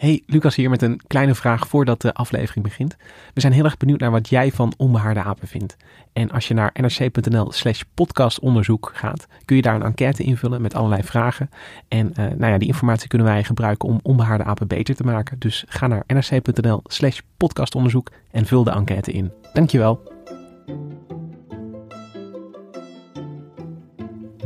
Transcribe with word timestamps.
Hey, 0.00 0.22
Lucas 0.26 0.56
hier 0.56 0.70
met 0.70 0.82
een 0.82 1.00
kleine 1.06 1.34
vraag 1.34 1.68
voordat 1.68 2.00
de 2.00 2.14
aflevering 2.14 2.64
begint. 2.64 2.96
We 3.34 3.40
zijn 3.40 3.52
heel 3.52 3.64
erg 3.64 3.76
benieuwd 3.76 4.00
naar 4.00 4.10
wat 4.10 4.28
jij 4.28 4.52
van 4.52 4.72
onbehaarde 4.76 5.22
apen 5.22 5.48
vindt. 5.48 5.76
En 6.12 6.30
als 6.30 6.48
je 6.48 6.54
naar 6.54 6.74
nrc.nl 6.74 7.52
slash 7.52 7.82
podcastonderzoek 7.94 8.90
gaat, 8.94 9.26
kun 9.44 9.56
je 9.56 9.62
daar 9.62 9.74
een 9.74 9.82
enquête 9.82 10.22
invullen 10.22 10.62
met 10.62 10.74
allerlei 10.74 11.02
vragen. 11.02 11.50
En 11.88 12.06
uh, 12.06 12.16
nou 12.16 12.52
ja, 12.52 12.58
die 12.58 12.68
informatie 12.68 13.08
kunnen 13.08 13.26
wij 13.26 13.44
gebruiken 13.44 13.88
om 13.88 14.00
onbehaarde 14.02 14.44
apen 14.44 14.68
beter 14.68 14.94
te 14.94 15.04
maken. 15.04 15.38
Dus 15.38 15.64
ga 15.68 15.86
naar 15.86 16.04
nrc.nl 16.06 16.80
slash 16.84 17.18
podcastonderzoek 17.36 18.10
en 18.30 18.46
vul 18.46 18.64
de 18.64 18.70
enquête 18.70 19.12
in. 19.12 19.32
Dankjewel. 19.52 20.12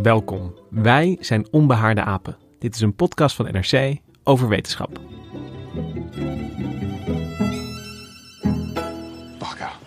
Welkom. 0.03 0.55
Wij 0.71 1.17
zijn 1.21 1.47
Onbehaarde 1.51 2.03
Apen. 2.03 2.37
Dit 2.59 2.75
is 2.75 2.81
een 2.81 2.95
podcast 2.95 3.37
van 3.37 3.49
NRC 3.53 3.97
over 4.25 4.49
wetenschap. 4.49 5.14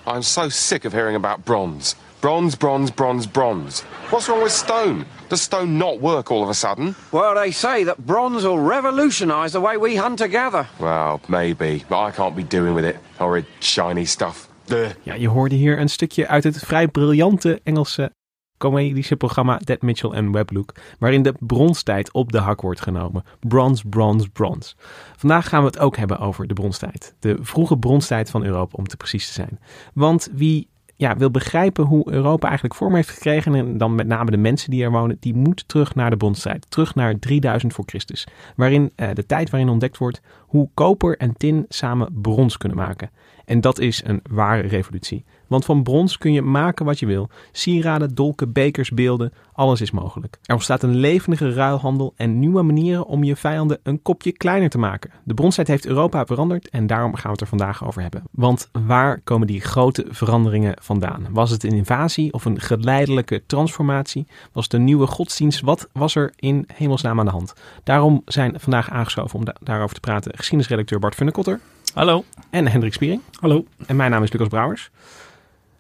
I'm 0.08 0.24
so 0.24 0.48
sick 0.50 0.86
of 0.86 0.94
hearing 0.94 1.16
about 1.16 1.44
bronze. 1.44 1.96
Bronze, 2.22 2.56
bronze, 2.56 2.92
bronze, 2.92 3.28
bronze. 3.28 3.82
What's 4.10 4.30
wrong 4.30 4.42
with 4.42 4.54
stone? 4.54 5.06
Does 5.30 5.42
stone 5.42 5.78
not 5.78 6.00
work 6.00 6.32
all 6.32 6.42
of 6.42 6.50
a 6.50 6.54
sudden? 6.54 6.96
Well, 7.12 7.36
they 7.36 7.52
say 7.52 7.84
that 7.84 8.06
bronze 8.06 8.44
will 8.44 8.60
revolutionize 8.60 9.52
the 9.52 9.60
way 9.60 9.78
we 9.78 9.98
hunt 9.98 10.18
together. 10.18 10.66
Well, 10.80 11.20
maybe, 11.28 11.84
but 11.90 12.08
I 12.08 12.12
can't 12.12 12.36
be 12.36 12.44
doing 12.44 12.74
with 12.74 12.86
it. 12.86 12.96
Horrid, 13.20 13.46
shiny 13.60 14.06
stuff. 14.06 14.48
Ugh. 14.72 14.92
Ja, 15.04 15.14
je 15.14 15.28
hoorde 15.28 15.56
hier 15.56 15.80
een 15.80 15.90
stukje 15.90 16.28
uit 16.28 16.44
het 16.44 16.58
vrij 16.58 16.88
briljante 16.88 17.60
Engelse 17.64 18.12
comedische 18.58 19.16
programma 19.16 19.58
Dead 19.58 19.82
Mitchell 19.82 20.10
en 20.10 20.32
Weblook, 20.32 20.74
waarin 21.00 21.22
de 21.24 21.34
bronstijd 21.40 22.14
op 22.14 22.32
de 22.32 22.40
hak 22.40 22.62
wordt 22.62 22.82
genomen. 22.82 23.24
Bronze, 23.40 23.88
bronze, 23.88 24.30
bronze. 24.30 24.76
Vandaag 25.16 25.50
gaan 25.50 25.62
we 25.62 25.68
het 25.68 25.80
ook 25.80 25.98
hebben 25.98 26.20
over 26.20 26.48
de 26.48 26.54
bronstijd. 26.54 27.16
De 27.20 27.38
vroege 27.42 27.78
bronstijd 27.78 28.30
van 28.30 28.44
Europa, 28.44 28.78
om 28.78 28.88
te 28.88 28.98
precies 28.98 29.28
te 29.28 29.34
zijn. 29.34 29.60
Want 29.94 30.30
wie 30.34 30.68
ja, 30.98 31.18
wil 31.18 31.32
begrijpen 31.32 31.86
hoe 31.86 32.12
Europa 32.12 32.46
eigenlijk 32.46 32.76
vorm 32.76 32.96
heeft 32.96 33.10
gekregen, 33.10 33.56
en 33.56 33.78
dan 33.78 33.96
met 33.96 34.08
name 34.08 34.32
de 34.32 34.38
mensen 34.38 34.72
die 34.72 34.84
er 34.84 34.92
wonen, 34.92 35.18
die 35.20 35.36
moet 35.36 35.68
terug 35.68 35.96
naar 35.96 36.10
de 36.10 36.18
bronstijd. 36.18 36.66
Terug 36.70 36.96
naar 36.96 37.20
3000 37.20 37.74
voor 37.74 37.86
Christus. 37.86 38.28
Waarin 38.56 38.92
eh, 38.96 39.10
de 39.14 39.26
tijd 39.26 39.50
waarin 39.50 39.70
ontdekt 39.70 39.98
wordt 39.98 40.22
hoe 40.48 40.70
koper 40.74 41.18
en 41.18 41.38
tin 41.38 41.66
samen 41.70 42.10
brons 42.22 42.58
kunnen 42.58 42.78
maken. 42.78 43.10
En 43.46 43.62
dat 43.62 43.80
is 43.80 44.04
een 44.06 44.22
ware 44.30 44.68
revolutie. 44.68 45.26
Want 45.48 45.66
van 45.66 45.84
brons 45.84 46.18
kun 46.18 46.34
je 46.34 46.42
maken 46.42 46.86
wat 46.86 47.00
je 47.00 47.06
wil. 47.06 47.30
Sieraden, 47.52 48.16
dolken, 48.16 48.52
bekers, 48.52 48.92
beelden, 48.92 49.34
alles 49.54 49.82
is 49.82 49.92
mogelijk. 49.92 50.38
Er 50.44 50.54
ontstaat 50.54 50.84
een 50.84 50.96
levendige 50.96 51.54
ruilhandel 51.54 52.14
en 52.16 52.40
nieuwe 52.40 52.62
manieren 52.62 53.06
om 53.06 53.24
je 53.24 53.36
vijanden 53.36 53.80
een 53.84 54.02
kopje 54.02 54.32
kleiner 54.32 54.70
te 54.70 54.78
maken. 54.78 55.12
De 55.24 55.34
bronstijd 55.34 55.68
heeft 55.68 55.86
Europa 55.86 56.26
veranderd 56.26 56.70
en 56.70 56.88
daarom 56.88 57.14
gaan 57.14 57.24
we 57.24 57.32
het 57.32 57.42
er 57.42 57.48
vandaag 57.48 57.86
over 57.86 58.02
hebben. 58.02 58.24
Want 58.32 58.70
waar 58.86 59.22
komen 59.24 59.48
die 59.48 59.62
grote 59.62 60.06
veranderingen 60.10 60.76
vandaan? 60.88 61.28
Was 61.30 61.50
het 61.50 61.64
een 61.64 61.72
invasie 61.72 62.34
of 62.34 62.46
een 62.46 62.60
geleidelijke 62.60 63.44
transformatie? 63.46 64.28
Was 64.52 64.64
het 64.64 64.74
een 64.74 64.84
nieuwe 64.84 65.08
godsdienst? 65.08 65.62
Wat 65.62 65.88
was 65.92 66.16
er 66.16 66.34
in 66.36 66.66
hemelsnaam 66.74 67.20
aan 67.20 67.26
de 67.26 67.32
hand? 67.32 67.54
Daarom 67.84 68.22
zijn 68.26 68.60
vandaag 68.60 68.90
aangeschoven 68.90 69.40
om 69.40 69.46
da- 69.46 69.56
daarover 69.64 69.94
te 69.96 70.00
praten 70.00 70.32
geschiedenisredacteur 70.36 71.00
Bart 71.00 71.16
Funnekotter 71.16 71.60
Hallo. 71.94 72.24
en 72.50 72.68
Hendrik 72.68 72.94
Spiering. 72.94 73.22
Hallo. 73.40 73.66
En 73.86 73.96
mijn 73.96 74.12
naam 74.12 74.24
is 74.24 74.32
Lucas 74.32 74.48
Brouwers. 74.48 74.90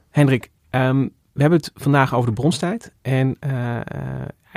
Hendrik, 0.09 0.49
ehm, 0.69 1.01
we 1.33 1.41
hebben 1.41 1.59
het 1.59 1.71
vandaag 1.75 2.15
over 2.15 2.29
de 2.29 2.35
bronstijd. 2.35 2.93
En 3.01 3.35
eh, 3.39 3.75
eh, 3.77 3.83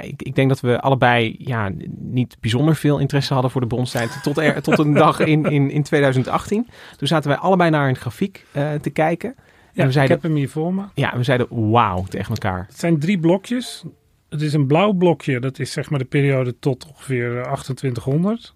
ik, 0.02 0.22
ik 0.22 0.34
denk 0.34 0.48
dat 0.48 0.60
we 0.60 0.80
allebei 0.80 1.34
ja, 1.38 1.70
niet 1.98 2.36
bijzonder 2.40 2.76
veel 2.76 2.98
interesse 2.98 3.32
hadden 3.32 3.50
voor 3.50 3.60
de 3.60 3.66
bronstijd. 3.66 4.18
Tot, 4.22 4.38
er, 4.38 4.62
tot 4.62 4.78
een 4.78 4.92
dag 4.94 5.18
in, 5.20 5.44
in, 5.44 5.70
in 5.70 5.82
2018. 5.82 6.68
Toen 6.96 7.08
zaten 7.08 7.28
wij 7.30 7.38
allebei 7.38 7.70
naar 7.70 7.88
een 7.88 7.96
grafiek 7.96 8.46
eh, 8.52 8.72
te 8.72 8.90
kijken. 8.90 9.34
Ja, 9.80 9.86
we 9.86 9.92
zeiden- 9.92 10.16
ik 10.16 10.22
heb 10.22 10.30
hem 10.30 10.40
hier 10.40 10.48
voor 10.48 10.74
me. 10.74 10.82
Ja, 10.94 11.16
we 11.16 11.22
zeiden 11.22 11.70
wauw 11.70 12.04
tegen 12.04 12.30
elkaar. 12.30 12.64
Het 12.66 12.78
zijn 12.78 12.98
drie 12.98 13.18
blokjes. 13.18 13.84
Het 14.28 14.42
is 14.42 14.52
een 14.52 14.66
blauw 14.66 14.92
blokje, 14.92 15.40
dat 15.40 15.58
is 15.58 15.72
zeg 15.72 15.90
maar 15.90 15.98
de 15.98 16.04
periode 16.04 16.58
tot 16.58 16.86
ongeveer 16.88 17.36
eh, 17.36 17.52
2800. 17.52 18.54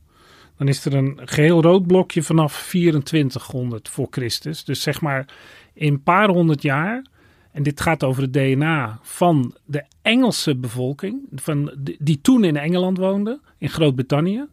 Dan 0.56 0.68
is 0.68 0.84
er 0.84 0.94
een 0.94 1.18
geheel 1.24 1.62
rood 1.62 1.86
blokje 1.86 2.22
vanaf 2.22 2.66
2400 2.68 3.88
voor 3.88 4.06
Christus. 4.10 4.64
Dus 4.64 4.82
zeg 4.82 5.00
maar 5.00 5.28
in 5.72 5.92
een 5.92 6.02
paar 6.02 6.28
honderd 6.28 6.62
jaar. 6.62 7.04
En 7.52 7.62
dit 7.62 7.80
gaat 7.80 8.04
over 8.04 8.22
het 8.22 8.32
DNA 8.32 8.98
van 9.02 9.54
de 9.64 9.84
Engelse 10.02 10.56
bevolking. 10.56 11.20
Van 11.34 11.72
die 12.00 12.20
toen 12.20 12.44
in 12.44 12.56
Engeland 12.56 12.98
woonde, 12.98 13.41
in 13.58 13.68
Groot-Brittannië. 13.68 14.44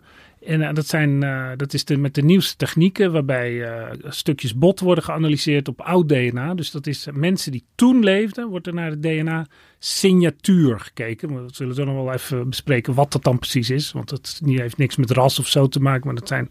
En 0.46 0.62
eh, 0.62 0.74
dat, 0.74 0.88
zijn, 0.88 1.24
eh, 1.24 1.50
dat 1.56 1.74
is 1.74 1.86
de, 1.86 1.98
met 1.98 2.16
de 2.16 2.22
nieuwste 2.22 2.56
technieken 2.56 3.12
waarbij 3.12 3.64
eh, 3.64 3.98
stukjes 4.08 4.56
bot 4.56 4.80
worden 4.80 5.04
geanalyseerd 5.04 5.68
op 5.68 5.82
oud 5.82 6.10
DNA. 6.10 6.54
Dus 6.54 6.72
dat 6.72 6.88
is 6.88 7.08
mensen 7.14 7.52
die 7.52 7.66
toen 7.76 8.04
leefden, 8.04 8.50
wordt 8.50 8.68
er 8.68 8.74
naar 8.74 9.00
de 9.00 9.00
DNA-signatuur 9.00 10.80
gekeken. 10.80 11.46
We 11.46 11.54
zullen 11.54 11.76
zo 11.76 11.84
nog 11.84 11.96
wel 11.96 12.14
even 12.14 12.50
bespreken 12.50 12.94
wat 12.94 13.12
dat 13.12 13.24
dan 13.24 13.40
precies 13.40 13.70
is. 13.70 13.92
Want 13.92 14.40
niet- 14.44 14.60
heeft 14.60 14.78
niks 14.78 14.96
met 14.96 15.12
ras 15.12 15.40
of 15.40 15.48
zo 15.48 15.68
te 15.68 15.80
maken, 15.80 16.06
maar 16.06 16.16
dat, 16.16 16.28
zijn, 16.28 16.48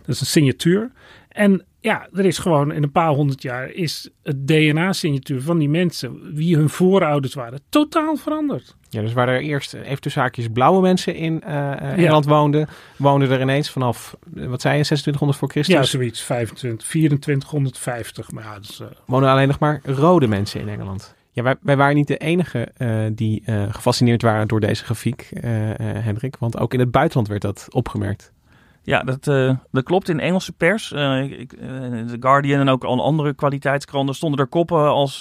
dat 0.00 0.14
is 0.14 0.20
een 0.20 0.26
signatuur. 0.26 0.90
En 1.28 1.64
ja, 1.80 2.08
er 2.14 2.24
is 2.24 2.38
gewoon 2.38 2.72
in 2.72 2.82
een 2.82 2.92
paar 2.92 3.10
honderd 3.10 3.42
jaar 3.42 3.70
is 3.70 4.10
het 4.22 4.46
DNA-signatuur 4.46 5.42
van 5.42 5.58
die 5.58 5.68
mensen, 5.68 6.34
wie 6.34 6.56
hun 6.56 6.68
voorouders 6.68 7.34
waren, 7.34 7.60
totaal 7.68 8.16
veranderd. 8.16 8.76
Ja, 8.88 9.00
dus 9.00 9.12
waar 9.12 9.28
er 9.28 9.40
eerst 9.40 9.74
eh, 9.74 9.88
even 9.88 10.00
tussen 10.00 10.20
haakjes 10.20 10.48
blauwe 10.52 10.80
mensen 10.80 11.14
in 11.14 11.42
eh, 11.42 11.72
eh, 11.72 11.98
Engeland 11.98 12.24
woonden, 12.24 12.68
woonden 12.96 13.30
er 13.30 13.40
ineens 13.40 13.70
vanaf, 13.70 14.16
wat 14.24 14.60
zei 14.60 14.76
je, 14.76 14.84
2600 14.84 15.38
voor 15.38 15.50
Christus? 15.50 15.74
Ja, 15.74 15.82
zoiets, 15.82 16.22
25, 16.22 16.86
2450. 16.86 18.30
Maar 18.30 18.44
ja, 18.44 18.58
eh, 18.78 18.86
wonen 19.06 19.30
alleen 19.30 19.48
nog 19.48 19.58
maar 19.58 19.80
rode 19.84 20.26
mensen 20.26 20.60
in 20.60 20.68
Engeland. 20.68 21.14
Ja, 21.32 21.42
wij, 21.42 21.54
wij 21.60 21.76
waren 21.76 21.94
niet 21.94 22.06
de 22.06 22.16
enige 22.16 22.72
die 23.12 23.42
gefascineerd 23.70 24.22
waren 24.22 24.48
door 24.48 24.60
deze 24.60 24.84
grafiek, 24.84 25.28
Hendrik. 25.82 26.36
Want 26.36 26.58
ook 26.58 26.74
in 26.74 26.80
het 26.80 26.90
buitenland 26.90 27.28
werd 27.28 27.42
dat 27.42 27.66
opgemerkt. 27.70 28.32
Ja, 28.82 29.02
dat, 29.02 29.26
eh, 29.28 29.54
dat 29.70 29.84
klopt. 29.84 30.08
In 30.08 30.20
Engelse 30.20 30.52
pers, 30.52 30.92
eh, 30.92 31.22
ik- 31.40 31.52
eh, 31.52 31.68
The 32.06 32.16
Guardian 32.20 32.60
en 32.60 32.68
ook 32.68 32.84
al 32.84 33.02
andere 33.02 33.34
kwaliteitskranten, 33.34 34.14
stonden 34.14 34.40
er 34.40 34.46
koppen 34.46 34.88
als 34.88 35.18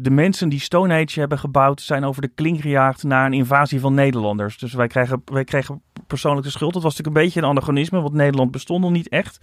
de 0.00 0.10
mensen 0.10 0.48
die 0.48 0.60
Stone 0.60 0.94
Age 1.02 1.20
hebben 1.20 1.38
gebouwd 1.38 1.80
zijn 1.80 2.04
over 2.04 2.22
de 2.22 2.28
klink 2.34 2.60
gejaagd 2.60 3.02
na 3.02 3.26
een 3.26 3.32
invasie 3.32 3.80
van 3.80 3.94
Nederlanders. 3.94 4.58
Dus 4.58 4.72
wij 4.72 4.86
kregen, 4.86 5.22
wij 5.24 5.44
kregen 5.44 5.82
persoonlijk 6.06 6.46
de 6.46 6.52
schuld. 6.52 6.72
Dat 6.72 6.82
was 6.82 6.90
natuurlijk 6.96 7.16
een 7.18 7.24
beetje 7.24 7.40
een 7.40 7.48
anachronisme, 7.48 8.00
want 8.00 8.14
Nederland 8.14 8.50
bestond 8.50 8.80
nog 8.80 8.90
niet 8.90 9.08
echt. 9.08 9.38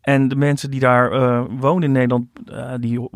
En 0.00 0.28
de 0.28 0.36
mensen 0.36 0.70
die 0.70 0.80
daar 0.80 1.10
woonden 1.58 1.82
in 1.82 1.92
Nederland, 1.92 2.26
die 2.82 3.08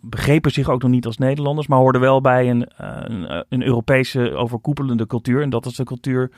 begrepen 0.00 0.50
zich 0.50 0.68
ook 0.68 0.82
nog 0.82 0.90
niet 0.90 1.06
als 1.06 1.18
Nederlanders, 1.18 1.66
maar 1.66 1.78
hoorden 1.78 2.00
wel 2.00 2.20
bij 2.20 2.50
een, 2.50 2.66
een, 2.76 3.44
een 3.48 3.62
Europese 3.62 4.34
overkoepelende 4.34 5.06
cultuur. 5.06 5.42
En 5.42 5.50
dat 5.50 5.66
is 5.66 5.74
de 5.76 5.84
cultuur 5.84 6.30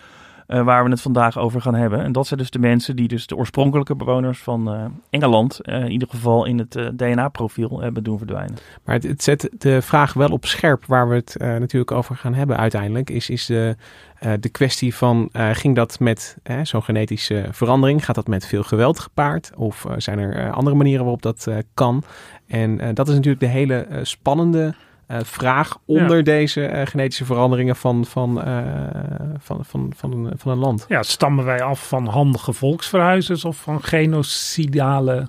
eh, 0.49 0.63
waar 0.63 0.85
we 0.85 0.91
het 0.91 1.01
vandaag 1.01 1.39
over 1.39 1.61
gaan 1.61 1.75
hebben. 1.75 2.03
En 2.03 2.13
dat 2.13 2.27
zijn 2.27 2.41
dus 2.41 2.51
de 2.51 2.59
mensen 2.59 2.97
die 2.97 3.09
dus 3.09 3.27
de 3.27 3.37
oorspronkelijke 3.37 3.95
bewoners 3.95 4.39
van 4.39 4.73
eh, 4.73 4.85
Engeland, 5.11 5.61
eh, 5.61 5.81
in 5.81 5.91
ieder 5.91 6.09
geval 6.09 6.45
in 6.45 6.59
het 6.59 6.79
DNA-profiel 6.97 7.81
hebben 7.81 8.05
doen 8.05 8.19
verdwijnen. 8.19 8.57
Maar 8.85 8.95
het, 8.95 9.05
het 9.05 9.23
zet 9.23 9.51
de 9.59 9.83
vraag 9.83 10.13
wel 10.13 10.29
op 10.29 10.47
scherp 10.47 10.85
waar 10.87 11.09
we 11.09 11.15
het 11.15 11.37
natuurlijk 11.39 11.93
over 11.93 12.17
gaan 12.17 12.35
hebben 12.35 12.57
uiteindelijk. 12.57 13.11
Is, 13.11 13.31
is 13.31 13.47
de, 13.47 13.77
de 14.41 14.49
kwestie 14.49 14.95
van, 14.95 15.31
ging 15.53 15.75
dat 15.75 16.01
met 16.01 16.37
zo'n 16.63 16.83
genetische 16.83 17.49
verandering, 17.51 18.05
gaat 18.05 18.15
dat 18.15 18.27
met 18.27 18.47
veel 18.47 18.63
geweld 18.63 18.99
gepaard? 18.99 19.53
Of 19.57 19.87
zijn 19.97 20.19
er 20.19 20.51
andere 20.51 20.77
manieren 20.77 21.03
waarop 21.03 21.23
dat 21.23 21.49
kan? 21.75 22.03
En 22.47 22.95
dat 22.95 23.09
is 23.09 23.15
natuurlijk 23.15 23.41
de 23.41 23.47
hele 23.47 23.87
spannende 24.03 24.75
vraag 25.09 25.79
onder 25.85 26.25
deze 26.25 26.67
eh, 26.67 26.87
genetische 26.87 27.25
veranderingen 27.25 27.77
van, 27.77 28.05
van, 28.05 28.43
eh, 28.43 28.63
van, 29.39 29.65
van, 29.65 29.93
van, 29.97 30.13
een, 30.13 30.33
van 30.39 30.53
een 30.53 30.59
land. 30.59 30.85
ja, 30.89 31.03
stammen 31.03 31.45
wij 31.45 31.63
af 31.63 31.89
van 31.89 32.07
handige 32.07 32.53
volksverhuizers 32.53 33.45
of 33.45 33.57
van 33.57 33.83
genocidale 33.83 35.29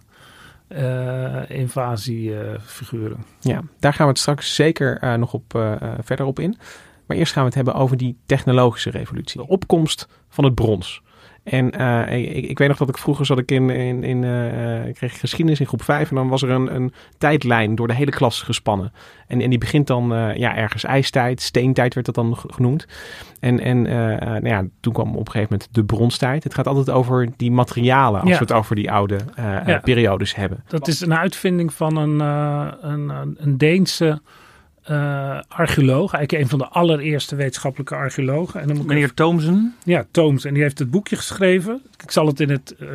eh 0.67 1.49
invasiefiguren? 1.49 3.23
Ja, 3.39 3.61
daar 3.79 3.93
gaan 3.93 4.05
we 4.05 4.11
het 4.11 4.21
straks 4.21 4.55
zeker 4.55 4.97
eh, 4.97 5.13
nog 5.13 5.33
op, 5.33 5.55
eh, 5.55 5.81
eh, 5.81 5.93
verder 6.03 6.25
op 6.25 6.39
in. 6.39 6.57
Maar 7.05 7.17
eerst 7.17 7.33
gaan 7.33 7.41
we 7.41 7.47
het 7.47 7.57
hebben 7.57 7.73
over 7.73 7.97
die 7.97 8.17
technologische 8.25 8.89
revolutie. 8.89 9.41
De 9.41 9.47
opkomst 9.47 10.07
van 10.29 10.43
het 10.43 10.55
brons. 10.55 11.01
En 11.43 11.81
uh, 11.81 12.35
ik, 12.35 12.45
ik, 12.49 12.57
weet 12.57 12.67
nog 12.67 12.77
dat 12.77 12.89
ik 12.89 12.97
vroeger 12.97 13.25
zat 13.25 13.37
ik 13.37 13.51
in, 13.51 13.69
in, 13.69 14.03
in 14.03 14.23
uh, 14.23 14.87
ik 14.87 14.95
kreeg 14.95 15.19
geschiedenis 15.19 15.59
in 15.59 15.67
groep 15.67 15.83
5 15.83 16.09
en 16.09 16.15
dan 16.15 16.27
was 16.27 16.41
er 16.41 16.49
een, 16.49 16.75
een 16.75 16.93
tijdlijn 17.17 17.75
door 17.75 17.87
de 17.87 17.93
hele 17.93 18.11
klas 18.11 18.41
gespannen. 18.41 18.93
En, 19.27 19.41
en 19.41 19.49
die 19.49 19.59
begint 19.59 19.87
dan 19.87 20.13
uh, 20.13 20.35
ja, 20.35 20.55
ergens 20.55 20.83
ijstijd, 20.83 21.41
steentijd 21.41 21.93
werd 21.93 22.05
dat 22.05 22.15
dan 22.15 22.37
genoemd. 22.37 22.85
En, 23.39 23.59
en 23.59 23.81
nou 23.81 24.47
ja, 24.47 24.65
toen 24.79 24.93
kwam 24.93 25.09
op 25.15 25.25
een 25.25 25.31
gegeven 25.31 25.47
moment 25.51 25.69
de 25.71 25.83
bronstijd. 25.83 26.43
Het 26.43 26.53
gaat 26.53 26.67
altijd 26.67 26.89
over 26.89 27.29
die 27.37 27.51
materialen 27.51 28.21
als 28.21 28.29
Ja. 28.29 28.37
we 28.37 28.43
het 28.43 28.53
over 28.53 28.75
die 28.75 28.91
oude 28.91 29.17
Ja. 29.35 29.79
periodes 29.83 30.35
hebben. 30.35 30.63
Dat 30.67 30.87
is 30.87 31.01
een 31.01 31.15
uitvinding 31.15 31.73
van 31.73 31.95
een, 31.97 32.21
eh, 32.21 32.67
een, 32.81 33.09
een, 33.09 33.35
een 33.39 33.57
Deense 33.57 34.21
eh, 34.89 35.39
archeoloog. 35.47 36.13
Eigenlijk 36.13 36.43
een 36.43 36.49
van 36.49 36.59
de 36.59 36.67
allereerste 36.67 37.35
wetenschappelijke 37.35 37.95
archeologen. 37.95 38.61
En 38.61 38.67
dan 38.67 38.75
moet 38.75 38.85
ik 38.85 38.91
Meneer 38.91 39.13
Thoomsen. 39.13 39.75
Ja, 39.83 40.05
Tooms. 40.11 40.45
En 40.45 40.53
die 40.53 40.63
heeft 40.63 40.79
het 40.79 40.91
boekje 40.91 41.15
geschreven. 41.15 41.81
Ik 42.03 42.11
zal 42.11 42.27
het 42.27 42.39
in 42.39 42.49
het 42.49 42.75
eh, 42.75 42.89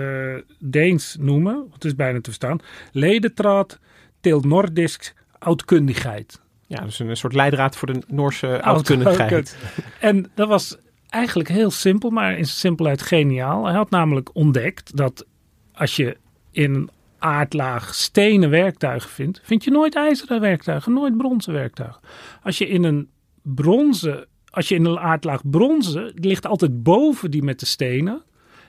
Deens 0.59 1.17
noemen. 1.21 1.55
want 1.55 1.75
Het 1.75 1.85
is 1.85 1.95
bijna 1.95 2.17
te 2.17 2.23
verstaan. 2.25 2.59
Ledentraad 2.93 3.79
til 4.21 4.41
Nordisk 4.41 5.15
oudkundigheid. 5.39 6.41
Ja, 6.67 6.81
dus 6.81 6.99
een 6.99 7.17
soort 7.17 7.35
leidraad 7.35 7.77
voor 7.77 7.93
de 7.93 8.03
Noorse 8.07 8.47
Oud- 8.47 8.63
oudkundigheid. 8.63 9.57
En 10.01 10.31
dat 10.35 10.49
was 10.49 10.77
eigenlijk 11.09 11.49
heel 11.49 11.71
simpel, 11.71 12.11
maar 12.11 12.31
in 12.31 12.45
zijn 12.45 12.57
simpelheid 12.59 13.03
geniaal. 13.03 13.65
Hij 13.65 13.75
had 13.75 13.91
namelijk 13.91 14.31
ontdekt 14.33 14.97
dat 14.97 15.25
als 15.75 15.97
je 15.97 16.17
in 16.51 16.75
een 16.75 16.91
aardlaag 17.25 17.95
stenen 17.95 18.51
werktuigen 18.51 19.11
vindt, 19.11 19.41
vind 19.43 19.65
je 19.65 19.71
nooit 19.71 19.95
ijzeren 19.95 20.41
werktuigen, 20.41 20.93
nooit 20.93 21.17
bronzen 21.17 21.53
werktuigen. 21.53 22.01
Als 22.43 22.59
je 22.59 22.69
in 22.69 22.85
een 22.85 23.09
bronzen, 23.43 24.27
als 24.51 24.69
je 24.69 24.75
in 24.75 24.85
een 24.85 24.99
aardlaag 24.99 25.51
bronzen, 25.51 26.13
ligt 26.15 26.47
altijd 26.47 26.83
boven 26.83 27.31
die 27.31 27.43
met 27.43 27.61
de 27.61 27.67
stenen. 27.67 28.23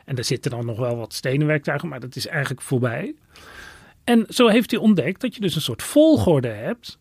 En 0.06 0.16
daar 0.16 0.24
zitten 0.24 0.52
dan 0.52 0.66
nog 0.66 0.78
wel 0.78 0.98
wat 0.98 1.14
stenen 1.14 1.48
werktuigen, 1.48 1.90
maar 1.90 2.00
dat 2.00 2.16
is 2.16 2.28
eigenlijk 2.28 2.62
voorbij. 2.62 3.16
En 4.04 4.26
zo 4.30 4.48
heeft 4.48 4.72
hij 4.72 4.80
ontdekt 4.80 5.22
dat 5.22 5.36
je 5.36 5.42
dus 5.42 5.56
een 5.56 5.62
soort 5.62 5.84
volgorde 5.84 6.48
hebt 6.48 7.00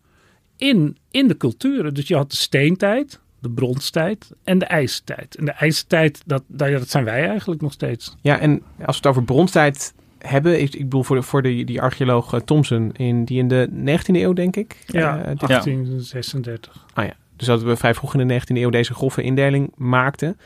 in, 0.57 0.97
in 1.11 1.27
de 1.27 1.37
culturen. 1.37 1.93
Dus 1.93 2.07
je 2.07 2.15
had 2.15 2.31
de 2.31 2.37
steentijd, 2.37 3.19
de 3.39 3.49
bronstijd 3.49 4.31
en 4.43 4.59
de 4.59 4.65
ijzertijd. 4.65 5.35
En 5.35 5.45
de 5.45 5.51
ijzertijd, 5.51 6.21
dat, 6.25 6.43
dat, 6.47 6.89
zijn 6.89 7.03
wij 7.03 7.27
eigenlijk 7.27 7.61
nog 7.61 7.71
steeds. 7.71 8.15
Ja, 8.21 8.39
en 8.39 8.63
als 8.85 8.95
het 8.95 9.05
over 9.05 9.23
bronstijd 9.23 9.93
hebben, 10.27 10.61
ik, 10.61 10.73
ik 10.73 10.83
bedoel 10.83 11.03
voor, 11.03 11.15
de, 11.15 11.21
voor 11.21 11.41
de, 11.41 11.63
die 11.63 11.81
archeoloog 11.81 12.33
eh, 12.33 12.39
Thomson, 12.39 12.91
in, 12.93 13.25
die 13.25 13.37
in 13.37 13.47
de 13.47 13.69
19e 13.71 14.15
eeuw, 14.15 14.33
denk 14.33 14.55
ik. 14.55 14.77
Ja, 14.87 15.17
eh, 15.21 15.27
dit- 15.27 15.39
1836. 15.47 16.85
Ah 16.93 17.05
ja, 17.05 17.13
dus 17.35 17.47
dat 17.47 17.63
we 17.63 17.75
vrij 17.75 17.93
vroeg 17.93 18.15
in 18.15 18.27
de 18.27 18.33
19e 18.41 18.55
eeuw 18.57 18.69
deze 18.69 18.93
grove 18.93 19.21
indeling 19.21 19.71
maakten. 19.75 20.37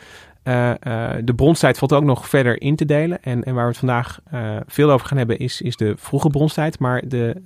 Eh, 0.43 0.69
eh, 0.69 1.17
de 1.23 1.33
bronstijd 1.33 1.77
valt 1.77 1.93
ook 1.93 2.03
nog 2.03 2.29
verder 2.29 2.61
in 2.61 2.75
te 2.75 2.85
delen. 2.85 3.23
En, 3.23 3.43
en 3.43 3.53
waar 3.53 3.63
we 3.63 3.69
het 3.69 3.79
vandaag 3.79 4.19
eh, 4.31 4.55
veel 4.67 4.91
over 4.91 5.07
gaan 5.07 5.17
hebben 5.17 5.37
is, 5.37 5.61
is 5.61 5.75
de 5.75 5.93
vroege 5.97 6.29
bronstijd. 6.29 6.79
Maar 6.79 7.07
de, 7.07 7.41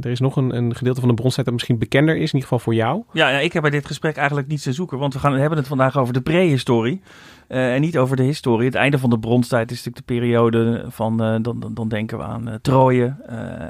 er 0.00 0.10
is 0.10 0.20
nog 0.20 0.36
een, 0.36 0.56
een 0.56 0.76
gedeelte 0.76 1.00
van 1.00 1.08
de 1.08 1.14
bronstijd 1.14 1.46
dat 1.46 1.54
misschien 1.54 1.78
bekender 1.78 2.14
is, 2.14 2.20
in 2.20 2.24
ieder 2.24 2.42
geval 2.42 2.58
voor 2.58 2.74
jou. 2.74 3.02
Ja, 3.12 3.28
ik 3.28 3.52
heb 3.52 3.62
bij 3.62 3.70
dit 3.70 3.86
gesprek 3.86 4.16
eigenlijk 4.16 4.48
niets 4.48 4.62
te 4.62 4.72
zoeken, 4.72 4.98
want 4.98 5.12
we 5.12 5.18
gaan, 5.18 5.32
hebben 5.32 5.58
het 5.58 5.68
vandaag 5.68 5.98
over 5.98 6.14
de 6.14 6.20
prehistorie. 6.20 7.00
eh, 7.48 7.74
en 7.74 7.80
niet 7.80 7.98
over 7.98 8.16
de 8.16 8.22
historie. 8.22 8.66
Het 8.66 8.74
einde 8.74 8.98
van 8.98 9.10
de 9.10 9.18
bronstijd 9.18 9.70
is 9.70 9.76
natuurlijk 9.76 10.06
de 10.06 10.14
periode 10.14 10.84
van, 10.88 11.16
dan, 11.42 11.72
dan, 11.72 11.88
denken 11.88 12.18
we 12.18 12.24
aan 12.24 12.58
Troje 12.62 13.14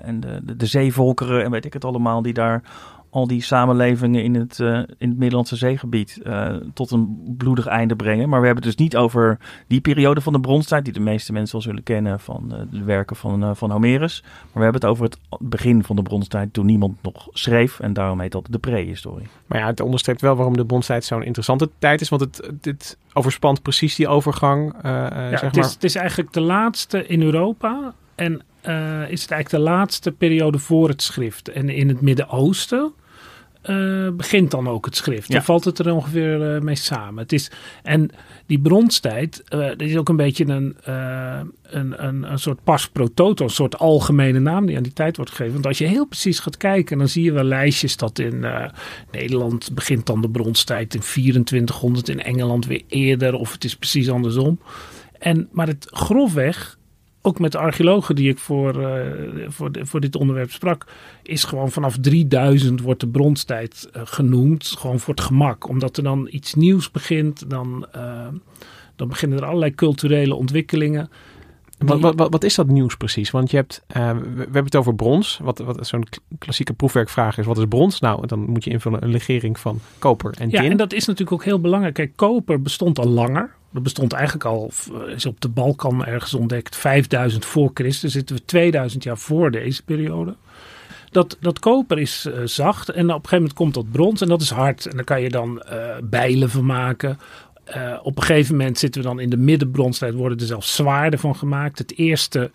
en 0.03 0.21
de, 0.21 0.57
de 0.57 0.67
zeevolkeren 0.67 1.45
en 1.45 1.51
weet 1.51 1.65
ik 1.65 1.73
het 1.73 1.85
allemaal, 1.85 2.23
die 2.23 2.33
daar 2.33 2.63
al 3.19 3.27
die 3.27 3.43
samenlevingen 3.43 4.23
in 4.23 4.35
het, 4.35 4.61
eh, 4.61 4.77
in 4.77 5.09
het 5.09 5.19
Middellandse 5.19 5.57
zeegebied 5.57 6.21
eh, 6.25 6.55
tot 6.75 6.91
een 6.91 7.35
bloedig 7.37 7.67
einde 7.67 7.97
brengen. 7.97 8.29
Maar 8.29 8.41
we 8.41 8.47
hebben 8.47 8.65
het 8.65 8.77
dus 8.77 8.85
niet 8.85 8.97
over 8.97 9.39
die 9.67 9.81
periode 9.81 10.21
van 10.21 10.33
de 10.33 10.41
bronstijd, 10.41 10.85
die 10.85 10.93
de 10.93 11.01
meeste 11.01 11.33
mensen 11.33 11.53
wel 11.53 11.63
zullen 11.67 11.83
kennen 11.83 12.21
van 12.21 12.55
eh, 12.55 12.61
de 12.71 12.85
werken 12.85 13.17
van, 13.17 13.57
van 13.57 13.71
Homerus. 13.71 14.21
Maar 14.23 14.31
we 14.53 14.63
hebben 14.63 14.81
het 14.81 14.91
over 14.91 15.05
het 15.05 15.19
begin 15.39 15.85
van 15.85 15.97
de 15.97 16.03
bronstijd, 16.03 16.53
toen 16.53 16.67
niemand 16.67 17.03
nog 17.03 17.29
schreef. 17.33 17.81
En 17.81 17.93
daarom 17.93 18.21
heet 18.21 18.33
dat 18.33 18.47
de 18.51 18.59
prehistorie. 18.59 19.27
Maar 19.47 19.59
ja, 19.59 19.67
het 19.67 19.81
onderstreept 19.81 20.21
wel 20.21 20.37
waarom 20.37 20.57
de 20.57 20.67
bronstijd 20.67 21.05
zo'n 21.05 21.23
interessante 21.23 21.71
tijd 21.79 22.01
is. 22.01 22.09
Want 22.09 22.23
het, 22.23 22.51
dit 22.61 22.97
overspant 23.13 23.63
precies 23.63 23.95
die 23.95 24.09
overgang. 24.09 24.75
eh, 24.83 25.07
eh, 25.07 25.13
Ja, 25.13 25.29
zeg 25.31 25.41
het, 25.41 25.55
maar. 25.55 25.65
is, 25.65 25.73
het 25.73 25.85
is 25.85 25.95
eigenlijk 25.95 26.33
de 26.33 26.41
laatste 26.41 27.07
in 27.07 27.23
Europa. 27.23 27.95
En 28.15 28.43
eh, 28.61 29.11
is 29.11 29.23
het 29.23 29.31
eigenlijk 29.31 29.65
de 29.65 29.71
laatste 29.71 30.13
periode 30.13 30.59
voor 30.59 30.89
het 30.89 31.03
schrift. 31.03 31.49
En 31.49 31.69
in 31.69 31.89
het 31.89 32.01
Midden-Oosten 32.01 32.93
eh, 33.61 34.09
begint 34.13 34.51
dan 34.51 34.69
ook 34.69 34.85
het 34.85 34.97
schrift. 34.97 35.29
Ja. 35.29 35.35
Dan 35.35 35.45
valt 35.45 35.65
het 35.65 35.79
er 35.79 35.93
ongeveer 35.93 36.55
eh, 36.55 36.61
mee 36.61 36.75
samen. 36.75 37.23
Het 37.23 37.33
is, 37.33 37.51
en 37.83 38.11
die 38.47 38.61
bronstijd, 38.61 39.43
eh 39.49 39.59
dat 39.59 39.81
is 39.81 39.97
ook 39.97 40.09
een 40.09 40.17
beetje 40.17 40.47
een, 40.47 40.77
een, 41.63 42.07
een, 42.07 42.33
een 42.33 42.39
soort 42.39 42.65
pas 42.65 42.89
pro 42.89 43.09
toto, 43.15 43.45
een 43.45 43.51
soort 43.51 43.79
algemene 43.79 44.39
naam 44.39 44.67
die 44.67 44.77
aan 44.77 44.83
die 44.83 44.93
tijd 44.93 45.17
wordt 45.17 45.31
gegeven. 45.31 45.53
Want 45.53 45.67
als 45.67 45.79
je 45.79 45.87
heel 45.87 46.07
precies 46.07 46.39
gaat 46.39 46.57
kijken, 46.57 46.99
dan 46.99 47.09
zie 47.09 47.25
je 47.25 47.33
wel 47.33 47.45
lijstjes 47.45 47.97
dat 47.97 48.19
in 48.19 48.47
Nederland 49.13 49.75
begint 49.75 50.07
dan 50.07 50.21
de 50.21 50.31
bronstijd 50.31 50.95
in 50.95 51.01
2400, 51.01 52.09
in 52.09 52.23
Engeland 52.23 52.67
weer 52.67 52.83
eerder, 52.89 53.35
of 53.35 53.53
het 53.53 53.65
is 53.65 53.77
precies 53.77 54.11
andersom. 54.11 54.61
En, 55.19 55.49
maar 55.53 55.67
het 55.67 55.87
grofweg, 55.91 56.78
ook 57.29 57.39
met 57.39 57.53
de 57.53 57.59
archeologen 57.59 58.15
die 58.15 58.31
ik 58.31 58.39
voor, 58.39 58.83
eh, 58.83 59.49
voor, 59.49 59.71
voor 59.81 60.01
dit 60.01 60.17
onderwerp 60.17 60.51
sprak, 60.51 60.85
is 61.23 61.45
gewoon 61.45 61.71
vanaf 61.71 61.97
3000 62.01 62.81
wordt 62.81 63.01
de 63.01 63.09
bronstijd 63.09 63.89
eh, 63.93 64.03
genoemd. 64.05 64.67
Gewoon 64.79 65.01
voor 65.01 65.15
het 65.15 65.23
gemak. 65.23 65.69
Omdat 65.69 65.97
er 65.97 66.03
dan 66.03 66.29
iets 66.31 66.55
nieuws 66.55 66.91
begint, 66.91 67.51
dan, 67.51 67.87
eh, 67.93 68.27
dan 68.97 69.09
beginnen 69.09 69.39
er 69.39 69.45
allerlei 69.45 69.75
culturele 69.75 70.35
ontwikkelingen. 70.35 71.11
Wat, 71.79 72.01
wat, 72.01 72.31
wat, 72.31 72.45
is 72.45 72.55
dat 72.55 72.67
nieuws 72.67 72.97
precies? 72.97 73.31
Want 73.31 73.51
je 73.51 73.57
hebt, 73.57 73.83
eh, 73.87 74.11
we, 74.11 74.21
we 74.35 74.41
hebben 74.41 74.65
het 74.65 74.77
over 74.77 74.95
brons. 74.95 75.39
Wat, 75.43 75.59
wat 75.59 75.87
zo'n 75.87 76.05
klassieke 76.39 76.73
proefwerkvraag 76.73 77.39
is, 77.39 77.47
wat 77.47 77.59
is 77.59 77.65
brons? 77.69 78.01
Nou, 78.01 78.27
dan 78.27 78.41
moet 78.41 78.65
je 78.65 78.71
invullen 78.71 79.03
een 79.03 79.11
legering 79.11 79.59
van 79.59 79.81
koper 79.99 80.35
en 80.39 80.51
Ja, 80.51 80.61
tin. 80.61 80.71
en 80.71 80.77
dat 80.77 80.93
is 80.93 81.05
natuurlijk 81.05 81.33
ook 81.33 81.45
heel 81.45 81.61
belangrijk. 81.61 81.95
Kijk, 81.95 82.13
koper 82.17 82.63
bestond 82.63 82.99
al 82.99 83.09
langer. 83.09 83.51
Dat 83.71 83.83
bestond 83.83 84.13
eigenlijk 84.13 84.45
al, 84.45 84.71
is 85.15 85.27
op 85.27 85.41
de 85.41 85.49
Balkan 85.49 86.05
ergens 86.05 86.35
ontdekt, 86.35 86.77
5000 86.77 87.45
voor 87.45 87.71
Christus. 87.75 88.13
Zitten 88.13 88.37
we 88.37 88.45
2000 88.45 89.05
jaar 89.05 89.19
voor 89.19 89.51
deze 89.51 89.85
periode. 89.85 90.35
Dat, 91.11 91.37
dat 91.41 91.59
koper 91.59 91.99
is 91.99 92.27
eh, 92.27 92.41
zacht 92.45 92.89
en 92.89 93.05
op 93.05 93.09
een 93.09 93.15
gegeven 93.15 93.37
moment 93.37 93.53
komt 93.53 93.75
dat 93.75 93.91
brons 93.91 94.21
en 94.21 94.29
dat 94.29 94.41
is 94.41 94.51
hard. 94.51 94.87
En 94.87 94.97
daar 94.97 95.05
kan 95.05 95.23
je 95.23 95.29
dan 95.31 95.63
eh, 95.63 95.79
bijlen 96.03 96.51
van 96.51 96.67
maken. 96.67 97.19
Eh, 97.69 97.99
op 98.03 98.17
een 98.17 98.23
gegeven 98.23 98.57
moment 98.57 98.79
zitten 98.79 99.03
we 99.03 99.09
dan 99.09 99.21
in 99.21 99.31
de 99.31 99.37
middenbronstijd, 99.37 100.15
worden 100.15 100.39
er 100.39 100.47
zelfs 100.47 100.75
zwaarden 100.75 101.19
van 101.19 101.37
gemaakt. 101.37 101.79
Het 101.79 101.97
eerste 101.97 102.51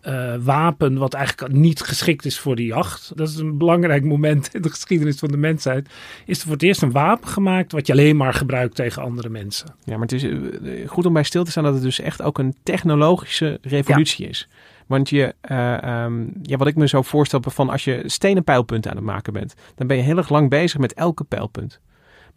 eh, 0.00 0.34
wapen 0.40 0.98
wat 0.98 1.14
eigenlijk 1.14 1.52
niet 1.52 1.80
geschikt 1.80 2.24
is 2.24 2.38
voor 2.38 2.56
de 2.56 2.64
jacht. 2.64 3.12
Dat 3.14 3.28
is 3.28 3.36
een 3.36 3.58
belangrijk 3.58 4.04
moment 4.04 4.54
in 4.54 4.62
de 4.62 4.70
geschiedenis 4.70 5.18
van 5.18 5.28
de 5.28 5.36
mensheid. 5.36 5.88
Is 6.26 6.38
er 6.38 6.42
voor 6.44 6.52
het 6.52 6.62
eerst 6.62 6.82
een 6.82 6.92
wapen 6.92 7.28
gemaakt 7.28 7.72
wat 7.72 7.86
je 7.86 7.92
alleen 7.92 8.16
maar 8.16 8.34
gebruikt 8.34 8.74
tegen 8.74 9.02
andere 9.02 9.28
mensen. 9.28 9.74
Ja, 9.84 9.92
maar 9.92 10.00
het 10.00 10.12
is 10.12 10.22
eh, 10.22 10.88
goed 10.88 11.06
om 11.06 11.12
bij 11.12 11.22
stil 11.22 11.44
te 11.44 11.50
staan 11.50 11.64
dat 11.64 11.74
het 11.74 11.82
dus 11.82 12.00
echt 12.00 12.22
ook 12.22 12.38
een 12.38 12.54
technologische 12.62 13.58
revolutie 13.62 14.28
is. 14.28 14.48
Want 14.86 15.08
je, 15.08 15.34
eh, 15.40 15.82
ehm, 15.82 16.24
ja, 16.42 16.56
wat 16.56 16.66
ik 16.66 16.76
me 16.76 16.88
zo 16.88 17.02
voorstel 17.02 17.40
van 17.42 17.70
als 17.70 17.84
je 17.84 18.02
stenen 18.06 18.44
pijlpunten 18.44 18.90
aan 18.90 18.96
het 18.96 19.06
maken 19.06 19.32
bent, 19.32 19.54
dan 19.74 19.86
ben 19.86 19.96
je 19.96 20.02
heel 20.02 20.16
erg 20.16 20.28
lang 20.28 20.48
bezig 20.48 20.80
met 20.80 20.94
elke 20.94 21.24
pijlpunt. 21.24 21.80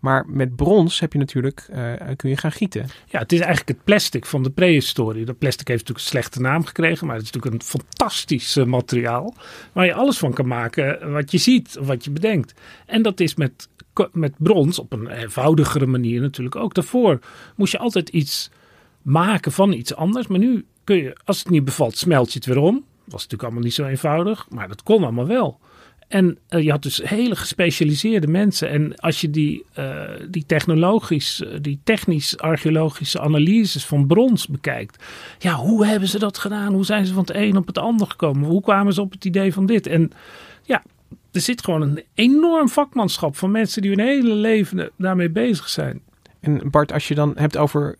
Maar 0.03 0.25
met 0.27 0.55
brons 0.55 0.99
heb 0.99 1.13
je 1.13 1.19
natuurlijk, 1.19 1.67
eh, 1.69 1.93
kun 2.15 2.29
je 2.29 2.37
gaan 2.37 2.51
gieten. 2.51 2.87
Ja, 3.05 3.19
het 3.19 3.31
is 3.31 3.39
eigenlijk 3.39 3.69
het 3.69 3.83
plastic 3.83 4.25
van 4.25 4.43
de 4.43 4.49
prehistorie. 4.49 5.25
Dat 5.25 5.37
plastic 5.37 5.67
heeft 5.67 5.79
natuurlijk 5.79 6.05
een 6.05 6.11
slechte 6.11 6.41
naam 6.41 6.65
gekregen, 6.65 7.07
maar 7.07 7.15
het 7.15 7.25
is 7.25 7.31
natuurlijk 7.31 7.63
een 7.63 7.69
fantastisch 7.69 8.57
eh, 8.57 8.65
materiaal. 8.65 9.35
Waar 9.71 9.85
je 9.85 9.93
alles 9.93 10.17
van 10.17 10.33
kan 10.33 10.47
maken 10.47 11.11
wat 11.11 11.31
je 11.31 11.37
ziet, 11.37 11.77
wat 11.81 12.03
je 12.03 12.11
bedenkt. 12.11 12.53
En 12.85 13.01
dat 13.01 13.19
is 13.19 13.35
met, 13.35 13.67
met 14.11 14.33
brons 14.37 14.79
op 14.79 14.93
een 14.93 15.07
eenvoudigere 15.07 15.85
manier 15.85 16.21
natuurlijk 16.21 16.55
ook. 16.55 16.73
Daarvoor 16.73 17.19
moest 17.55 17.71
je 17.71 17.77
altijd 17.77 18.09
iets 18.09 18.49
maken 19.01 19.51
van 19.51 19.71
iets 19.71 19.95
anders. 19.95 20.27
Maar 20.27 20.39
nu 20.39 20.65
kun 20.83 20.97
je, 20.97 21.17
als 21.25 21.39
het 21.39 21.49
niet 21.49 21.65
bevalt, 21.65 21.97
smelt 21.97 22.33
je 22.33 22.39
het 22.39 22.47
weer 22.47 22.57
om. 22.57 22.83
Was 23.03 23.13
natuurlijk 23.13 23.43
allemaal 23.43 23.63
niet 23.63 23.73
zo 23.73 23.85
eenvoudig, 23.85 24.45
maar 24.49 24.67
dat 24.67 24.83
kon 24.83 25.03
allemaal 25.03 25.27
wel. 25.27 25.59
En 26.13 26.37
eh, 26.47 26.63
je 26.63 26.71
had 26.71 26.81
dus 26.81 27.01
hele 27.03 27.35
gespecialiseerde 27.35 28.27
mensen. 28.27 28.69
En 28.69 28.95
als 28.95 29.21
je 29.21 29.29
die, 29.29 29.65
eh, 29.73 30.01
die 30.29 30.43
technologisch, 30.45 31.43
eh, 31.43 31.57
die 31.61 31.79
technisch-archeologische 31.83 33.19
analyses 33.19 33.85
van 33.85 34.07
brons 34.07 34.47
bekijkt. 34.47 35.03
Ja, 35.39 35.53
hoe 35.53 35.85
hebben 35.85 36.07
ze 36.07 36.19
dat 36.19 36.37
gedaan? 36.37 36.73
Hoe 36.73 36.85
zijn 36.85 37.05
ze 37.05 37.13
van 37.13 37.23
het 37.25 37.35
een 37.35 37.57
op 37.57 37.67
het 37.67 37.77
ander 37.77 38.07
gekomen? 38.07 38.49
Hoe 38.49 38.61
kwamen 38.61 38.93
ze 38.93 39.01
op 39.01 39.11
het 39.11 39.25
idee 39.25 39.53
van 39.53 39.65
dit? 39.65 39.87
En 39.87 40.11
ja, 40.63 40.83
er 41.31 41.41
zit 41.41 41.63
gewoon 41.63 41.81
een 41.81 42.03
enorm 42.13 42.69
vakmanschap 42.69 43.35
van 43.35 43.51
mensen 43.51 43.81
die 43.81 43.91
hun 43.91 44.07
hele 44.07 44.33
leven 44.33 44.89
daarmee 44.97 45.29
bezig 45.29 45.69
zijn. 45.69 46.01
En 46.39 46.69
Bart, 46.69 46.93
als 46.93 47.07
je 47.07 47.15
dan 47.15 47.33
hebt 47.35 47.57
over, 47.57 47.91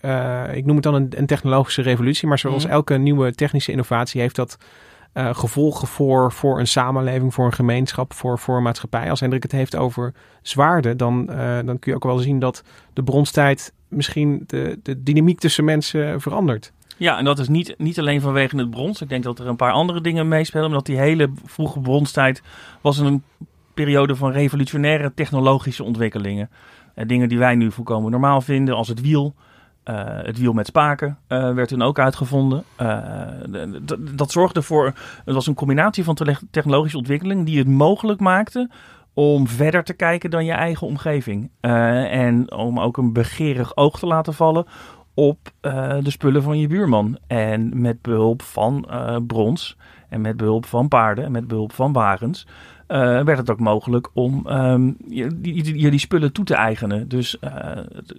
ik 0.55 0.65
noem 0.65 0.75
het 0.75 0.83
dan 0.83 0.93
een, 0.93 1.07
een 1.15 1.25
technologische 1.25 1.81
revolutie, 1.81 2.27
maar 2.27 2.39
zoals 2.39 2.63
Mhm. 2.63 2.73
elke 2.73 2.97
nieuwe 2.97 3.35
technische 3.35 3.71
innovatie 3.71 4.21
heeft 4.21 4.35
dat 4.35 4.57
eh, 5.13 5.35
gevolgen 5.35 5.87
voor, 5.87 6.31
voor 6.31 6.59
een 6.59 6.67
samenleving, 6.67 7.33
voor 7.33 7.45
een 7.45 7.53
gemeenschap, 7.53 8.13
voor, 8.13 8.39
voor 8.39 8.57
een 8.57 8.63
maatschappij. 8.63 9.09
Als 9.09 9.19
Hendrik 9.19 9.43
het 9.43 9.51
heeft 9.51 9.75
over 9.75 10.13
zwaarden, 10.41 10.97
dan, 10.97 11.29
eh, 11.29 11.59
dan 11.65 11.79
kun 11.79 11.91
je 11.91 11.95
ook 11.95 12.03
wel 12.03 12.17
zien 12.17 12.39
dat 12.39 12.63
de 12.93 13.03
bronstijd 13.03 13.73
misschien 13.87 14.43
de, 14.47 14.79
de 14.83 15.03
dynamiek 15.03 15.39
tussen 15.39 15.63
mensen 15.63 16.21
verandert. 16.21 16.71
Ja, 16.97 17.17
en 17.17 17.25
dat 17.25 17.39
is 17.39 17.47
niet, 17.47 17.75
niet 17.77 17.99
alleen 17.99 18.21
vanwege 18.21 18.57
het 18.57 18.69
brons. 18.69 19.01
Ik 19.01 19.09
denk 19.09 19.23
dat 19.23 19.39
er 19.39 19.47
een 19.47 19.55
paar 19.55 19.71
andere 19.71 20.01
dingen 20.01 20.27
meespelen. 20.27 20.65
Omdat 20.65 20.85
die 20.85 20.97
hele 20.97 21.31
vroege 21.45 21.79
bronstijd 21.79 22.41
was 22.81 22.97
een 22.97 23.23
periode 23.73 24.15
van 24.15 24.31
revolutionaire 24.31 25.13
technologische 25.13 25.83
ontwikkelingen. 25.83 26.49
Eh, 26.95 27.07
dingen 27.07 27.29
die 27.29 27.37
wij 27.37 27.55
nu 27.55 27.71
volkomen 27.71 28.11
normaal 28.11 28.41
vinden, 28.41 28.75
als 28.75 28.87
het 28.87 29.01
wiel. 29.01 29.33
Eh, 29.83 29.95
het 30.05 30.37
wiel 30.37 30.53
met 30.53 30.67
spaken 30.67 31.17
eh, 31.27 31.53
werd 31.53 31.67
toen 31.67 31.81
ook 31.81 31.99
uitgevonden. 31.99 32.63
Eh, 32.75 32.97
dat 33.99 34.31
zorgde 34.31 34.61
voor. 34.61 34.85
Het 35.25 35.33
was 35.33 35.47
een 35.47 35.53
combinatie 35.53 36.03
van 36.03 36.17
technologische 36.51 36.97
ontwikkeling 36.97 37.45
die 37.45 37.57
het 37.57 37.67
mogelijk 37.67 38.19
maakte 38.19 38.69
om 39.13 39.47
verder 39.47 39.83
te 39.83 39.93
kijken 39.93 40.29
dan 40.29 40.45
je 40.45 40.51
eigen 40.51 40.87
omgeving. 40.87 41.49
En 41.61 42.51
om 42.51 42.79
ook 42.79 42.97
een 42.97 43.13
begeerig 43.13 43.75
oog 43.75 43.99
te 43.99 44.05
laten 44.05 44.33
vallen 44.33 44.65
op 45.13 45.51
de 46.01 46.11
spullen 46.11 46.43
van 46.43 46.59
je 46.59 46.67
buurman. 46.67 47.17
En 47.27 47.81
met 47.81 48.01
behulp 48.01 48.41
van 48.41 48.87
brons 49.27 49.77
en 50.09 50.21
met 50.21 50.37
behulp 50.37 50.65
van 50.65 50.87
paarden 50.87 51.25
en 51.25 51.31
met 51.31 51.47
behulp 51.47 51.73
van 51.73 51.93
wagens. 51.93 52.47
Eh, 52.93 53.23
werd 53.23 53.37
het 53.37 53.49
ook 53.49 53.59
mogelijk 53.59 54.09
om 54.13 54.41
je, 55.07 55.27
die, 55.35 55.79
je 55.79 55.89
die 55.89 55.99
spullen 55.99 56.31
toe 56.31 56.45
te 56.45 56.55
eigenen. 56.55 57.07
Dus 57.07 57.39
eh, 57.39 57.51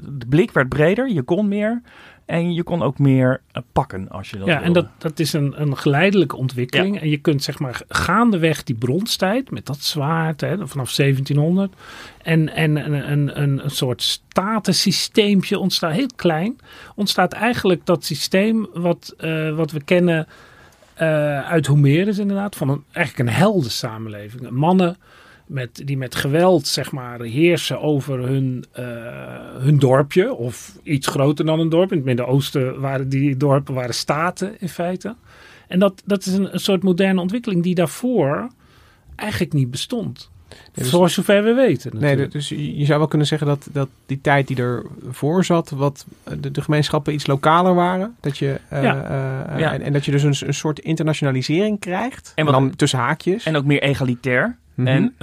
de 0.01 0.27
blik 0.29 0.53
werd 0.53 0.69
breder, 0.69 1.11
je 1.11 1.23
kon 1.23 1.49
meer 1.49 1.83
en 2.25 2.55
je 2.55 2.63
kon 2.63 2.83
ook 2.83 2.99
meer 2.99 3.41
eh, 3.53 3.63
pakken 3.73 4.09
als 4.09 4.31
je 4.31 4.39
dat 4.39 4.47
Ja, 4.47 4.63
en 4.63 4.73
dat, 4.73 4.87
dat 4.99 5.19
is 5.19 5.33
een, 5.33 5.61
een 5.61 5.77
geleidelijke 5.77 6.37
ontwikkeling. 6.37 7.01
En 7.01 7.09
je 7.09 7.17
kunt 7.17 7.43
zeg 7.43 7.59
maar 7.59 7.83
gaandeweg 7.89 8.63
die 8.63 8.77
bronstijd 8.77 9.51
met 9.51 9.67
dat 9.67 9.81
zwaard 9.81 10.41
hè, 10.41 10.69
vanaf 10.69 10.95
1700 10.95 11.75
en, 12.23 12.55
en 12.55 12.77
een, 12.77 13.11
een, 13.13 13.43
een, 13.43 13.65
een 13.65 13.71
soort 13.71 14.03
statensysteempje 14.03 15.59
ontstaat, 15.59 15.93
heel 15.93 16.11
klein, 16.17 16.57
ontstaat 16.95 17.33
eigenlijk 17.33 17.87
dat 17.87 18.05
systeem 18.05 18.67
wat, 18.73 19.15
wat 19.55 19.71
we 19.71 19.83
kennen 19.85 20.27
eh, 20.95 21.51
uit 21.51 21.67
Homerus 21.67 22.19
inderdaad, 22.19 22.57
van 22.57 22.69
een, 22.69 22.85
eigenlijk 22.93 23.29
een 23.29 23.37
heldensamenleving. 23.37 24.51
Mannen 24.51 24.97
met, 25.47 25.83
die 25.85 25.97
met 25.97 26.15
geweld 26.15 26.67
zeg 26.67 26.93
maar 26.93 27.21
heersen 27.21 27.81
over 27.81 28.19
hun, 28.19 28.65
eh, 28.73 28.85
hun 29.59 29.79
dorpje 29.79 30.35
of 30.35 30.79
iets 30.83 31.07
groter 31.07 31.45
dan 31.45 31.61
een 31.61 31.69
dorp. 31.69 31.91
In 31.91 31.97
het 31.97 32.07
Midden-Oosten 32.07 32.81
waren 32.81 33.09
die 33.09 33.37
dorpen 33.37 33.75
waren 33.75 33.95
staten 33.95 34.61
in 34.61 34.69
feite. 34.69 35.17
En 35.69 35.79
dat, 35.79 36.03
dat 36.05 36.27
is 36.27 36.33
een, 36.33 36.53
een 36.53 36.61
soort 36.61 36.83
moderne 36.83 37.21
ontwikkeling 37.21 37.63
die 37.63 37.75
daarvoor 37.75 38.49
eigenlijk 39.17 39.53
niet 39.53 39.71
bestond. 39.71 40.31
Dus- 40.73 40.91
voor 40.91 41.11
zover 41.11 41.43
we 41.45 41.53
weten. 41.53 41.91
Nee, 41.93 42.01
natuurlijk. 42.03 42.33
dus 42.33 42.49
je 42.49 42.85
zou 42.85 42.99
wel 42.99 43.09
kunnen 43.09 43.27
zeggen 43.27 43.47
dat, 43.47 43.69
dat 43.73 43.89
die 44.07 44.21
tijd 44.21 44.47
die 44.47 44.57
ervoor 44.57 45.45
zat, 45.45 45.71
wat 45.71 46.07
eh, 46.25 46.35
de, 46.41 46.51
de 46.51 46.63
gemeenschappen 46.63 47.13
iets 47.15 47.27
lokaler 47.27 47.75
waren. 47.75 48.15
Dat 48.21 48.39
je, 48.39 48.61
eh, 48.69 48.83
Ja. 48.83 49.03
eh, 49.53 49.59
Ja. 49.59 49.73
en, 49.73 49.83
en 49.83 49.93
dat 49.93 50.05
je 50.05 50.11
dus 50.11 50.23
een, 50.23 50.49
een 50.49 50.55
soort 50.55 50.79
internationalisering 50.79 51.81
krijgt. 51.81 52.33
En, 52.35 52.47
En 52.47 52.53
wat- 52.53 52.61
dan 52.61 52.77
tussen 52.77 52.99
haakjes. 52.99 53.45
En 53.45 53.57
ook 53.57 53.65
meer 53.65 53.83
egalitair. 53.83 54.57
Mhm. 54.75 54.87
En 54.89 55.15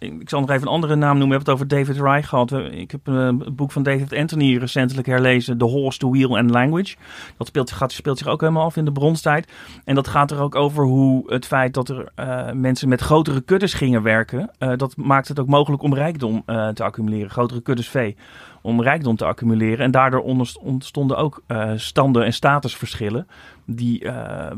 ik 0.00 0.28
zal 0.28 0.40
nog 0.40 0.50
even 0.50 0.62
een 0.62 0.72
andere 0.72 0.94
naam 0.96 1.18
noemen. 1.18 1.28
We 1.38 1.44
hebben 1.44 1.64
het 1.66 1.76
over 1.78 1.86
David 1.86 2.02
Reich 2.02 2.28
gehad. 2.28 2.52
Ik 2.52 2.90
heb 2.90 3.08
eh, 3.08 3.26
het 3.26 3.56
boek 3.56 3.72
van 3.72 3.82
David 3.82 4.14
Anthony 4.14 4.56
recentelijk 4.56 5.06
herlezen. 5.06 5.58
The 5.58 5.64
Horse, 5.64 5.98
The 5.98 6.10
Wheel 6.10 6.38
and 6.38 6.50
Language. 6.50 6.96
Dat 7.36 7.46
speelt, 7.46 7.68
zich- 7.68 7.78
gaat, 7.78 7.92
zich 7.92 8.26
ook 8.26 8.40
helemaal 8.40 8.64
af 8.64 8.76
in 8.76 8.84
de 8.84 8.92
bronstijd. 8.92 9.52
En 9.84 9.94
dat 9.94 10.08
gaat 10.08 10.30
er 10.30 10.40
ook 10.40 10.54
over 10.54 10.84
hoe 10.84 11.32
het 11.32 11.46
feit 11.46 11.74
dat 11.74 11.88
er 11.88 12.12
eh, 12.14 12.52
mensen 12.52 12.88
met 12.88 13.00
grotere 13.00 13.40
kuddes 13.40 13.74
gingen 13.74 14.02
werken. 14.02 14.50
eh, 14.58 14.72
dat 14.76 14.96
maakt 14.96 15.28
het 15.28 15.38
ook 15.40 15.46
mogelijk 15.48 15.82
om 15.82 15.94
rijkdom 15.94 16.42
eh, 16.46 16.68
te 16.68 16.82
accumuleren. 16.84 17.30
Grotere 17.30 17.60
kuddes 17.60 17.88
vee. 17.88 18.16
Om 18.62 18.82
rijkdom 18.82 19.16
te 19.16 19.24
accumuleren. 19.24 19.84
En 19.84 19.90
daardoor 19.90 20.22
ontstonden 20.60 21.16
ook 21.16 21.42
eh, 21.46 21.72
standen 21.76 22.24
en 22.24 22.32
statusverschillen. 22.32 23.26
Die, 23.64 24.04
eh, 24.04 24.50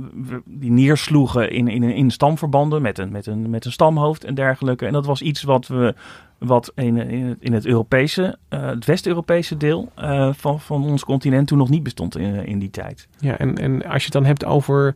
die 0.45 0.71
neersloegen 0.71 1.51
in, 1.51 1.69
in, 1.69 1.83
in 1.83 2.11
stamverbanden 2.11 2.83
met 2.83 2.99
een, 2.99 3.13
met, 3.13 3.27
een, 3.27 3.51
met 3.51 3.65
een 3.65 3.73
stamhoofd 3.73 4.25
en 4.25 4.35
dergelijke. 4.35 4.87
En 4.87 4.93
dat 4.93 5.07
was 5.07 5.23
iets 5.23 5.43
wat 5.43 5.67
we 5.67 5.95
wat 6.39 6.73
in, 6.75 6.97
in, 6.97 7.25
het, 7.25 7.39
in 7.41 7.53
het 7.53 7.67
Europese, 7.67 8.39
eh, 8.49 8.67
het 8.67 8.85
West-Europese 8.85 9.57
deel 9.57 9.93
van, 10.33 10.61
van 10.61 10.85
ons 10.85 11.05
continent 11.05 11.49
toen 11.49 11.59
nog 11.59 11.69
niet 11.69 11.83
bestond 11.83 12.17
in, 12.17 12.47
in 12.47 12.59
die 12.59 12.71
tijd. 12.71 13.09
Ja, 13.19 13.39
en, 13.39 13.59
en 13.59 13.85
als 13.85 13.97
je 13.97 14.05
het 14.05 14.13
dan 14.13 14.25
hebt 14.25 14.45
over 14.45 14.95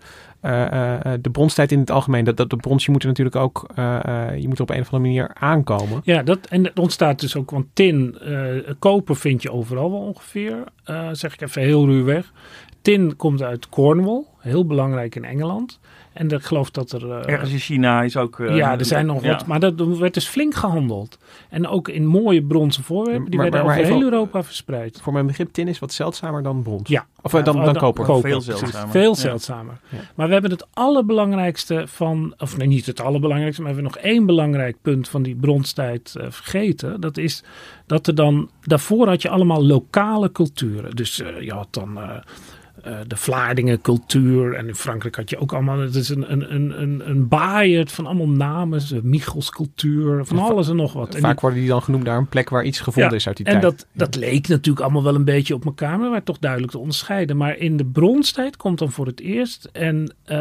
de 1.21 1.31
bronstijd 1.33 1.73
in 1.73 1.79
het 1.79 1.91
algemeen. 1.91 2.25
Dat, 2.25 2.37
dat 2.37 2.51
de 2.51 2.57
brons, 2.57 2.85
je 2.85 2.91
moet 2.93 3.03
er 3.03 3.09
natuurlijk 3.09 3.37
ook, 3.37 3.67
eh, 3.75 4.05
eh, 4.29 4.39
je 4.41 4.49
moet 4.49 4.57
er 4.57 4.63
op 4.63 4.71
een 4.71 4.81
of 4.81 4.93
andere 4.93 5.03
manier 5.03 5.31
aankomen. 5.35 6.01
Ja, 6.05 6.23
dat, 6.23 6.47
en 6.47 6.65
er 6.65 6.81
ontstaat 6.81 7.21
dus 7.21 7.37
ook, 7.37 7.51
want 7.51 7.67
tin, 7.73 8.19
eh, 8.19 8.73
koper 8.79 9.17
vind 9.17 9.43
je 9.43 9.53
overal 9.53 9.91
wel 9.91 10.01
ongeveer. 10.01 10.65
eh, 10.85 11.09
zeg 11.13 11.33
ik 11.35 11.41
even 11.41 11.63
heel 11.63 11.87
ruwweg. 11.87 12.33
Tin 12.83 13.17
komt 13.17 13.43
uit 13.43 13.69
Cornwall, 13.69 14.25
heel 14.39 14.67
belangrijk 14.67 15.15
in 15.15 15.25
Engeland. 15.25 15.81
En 16.13 16.29
ik 16.31 16.43
geloof 16.43 16.71
dat 16.71 16.93
er... 16.93 17.11
eh, 17.11 17.33
Ergens 17.33 17.53
in 17.53 17.59
China 17.59 18.03
is 18.03 18.17
ook... 18.17 18.41
eh, 18.41 18.57
ja, 18.57 18.79
er 18.79 18.85
zijn 18.85 19.07
nog 19.07 19.23
ja. 19.23 19.31
wat, 19.33 19.47
maar 19.47 19.61
dat 19.61 19.75
werd 19.99 20.15
dus 20.15 20.27
flink 20.29 20.55
gehandeld. 20.55 21.19
En 21.51 21.67
ook 21.69 21.89
in 21.89 22.07
mooie 22.07 22.43
bronzen 22.43 22.83
voorwerpen, 22.85 23.25
die 23.31 23.35
Maar- 23.41 23.51
werden 23.51 23.67
maar- 23.67 23.77
maar 23.77 23.85
over 23.85 23.95
heel 23.97 24.03
Europa 24.11 24.43
verspreid. 24.43 25.01
Voor 25.03 25.13
mijn 25.13 25.27
begrip, 25.27 25.53
tin 25.53 25.69
is 25.69 25.79
wat 25.79 25.93
zeldzamer 25.93 26.43
dan 26.43 26.63
brons. 26.63 26.89
Ja. 26.89 27.07
Of 27.27 27.35
eh, 27.35 27.45
dan, 27.45 27.57
Ja, 27.57 27.65
dan 27.65 27.73
dan- 27.73 27.83
koper. 27.83 28.05
koper. 28.05 28.31
Veel 28.31 28.41
zeldzamer. 28.41 28.91
Veel 28.91 29.15
zeldzamer. 29.15 29.81
Ja. 29.89 29.99
Maar 30.15 30.27
we 30.27 30.33
hebben 30.33 30.51
het 30.51 30.67
allerbelangrijkste 30.73 31.85
van, 31.87 32.35
of 32.39 32.57
nee, 32.57 32.67
niet 32.67 32.87
het 32.87 33.01
allerbelangrijkste, 33.01 33.63
maar 33.63 33.71
we 33.75 33.77
hebben 33.77 33.93
nog 33.95 34.03
één 34.05 34.27
belangrijk 34.27 34.77
punt 34.83 35.09
van 35.09 35.23
die 35.23 35.35
bronstijd 35.37 36.15
eh, 36.17 36.27
vergeten. 36.31 37.01
Dat 37.01 37.17
is 37.17 37.43
dat 37.87 38.07
er 38.07 38.15
dan, 38.15 38.51
daarvoor 38.63 39.09
had 39.09 39.23
je 39.23 39.29
allemaal 39.29 39.65
lokale 39.67 40.33
culturen. 40.33 40.97
Dus 40.97 41.21
eh, 41.21 41.41
je 41.41 41.53
had 41.53 41.69
dan 41.71 41.99
eh, 42.87 42.99
de 43.07 43.17
Vlaardingen 43.17 43.81
cultuur 43.81 44.55
en 44.55 44.69
in 44.69 44.75
Frankrijk 44.75 45.17
had 45.17 45.31
je 45.31 45.39
ook 45.39 45.53
allemaal, 45.53 45.79
het 45.79 45.95
is 45.95 46.09
een, 46.09 46.33
een, 46.33 46.55
een, 46.55 46.83
een, 46.83 47.09
een 47.11 47.29
baaierd 47.29 47.93
van 47.93 48.07
allemaal 48.07 48.29
namen, 48.29 48.83
Michels 49.03 49.51
cultuur, 49.51 50.25
van 50.25 50.39
alles 50.39 50.69
en 50.69 50.77
nog 50.77 50.93
wat. 50.93 51.07
En 51.07 51.13
die- 51.13 51.21
Vaak 51.21 51.41
worden 51.41 51.59
die 51.59 51.69
dan 51.69 51.83
genoemd 51.83 52.05
naar 52.05 52.19
een 52.19 52.29
plek 52.29 52.49
waar 52.49 52.65
iets 52.65 52.81
gevonden 52.81 53.11
Ja, 53.11 53.17
is 53.17 53.27
uit 53.27 53.37
die 53.37 53.47
en 53.47 53.61
tijd. 53.61 53.63
dat, 53.63 53.87
dat 53.93 54.15
leek 54.15 54.49
natuurlijk 54.49 54.85
allemaal 54.85 55.03
wel 55.03 55.15
een 55.15 55.25
beetje 55.25 55.55
op 55.55 55.65
elkaar, 55.65 55.99
maar 55.99 56.11
werd 56.11 56.25
toch 56.25 56.39
duidelijk 56.39 56.73
te 56.73 56.79
onderscheiden. 56.79 57.37
Maar 57.37 57.57
in 57.57 57.77
de 57.77 57.85
bronstijd 57.85 58.57
komt 58.57 58.79
dan 58.79 58.91
voor 58.93 59.07
het 59.07 59.21
eerst 59.21 59.69
en, 59.73 60.15
eh, 60.25 60.37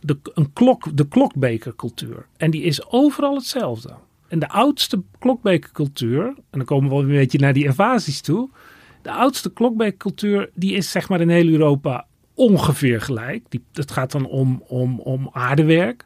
de, 0.00 0.16
een 0.34 0.52
klok, 0.52 0.96
de 0.96 1.08
klokbekercultuur. 1.08 2.26
En 2.36 2.50
die 2.50 2.62
is 2.62 2.86
overal 2.90 3.34
hetzelfde. 3.34 3.90
En 4.28 4.38
de 4.38 4.48
oudste 4.48 5.02
klokbekercultuur, 5.18 6.24
en 6.26 6.34
dan 6.50 6.64
komen 6.64 6.88
we 6.88 6.94
wel 6.94 7.04
een 7.04 7.08
beetje 7.10 7.38
naar 7.38 7.52
die 7.52 7.64
invasies 7.64 8.20
toe. 8.20 8.50
De 9.04 9.10
oudste 9.10 9.52
klokbekercultuur, 9.52 10.50
die 10.54 10.72
is 10.72 10.90
zeg 10.90 11.08
maar 11.08 11.20
in 11.20 11.28
heel 11.28 11.48
Europa 11.48 12.06
ongeveer 12.34 13.00
gelijk. 13.00 13.44
Die, 13.48 13.64
het 13.72 13.90
gaat 13.90 14.12
dan 14.12 14.26
om, 14.26 14.62
om, 14.66 15.00
om 15.00 15.28
aardewerk. 15.32 16.04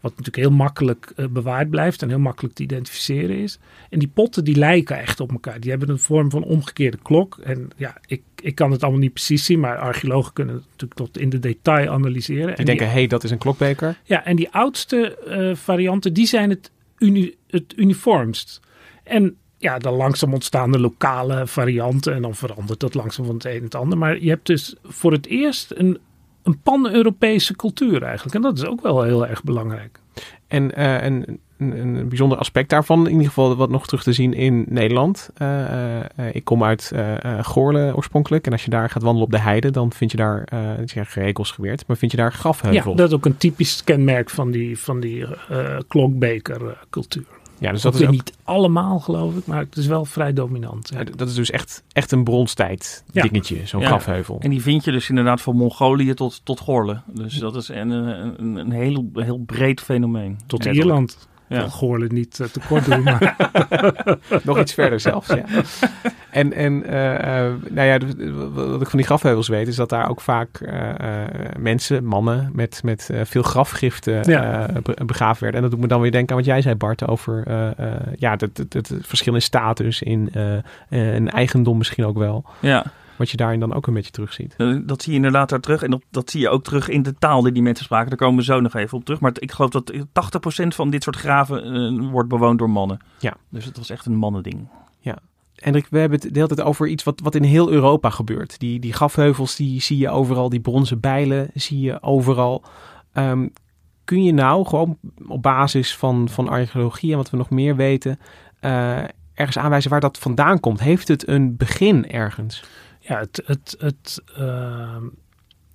Wat 0.00 0.10
natuurlijk 0.10 0.36
heel 0.36 0.56
makkelijk 0.56 1.12
eh, 1.16 1.26
bewaard 1.26 1.70
blijft 1.70 2.02
en 2.02 2.08
heel 2.08 2.18
makkelijk 2.18 2.54
te 2.54 2.62
identificeren 2.62 3.36
is. 3.36 3.58
En 3.90 3.98
die 3.98 4.08
potten 4.08 4.44
die 4.44 4.56
lijken 4.56 4.98
echt 4.98 5.20
op 5.20 5.32
elkaar. 5.32 5.60
Die 5.60 5.70
hebben 5.70 5.88
een 5.88 5.98
vorm 5.98 6.30
van 6.30 6.44
omgekeerde 6.44 6.98
klok. 7.02 7.38
En 7.42 7.70
ja, 7.76 7.96
ik, 8.06 8.22
ik 8.40 8.54
kan 8.54 8.70
het 8.70 8.82
allemaal 8.82 9.00
niet 9.00 9.12
precies 9.12 9.44
zien, 9.44 9.60
maar 9.60 9.78
archeologen 9.78 10.32
kunnen 10.32 10.54
het 10.54 10.64
natuurlijk 10.64 10.94
tot 10.94 11.18
in 11.18 11.28
de 11.28 11.38
detail 11.38 11.88
analyseren. 11.88 12.46
Die 12.46 12.56
en 12.56 12.64
denken, 12.64 12.86
hé, 12.86 12.92
hey, 12.92 13.06
dat 13.06 13.24
is 13.24 13.30
een 13.30 13.38
klokbeker. 13.38 13.98
ja, 14.04 14.24
en 14.24 14.36
die 14.36 14.50
oudste 14.50 15.16
eh, 15.16 15.56
varianten, 15.56 16.12
die 16.12 16.26
zijn 16.26 16.50
het, 16.50 16.70
uni, 16.98 17.34
het 17.46 17.72
uniformst. 17.76 18.60
En 19.04 19.36
ja, 19.60 19.78
dan 19.78 19.94
langzaam 19.94 20.32
ontstaan 20.32 20.72
de 20.72 20.80
lokale 20.80 21.46
varianten 21.46 22.14
en 22.14 22.22
dan 22.22 22.34
verandert 22.34 22.80
dat 22.80 22.94
langzaam 22.94 23.26
van 23.26 23.34
het 23.34 23.44
een 23.44 23.62
het 23.62 23.74
ander. 23.74 23.98
Maar 23.98 24.22
je 24.22 24.28
hebt 24.28 24.46
dus 24.46 24.74
voor 24.84 25.12
het 25.12 25.26
eerst 25.26 25.72
een, 25.76 25.98
een 26.42 26.58
pan-Europese 26.60 27.56
cultuur 27.56 28.02
eigenlijk. 28.02 28.34
En 28.34 28.42
dat 28.42 28.58
is 28.58 28.64
ook 28.64 28.80
wel 28.80 29.02
heel 29.02 29.26
erg 29.26 29.42
belangrijk. 29.42 30.00
En 30.46 30.74
eh, 30.74 31.02
een, 31.02 31.40
een, 31.58 31.78
een 31.78 32.08
bijzonder 32.08 32.38
aspect 32.38 32.70
daarvan, 32.70 33.06
in 33.06 33.12
ieder 33.12 33.26
geval 33.26 33.56
wat 33.56 33.70
nog 33.70 33.86
terug 33.86 34.02
te 34.02 34.12
zien 34.12 34.34
in 34.34 34.64
Nederland. 34.68 35.30
Eh, 35.34 36.00
eh, 36.00 36.06
ik 36.32 36.44
kom 36.44 36.64
uit 36.64 36.92
Goorlen 37.40 37.96
oorspronkelijk. 37.96 38.46
En 38.46 38.52
als 38.52 38.64
je 38.64 38.70
daar 38.70 38.90
gaat 38.90 39.02
wandelen 39.02 39.26
op 39.26 39.32
de 39.32 39.40
heide, 39.40 39.70
dan 39.70 39.92
vind 39.92 40.10
je 40.10 40.16
daar, 40.16 40.48
ik 40.80 40.90
zeg 40.90 41.12
gerekels 41.12 41.50
geweerd, 41.50 41.86
maar 41.86 41.96
vind 41.96 42.10
je 42.10 42.16
daar 42.16 42.32
grafheuvels. 42.32 42.84
Ja, 42.84 42.94
dat 42.94 43.08
is 43.08 43.14
ook 43.14 43.26
een 43.26 43.36
typisch 43.36 43.84
kenmerk 43.84 44.30
van 44.30 44.50
die, 44.50 44.78
van 44.78 45.00
die 45.00 45.26
klokbekercultuur. 45.88 47.39
Ja, 47.60 47.72
dus 47.72 47.82
dat 47.82 47.94
is, 47.94 48.02
ook, 48.02 48.10
niet 48.10 48.32
allemaal 48.44 48.98
geloof 48.98 49.36
ik, 49.36 49.46
maar 49.46 49.58
het 49.58 49.76
is 49.76 49.86
wel 49.86 50.04
vrij 50.04 50.32
dominant. 50.32 50.90
ja. 50.94 51.04
dat 51.16 51.28
is 51.28 51.34
dus 51.34 51.50
echt, 51.50 51.82
echt 51.92 52.12
een 52.12 52.24
bronstijd 52.24 53.04
Ja. 53.12 53.22
dingetje, 53.22 53.66
zo'n 53.66 53.80
Ja. 53.80 53.86
grafheuvel. 53.86 54.36
En 54.40 54.50
die 54.50 54.62
vind 54.62 54.84
je 54.84 54.92
dus 54.92 55.08
inderdaad 55.08 55.40
van 55.40 55.56
Mongolië 55.56 56.14
tot, 56.14 56.40
tot 56.44 56.60
Goorlen. 56.60 57.02
Dus 57.06 57.34
dat 57.38 57.56
is 57.56 57.68
een, 57.68 57.90
een, 57.90 58.34
een, 58.42 58.56
een 58.56 58.70
heel, 58.70 59.10
heel 59.14 59.38
breed 59.38 59.80
fenomeen. 59.80 60.38
Tot 60.46 60.64
Ja, 60.64 60.72
Ierland. 60.72 61.28
Ja. 61.58 61.68
Goorlen 61.68 62.14
niet 62.14 62.40
eh, 62.40 62.46
tekort 62.46 62.84
doen, 62.84 63.02
maar 63.02 63.36
Nog 64.44 64.58
iets 64.58 64.74
verder 64.74 65.00
zelfs, 65.00 65.28
ja. 65.28 65.44
En, 66.30 66.52
en 66.52 66.84
eh, 66.84 67.46
eh, 67.46 67.52
nou 67.70 67.86
ja, 67.88 67.98
wat 68.52 68.80
ik 68.80 68.88
van 68.88 68.98
die 68.98 69.06
grafheuvels 69.06 69.48
weet, 69.48 69.68
is 69.68 69.76
dat 69.76 69.88
daar 69.88 70.08
ook 70.08 70.20
vaak 70.20 70.60
mensen, 71.58 72.04
mannen, 72.04 72.50
met, 72.52 72.80
met 72.84 73.10
veel 73.22 73.42
grafgiften 73.42 74.30
Ja. 74.30 74.68
be- 74.82 75.04
begraven 75.06 75.42
werden. 75.42 75.56
En 75.56 75.62
dat 75.62 75.70
doet 75.70 75.80
me 75.80 75.86
dan 75.92 76.00
weer 76.00 76.10
denken 76.10 76.30
aan 76.30 76.36
wat 76.36 76.50
jij 76.50 76.62
zei, 76.62 76.74
Bart, 76.74 77.08
over 77.08 77.42
ja, 78.16 78.30
het, 78.36 78.56
het, 78.56 78.72
het 78.72 78.92
verschil 79.02 79.34
in 79.34 79.42
status, 79.42 80.02
in 80.02 80.30
een 80.88 81.30
eigendom 81.30 81.78
misschien 81.78 82.04
ook 82.06 82.18
wel. 82.18 82.44
Ja. 82.60 82.84
Wat 83.20 83.30
je 83.30 83.36
daarin 83.36 83.60
dan 83.60 83.74
ook 83.74 83.86
een 83.86 83.94
beetje 83.94 84.10
terugziet. 84.10 84.54
Eh, 84.56 84.76
Dat 84.82 85.02
zie 85.02 85.10
je 85.10 85.16
inderdaad 85.16 85.48
daar 85.48 85.60
terug. 85.60 85.82
En 85.82 85.90
dat, 85.90 86.02
dat 86.10 86.30
zie 86.30 86.40
je 86.40 86.48
ook 86.48 86.64
terug 86.64 86.88
in 86.88 87.02
de 87.02 87.14
taal 87.14 87.42
die 87.42 87.52
die 87.52 87.62
mensen 87.62 87.84
spraken. 87.84 88.08
Daar 88.08 88.18
komen 88.18 88.36
we 88.38 88.44
zo 88.44 88.60
nog 88.60 88.74
even 88.74 88.98
op 88.98 89.04
terug. 89.04 89.20
Maar 89.20 89.32
ik 89.34 89.52
geloof 89.52 89.70
dat 89.70 89.92
80% 89.92 90.66
van 90.66 90.90
dit 90.90 91.02
soort 91.02 91.16
graven 91.16 91.64
eh, 91.64 92.10
wordt 92.10 92.28
bewoond 92.28 92.58
door 92.58 92.70
mannen. 92.70 92.98
Ja. 93.18 93.36
Dus 93.48 93.64
het 93.64 93.76
was 93.76 93.90
echt 93.90 94.06
een 94.06 94.16
mannending. 94.16 94.68
Hendrik, 95.54 95.86
we 95.90 95.98
hebben 95.98 96.18
het 96.20 96.28
de 96.34 96.40
hele 96.40 96.54
tijd 96.54 96.68
over 96.68 96.86
iets 96.88 97.04
wat, 97.04 97.20
wat 97.22 97.34
in 97.34 97.42
heel 97.42 97.70
Europa 97.70 98.10
gebeurt. 98.10 98.58
Die, 98.58 98.80
die 98.80 98.92
grafheuvels, 98.92 99.56
die 99.56 99.80
zie 99.80 99.98
je 99.98 100.10
overal. 100.10 100.48
Die 100.48 100.60
bronzen 100.60 101.00
bijlen 101.00 101.50
zie 101.54 101.80
je 101.80 102.02
overal. 102.02 102.64
Ehm, 103.12 103.48
kun 104.04 104.22
je 104.24 104.32
nou 104.32 104.66
gewoon 104.66 104.98
op 105.28 105.42
basis 105.42 105.96
van, 105.96 106.28
van 106.28 106.48
archeologie 106.48 107.10
en 107.10 107.16
wat 107.16 107.30
we 107.30 107.36
nog 107.36 107.50
meer 107.50 107.76
weten... 107.76 108.18
eh, 108.60 108.98
ergens 109.34 109.58
aanwijzen 109.58 109.90
waar 109.90 110.00
dat 110.00 110.18
vandaan 110.18 110.60
komt? 110.60 110.80
Heeft 110.80 111.08
het 111.08 111.28
een 111.28 111.56
begin 111.56 112.10
ergens? 112.10 112.64
Ja, 113.00 113.18
het, 113.18 113.42
het, 113.44 113.76
het, 113.78 114.22
ehm, 114.36 115.04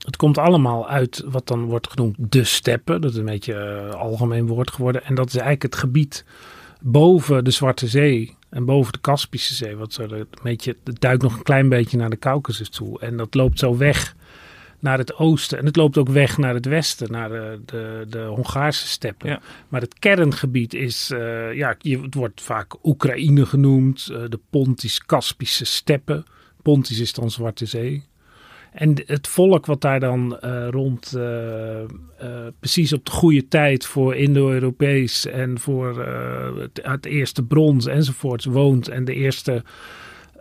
het 0.05 0.15
komt 0.15 0.37
allemaal 0.37 0.89
uit 0.89 1.23
wat 1.25 1.47
dan 1.47 1.63
wordt 1.65 1.89
genoemd 1.89 2.15
de 2.17 2.43
steppen. 2.43 3.01
Dat 3.01 3.11
is 3.11 3.17
een 3.17 3.25
beetje 3.25 3.53
een 3.53 3.93
algemeen 3.93 4.47
woord 4.47 4.71
geworden. 4.71 5.03
En 5.03 5.15
dat 5.15 5.27
is 5.27 5.33
eigenlijk 5.33 5.63
het 5.63 5.75
gebied 5.75 6.25
boven 6.81 7.43
de 7.43 7.51
Zwarte 7.51 7.87
Zee 7.87 8.35
en 8.49 8.65
boven 8.65 8.93
de 8.93 8.99
Kaspische 8.99 9.53
Zee. 9.53 9.75
Wat 9.75 9.93
zo 9.93 10.03
een 10.03 10.27
beetje, 10.43 10.75
het 10.83 11.01
duikt 11.01 11.21
nog 11.21 11.37
een 11.37 11.43
klein 11.43 11.69
beetje 11.69 11.97
naar 11.97 12.09
de 12.09 12.19
Caucasus 12.19 12.69
toe. 12.69 12.99
En 12.99 13.17
dat 13.17 13.33
loopt 13.33 13.59
zo 13.59 13.77
weg 13.77 14.15
naar 14.79 14.97
het 14.97 15.15
oosten. 15.15 15.57
En 15.57 15.65
het 15.65 15.75
loopt 15.75 15.97
ook 15.97 16.09
weg 16.09 16.37
naar 16.37 16.53
het 16.53 16.65
westen, 16.65 17.11
naar 17.11 17.29
de, 17.29 17.59
de, 17.65 18.05
de 18.09 18.23
Hongaarse 18.23 18.87
steppen. 18.87 19.29
Ja. 19.29 19.41
Maar 19.67 19.81
het 19.81 19.99
kerngebied 19.99 20.73
is, 20.73 21.11
eh, 21.11 21.53
ja, 21.53 21.75
je, 21.79 22.01
het 22.01 22.13
wordt 22.13 22.41
vaak 22.41 22.85
Oekraïne 22.85 23.45
genoemd, 23.45 24.09
eh, 24.11 24.23
de 24.29 24.39
Pontisch-Kaspische 24.49 25.65
steppen. 25.65 26.25
Pontisch 26.65 26.99
is 26.99 27.13
dan 27.13 27.31
Zwarte 27.31 27.65
Zee. 27.65 28.03
En 28.71 28.93
het 29.05 29.27
volk 29.27 29.65
wat 29.65 29.81
daar 29.81 29.99
dan 29.99 30.39
eh, 30.39 30.67
rond, 30.69 31.13
eh, 31.15 31.81
eh, 31.81 31.87
precies 32.59 32.93
op 32.93 33.05
de 33.05 33.11
goede 33.11 33.47
tijd 33.47 33.85
voor 33.85 34.15
Indo-Europees 34.15 35.25
en 35.25 35.59
voor 35.59 36.01
eh, 36.01 36.57
het, 36.57 36.79
het 36.83 37.05
eerste 37.05 37.43
brons 37.43 37.85
enzovoorts 37.85 38.45
woont 38.45 38.87
en 38.87 39.05
de 39.05 39.13
eerste 39.13 39.63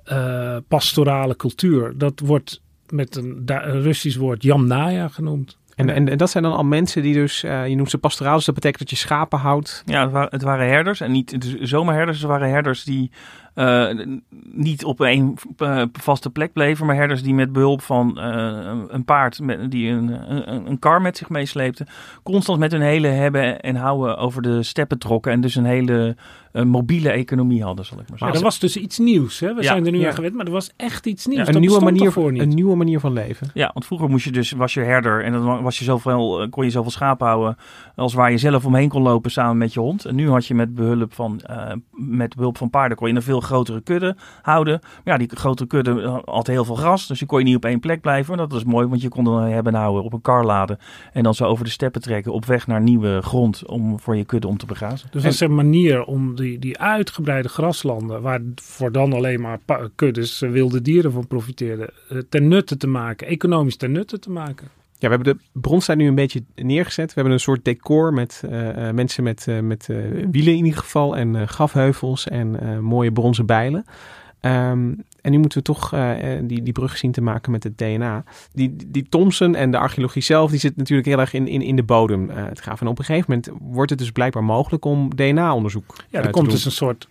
eh, 0.05 0.57
pastorale 0.69 1.37
cultuur, 1.37 1.93
dat 1.97 2.21
wordt 2.21 2.61
met 2.89 3.17
een, 3.17 3.43
Russisch 3.83 4.19
woord 4.19 4.43
Yamnaya 4.43 5.09
genoemd. 5.09 5.59
En, 5.75 5.91
en, 5.91 6.09
en 6.09 6.19
dat 6.19 6.31
zijn 6.31 6.45
dan 6.45 6.57
al 6.57 6.65
mensen 6.65 7.03
die 7.03 7.15
dus, 7.15 7.43
eh, 7.43 7.69
je 7.69 7.75
noemt 7.75 7.91
ze 7.91 7.99
pastoraal, 7.99 8.37
dus 8.37 8.45
dat 8.45 8.55
betekent 8.55 8.81
dat 8.81 8.91
je 8.91 8.97
schapen 8.97 9.39
houdt. 9.39 9.83
Ja, 9.87 10.03
het 10.03 10.13
waren, 10.13 10.31
het 10.31 10.43
waren 10.43 10.69
herders. 10.69 11.01
En 11.01 11.13
niet 11.13 11.57
zomaar 11.61 11.95
herders. 11.95 12.19
Het 12.19 12.29
waren 12.29 12.49
herders 12.49 12.85
die 12.85 13.11
niet 14.53 14.85
op 14.85 15.01
één 15.01 15.35
eh, 15.57 15.83
vaste 15.93 16.31
plek 16.31 16.53
bleven. 16.53 16.87
Maar 16.87 16.97
herders 16.97 17.23
die 17.23 17.35
met 17.35 17.53
behulp 17.53 17.83
van 17.83 18.19
eh, 18.21 18.73
een 18.89 19.05
paard, 19.05 19.41
met, 19.41 19.71
die 19.71 19.89
een, 19.91 20.33
een, 20.53 20.67
een 20.71 20.79
kar 20.79 21.03
met 21.03 21.17
zich 21.17 21.29
meesleepte. 21.29 21.87
Constant 22.23 22.59
met 22.59 22.73
hun 22.73 22.81
hele 22.83 23.09
hebben 23.09 23.61
en 23.61 23.77
houden 23.77 24.17
over 24.19 24.43
de 24.43 24.63
steppen 24.63 24.99
trokken. 24.99 25.33
En 25.33 25.41
dus 25.41 25.55
een 25.55 25.65
hele 25.65 26.17
eh, 26.53 26.63
mobiele 26.63 27.11
economie 27.11 27.63
hadden, 27.63 27.85
zal 27.85 27.99
ik 27.99 28.09
maar 28.09 28.11
Maar 28.11 28.19
zeggen. 28.19 28.37
dat 28.45 28.51
was 28.53 28.59
dus 28.59 28.77
iets 28.83 28.99
nieuws. 28.99 29.41
Hè? 29.41 29.55
We 29.55 29.63
Ja. 29.63 29.69
zijn 29.69 29.87
er 29.87 29.93
nu 29.93 29.99
Ja. 30.01 30.09
aan 30.09 30.15
gewend, 30.15 30.35
maar 30.35 30.47
er 30.47 30.53
was 30.53 30.71
echt 30.77 31.07
iets 31.07 31.27
nieuws. 31.27 31.47
een, 31.47 31.53
dat 31.53 31.61
nieuwe 31.63 31.81
manier, 31.85 32.13
niet. 32.33 32.41
een 32.43 32.49
nieuwe 32.49 32.77
manier 32.77 33.01
van 33.01 33.13
leven. 33.13 33.51
Ja, 33.55 33.71
want 33.73 33.87
vroeger 33.87 34.09
moest 34.09 34.25
je 34.25 34.33
dus, 34.33 34.51
was 34.53 34.75
je 34.75 34.81
herder 34.81 35.25
en 35.25 35.33
dan 35.33 35.63
was 35.63 35.79
je 35.79 35.85
zoveel, 35.85 36.43
eh, 36.43 36.51
kon 36.51 36.65
je 36.65 36.71
zoveel 36.71 36.91
schapen 36.91 37.27
houden 37.27 37.57
als 37.97 38.15
waar 38.15 38.31
je 38.31 38.39
zelf 38.39 38.65
omheen 38.67 38.89
kon 38.89 39.03
lopen 39.03 39.31
samen 39.31 39.59
met 39.59 39.73
je 39.73 39.81
hond. 39.81 40.05
En 40.05 40.15
nu 40.15 40.29
had 40.31 40.47
je 40.47 40.55
met 40.55 40.75
behulp 40.75 41.13
van, 41.13 41.41
eh, 41.41 41.73
met 41.91 42.35
behulp 42.37 42.59
van 42.59 42.71
paarden 42.71 42.97
kon 42.97 43.09
je 43.09 43.15
een 43.15 43.23
veel 43.23 43.41
grotere 43.45 43.81
kudde 43.81 44.17
houden. 44.43 44.81
Maar 44.83 45.15
ja, 45.15 45.19
die 45.19 45.37
grotere 45.37 45.69
kudde 45.69 46.03
eh, 46.03 46.19
had 46.25 46.47
heel 46.47 46.65
veel 46.65 46.75
gras, 46.75 47.07
dus 47.07 47.19
je 47.19 47.27
kon 47.27 47.39
je 47.39 47.45
niet 47.45 47.57
op 47.57 47.65
één 47.65 47.81
plek 47.81 48.01
blijven. 48.01 48.37
Dat 48.37 48.53
was 48.53 48.65
mooi, 48.65 48.87
want 48.87 49.03
je 49.03 49.09
kon 49.09 49.25
dan 49.25 49.43
hebben 49.43 49.75
en 49.75 49.81
houden 49.81 50.05
op 50.05 50.13
een 50.13 50.21
kar 50.21 50.45
laden 50.45 50.79
en 51.13 51.23
dan 51.23 51.35
zo 51.35 51.45
over 51.45 51.65
de 51.65 51.71
steppen 51.71 52.01
trekken 52.01 52.33
op 52.33 52.45
weg 52.45 52.67
naar 52.67 52.81
nieuwe 52.81 53.23
grond 53.23 53.67
om 53.67 54.01
voor 54.01 54.17
je 54.17 54.25
kudde 54.25 54.49
om 54.49 54.57
te 54.57 54.67
begrazen. 54.67 55.09
Dus 55.11 55.23
dat 55.23 55.33
is 55.33 55.41
een 55.41 55.55
manier 55.55 56.05
om 56.05 56.37
die, 56.37 56.59
die 56.59 56.79
uitgebreide 56.79 57.49
graslanden, 57.49 58.23
waar 58.23 58.41
voor 58.55 58.93
dan 58.93 59.13
alleen 59.13 59.41
maar 59.41 59.59
kuddes 59.95 60.43
eh, 60.43 60.51
wilde 60.51 60.83
dieren 60.83 61.13
van 61.13 61.27
profiteerden, 61.27 61.91
eh, 62.09 62.19
ten 62.29 62.49
nutte 62.49 62.77
te 62.77 62.87
maken, 62.87 63.27
economisch 63.27 63.77
ten 63.77 63.93
nutte 63.93 64.19
te 64.19 64.31
maken. 64.31 64.69
Ja, 64.99 65.09
we 65.11 65.15
hebben 65.17 65.35
de 65.35 65.61
bronstijd 65.61 65.99
nu 65.99 66.07
een 66.07 66.15
beetje 66.15 66.45
neergezet. 66.55 67.07
We 67.07 67.13
hebben 67.15 67.33
een 67.33 67.41
soort 67.41 67.65
decor 67.65 68.13
met 68.13 68.43
eh, 68.51 68.89
eh, 68.89 68.95
mensen 68.95 69.25
met, 69.25 69.49
eh, 69.49 69.61
met 69.61 69.87
wielen 70.31 70.57
in 70.57 70.65
ieder 70.65 70.81
geval 70.81 71.17
en 71.17 71.49
grafheuvels 71.49 72.29
en 72.29 72.81
mooie 72.83 73.13
bronzen 73.13 73.47
bijlen. 73.47 73.85
Ehm, 74.41 74.93
en 75.21 75.31
nu 75.31 75.39
moeten 75.39 75.59
we 75.59 75.65
toch 75.65 75.95
die, 76.43 76.63
die 76.63 76.73
brug 76.73 76.97
zien 76.97 77.13
te 77.13 77.21
maken 77.21 77.53
met 77.53 77.63
het 77.63 77.79
DNA. 77.79 78.25
Die, 78.53 78.77
die 78.87 79.07
Thomson 79.09 79.55
en 79.55 79.71
de 79.71 79.79
archeologie 79.79 80.23
zelf, 80.23 80.51
die 80.51 80.61
zit 80.61 80.77
natuurlijk 80.77 81.09
heel 81.09 81.19
erg 81.19 81.33
in, 81.33 81.49
in, 81.49 81.63
in 81.63 81.77
de 81.77 81.83
bodem 81.83 82.27
te 82.27 82.63
graven. 82.63 82.87
En 82.87 82.93
op 82.93 82.99
een 82.99 83.05
gegeven 83.05 83.27
moment 83.29 83.63
wordt 83.73 83.91
het 83.91 83.99
dus 83.99 84.11
blijkbaar 84.11 84.45
mogelijk 84.45 84.85
om 84.85 85.17
DNA-onderzoek 85.17 85.97
Ja, 86.09 86.23
er 86.23 86.31
komt 86.31 86.45
doen. 86.45 86.55
dus 86.55 86.65
een 86.65 86.73
soort 86.73 87.09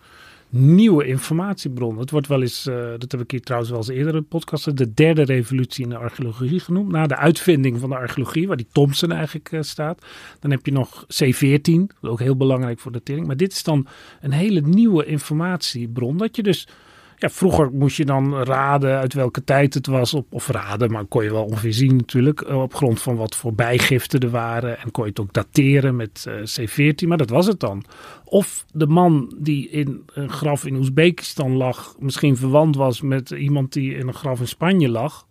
nieuwe 0.56 1.06
informatiebron. 1.06 1.98
Het 1.98 2.10
wordt 2.10 2.26
wel 2.26 2.42
eens, 2.42 2.66
eh, 2.66 2.90
dat 2.98 3.12
heb 3.12 3.20
ik 3.20 3.30
hier 3.30 3.40
trouwens 3.40 3.70
wel 3.70 3.80
eens 3.80 3.90
eerder 3.90 4.14
in 4.14 4.20
de 4.20 4.26
podcast, 4.26 4.76
de 4.76 4.94
derde 4.94 5.22
revolutie 5.22 5.84
in 5.84 5.90
de 5.90 5.96
archeologie 5.96 6.60
genoemd. 6.60 6.90
Na 6.90 7.06
de 7.06 7.16
uitvinding 7.16 7.80
van 7.80 7.88
de 7.88 7.96
archeologie, 7.96 8.46
waar 8.46 8.56
die 8.56 8.68
Thomson 8.72 9.12
eigenlijk 9.12 9.52
eh, 9.52 9.60
staat. 9.62 10.04
Dan 10.40 10.50
heb 10.50 10.66
je 10.66 10.72
nog 10.72 11.06
C14, 11.06 11.96
ook 12.00 12.20
heel 12.20 12.36
belangrijk 12.36 12.78
voor 12.78 12.92
datering. 12.92 13.26
Maar 13.26 13.36
dit 13.36 13.52
is 13.52 13.62
dan 13.62 13.86
een 14.20 14.32
hele 14.32 14.60
nieuwe 14.60 15.04
informatiebron. 15.04 16.16
Dat 16.16 16.36
je 16.36 16.42
dus, 16.42 16.68
ja, 17.16 17.28
vroeger 17.30 17.70
moest 17.72 17.96
je 17.96 18.04
dan 18.04 18.34
raden 18.42 18.98
uit 18.98 19.14
welke 19.14 19.44
tijd 19.44 19.74
het 19.74 19.86
was. 19.86 20.14
Op, 20.14 20.26
of 20.30 20.48
raden, 20.48 20.90
maar 20.92 21.04
kon 21.04 21.24
je 21.24 21.30
wel 21.32 21.44
ongeveer 21.44 21.72
zien 21.72 21.96
natuurlijk. 21.96 22.40
eh, 22.40 22.62
Op 22.62 22.74
grond 22.74 23.00
van 23.02 23.16
wat 23.16 23.36
voor 23.36 23.54
bijgiften 23.54 24.20
er 24.20 24.30
waren. 24.30 24.78
En 24.78 24.90
kon 24.90 25.04
je 25.04 25.10
het 25.10 25.20
ook 25.20 25.32
dateren 25.32 25.96
met 25.96 26.26
eh, 26.28 26.34
C14, 26.34 27.08
maar 27.08 27.16
dat 27.18 27.30
was 27.30 27.46
het 27.46 27.60
dan. 27.60 27.84
Of 28.24 28.64
de 28.72 28.86
man 28.86 29.34
die 29.38 29.68
in 29.68 30.02
een 30.12 30.30
graf 30.30 30.64
in 30.66 30.76
Oezbekistan 30.76 31.56
lag, 31.56 31.94
misschien 31.98 32.36
verwant 32.36 32.76
was 32.76 33.00
met 33.00 33.30
iemand 33.30 33.72
die 33.72 33.94
in 33.94 34.08
een 34.08 34.14
graf 34.14 34.40
in 34.40 34.48
Spanje 34.48 34.88
lag. 34.88 35.26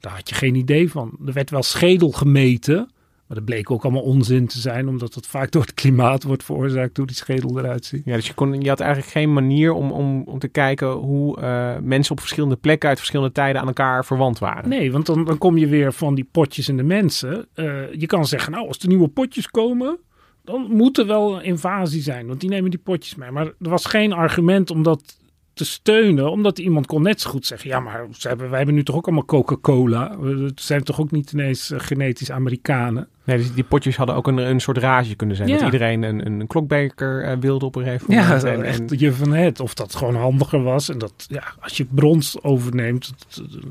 Daar 0.00 0.12
had 0.14 0.28
je 0.28 0.34
geen 0.34 0.54
idee 0.54 0.90
van. 0.90 1.18
Er 1.26 1.32
werd 1.32 1.50
wel 1.50 1.62
schedel 1.62 2.10
gemeten. 2.10 2.90
Maar 3.26 3.36
dat 3.36 3.46
bleek 3.46 3.70
ook 3.70 3.82
allemaal 3.82 4.02
onzin 4.02 4.46
te 4.46 4.58
zijn, 4.58 4.88
omdat 4.88 5.14
het 5.14 5.26
vaak 5.26 5.50
door 5.50 5.62
het 5.62 5.74
klimaat 5.74 6.22
wordt 6.22 6.44
veroorzaakt 6.44 6.96
hoe 6.96 7.06
die 7.06 7.16
schedel 7.16 7.58
eruit 7.58 7.84
ziet. 7.84 8.02
Ja, 8.04 8.14
dus 8.14 8.26
je, 8.26 8.34
kon, 8.34 8.60
je 8.60 8.68
had 8.68 8.80
eigenlijk 8.80 9.12
geen 9.12 9.32
manier 9.32 9.72
om, 9.72 9.92
om, 9.92 10.22
om 10.22 10.38
te 10.38 10.48
kijken 10.48 10.90
hoe 10.90 11.40
eh, 11.40 11.76
mensen 11.82 12.12
op 12.12 12.20
verschillende 12.20 12.56
plekken 12.56 12.88
uit 12.88 12.98
verschillende 12.98 13.32
tijden 13.32 13.60
aan 13.60 13.66
elkaar 13.66 14.04
verwant 14.04 14.38
waren. 14.38 14.68
Nee, 14.68 14.92
want 14.92 15.06
dan, 15.06 15.24
dan 15.24 15.38
kom 15.38 15.58
je 15.58 15.66
weer 15.66 15.92
van 15.92 16.14
die 16.14 16.28
potjes 16.30 16.68
en 16.68 16.76
de 16.76 16.82
mensen. 16.82 17.46
Eh, 17.54 17.92
je 17.92 18.06
kan 18.06 18.26
zeggen, 18.26 18.52
nou, 18.52 18.68
als 18.68 18.78
er 18.78 18.88
nieuwe 18.88 19.08
potjes 19.08 19.48
komen, 19.48 19.98
dan 20.44 20.66
moet 20.70 20.98
er 20.98 21.06
wel 21.06 21.36
een 21.36 21.44
invasie 21.44 22.02
zijn, 22.02 22.26
want 22.26 22.40
die 22.40 22.50
nemen 22.50 22.70
die 22.70 22.80
potjes 22.80 23.14
mee. 23.14 23.30
Maar 23.30 23.46
er 23.46 23.70
was 23.70 23.84
geen 23.84 24.12
argument 24.12 24.70
om 24.70 24.82
dat 24.82 25.18
te 25.56 25.64
steunen, 25.64 26.30
omdat 26.30 26.58
iemand 26.58 26.86
kon 26.86 27.02
net 27.02 27.20
zo 27.20 27.30
goed 27.30 27.46
zeggen, 27.46 27.68
ja, 27.70 27.80
maar 27.80 28.06
ze 28.18 28.28
hebben, 28.28 28.48
wij 28.48 28.56
hebben 28.56 28.74
nu 28.74 28.82
toch 28.82 28.96
ook 28.96 29.06
allemaal 29.06 29.24
Coca-Cola. 29.24 30.18
We 30.18 30.52
zijn 30.54 30.82
toch 30.84 31.00
ook 31.00 31.10
niet 31.10 31.32
ineens 31.32 31.70
eh, 31.70 31.80
genetisch 31.80 32.30
Amerikanen. 32.30 33.08
Nee, 33.24 33.36
dus 33.36 33.54
die 33.54 33.64
potjes 33.64 33.96
hadden 33.96 34.16
ook 34.16 34.26
een, 34.26 34.36
een 34.38 34.60
soort 34.60 34.78
rage 34.78 35.14
kunnen 35.14 35.36
zijn. 35.36 35.48
Ja. 35.48 35.54
Dat 35.54 35.64
iedereen 35.64 36.02
een, 36.02 36.26
een 36.26 36.46
klokbeker 36.46 37.22
eh, 37.24 37.36
wilde 37.40 37.64
op 37.64 37.76
een 37.76 37.82
gegeven 37.84 38.06
moment. 38.14 38.42
Ja, 38.42 38.48
En- 38.48 38.56
en- 38.56 38.62
echt 38.64 39.00
je 39.00 39.12
van 39.12 39.32
het. 39.32 39.60
Of 39.60 39.74
dat 39.74 39.94
gewoon 39.94 40.14
handiger 40.16 40.62
was. 40.62 40.88
En 40.88 40.98
dat, 40.98 41.26
ja, 41.28 41.42
als 41.60 41.76
je 41.76 41.84
brons 41.84 42.42
overneemt, 42.42 43.12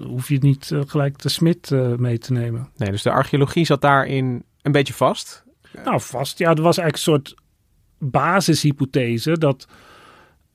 hoef 0.06 0.28
je 0.28 0.34
het 0.34 0.44
niet 0.44 0.72
eh, 0.72 0.80
gelijk 0.88 1.22
de 1.22 1.30
smid 1.30 1.70
mee 1.98 2.18
te 2.18 2.34
nemen. 2.34 2.70
nee, 2.78 2.92
dus 2.92 3.02
de 3.02 3.12
archeologie 3.12 3.66
zat 3.66 3.82
daarin 3.82 4.44
een 4.62 4.72
beetje 4.72 4.94
vast. 4.94 5.44
Nou, 5.84 6.02
vast. 6.02 6.38
Ja, 6.38 6.50
er 6.50 6.62
was 6.62 6.78
eigenlijk 6.78 6.96
een 6.96 7.14
soort 7.14 7.36
basishypothese 8.30 9.38
dat, 9.38 9.68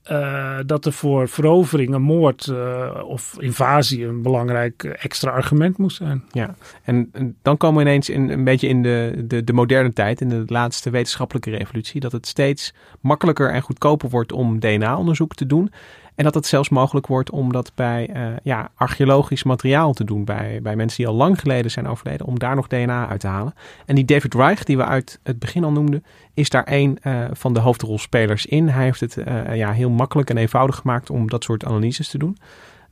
eh, 0.03 0.59
dat 0.67 0.85
er 0.85 0.93
voor 0.93 1.29
verovering, 1.29 1.95
een 1.95 2.03
moord 2.03 2.47
eh, 2.47 3.03
of 3.05 3.37
invasie 3.39 4.07
een 4.07 4.23
belangrijk 4.23 4.85
extra 4.85 5.31
argument 5.31 5.79
moest 5.79 5.97
zijn. 5.97 6.25
Ja, 6.31 6.55
en, 6.83 7.11
dan 7.43 7.57
komen 7.57 7.83
we 7.83 7.89
ineens 7.89 8.09
in, 8.09 8.29
een 8.29 8.45
beetje 8.45 8.69
in 8.69 8.83
de, 8.83 9.25
de, 9.27 9.45
de 9.45 9.53
moderne 9.53 9.93
tijd, 9.93 10.21
in 10.21 10.29
de 10.29 10.43
laatste 10.47 10.91
wetenschappelijke 10.91 11.51
revolutie, 11.51 12.01
dat 12.01 12.13
het 12.13 12.27
steeds 12.27 12.75
makkelijker 13.01 13.51
en 13.51 13.63
goedkoper 13.63 14.09
wordt 14.09 14.33
om 14.33 14.61
DNA-onderzoek 14.61 15.35
te 15.35 15.47
doen. 15.47 15.71
En 16.21 16.27
dat 16.27 16.35
het 16.35 16.47
zelfs 16.47 16.69
mogelijk 16.69 17.07
wordt 17.07 17.31
om 17.31 17.53
dat 17.53 17.73
bij 17.75 18.09
eh, 18.13 18.23
ja, 18.43 18.71
archeologisch 18.75 19.43
materiaal 19.43 19.93
te 19.93 20.05
doen, 20.05 20.25
bij, 20.25 20.61
bij 20.63 20.77
mensen 20.77 20.97
die 20.97 21.07
al 21.07 21.15
lang 21.15 21.41
geleden 21.41 21.71
zijn 21.71 21.89
overleden, 21.89 22.27
om 22.27 22.39
daar 22.39 22.55
nog 22.55 22.67
DNA 22.67 23.09
uit 23.09 23.21
te 23.21 23.27
halen. 23.27 23.55
En 23.87 23.95
die 23.95 24.05
David 24.05 24.35
Reich, 24.35 24.65
die 24.65 24.77
we 24.77 24.85
uit 24.85 25.21
het 25.23 25.39
begin 25.39 25.65
al 25.65 25.73
noemden, 25.73 26.05
is 26.35 26.49
daar 26.49 26.67
een 26.67 26.99
eh, 27.03 27.25
van 27.33 27.55
de 27.55 27.61
hoofdrolspelers 27.61 28.47
in. 28.47 28.69
Hij 28.69 28.85
heeft 28.85 29.01
het 29.01 29.17
eh, 29.17 29.57
ja, 29.57 29.73
heel 29.73 29.91
makkelijk 29.91 30.31
en 30.31 30.37
eenvoudig 30.37 30.77
gemaakt 30.77 31.11
om 31.11 31.29
dat 31.29 31.45
soort 31.45 31.65
analyses 31.65 32.09
te 32.09 32.19
doen. 32.19 32.37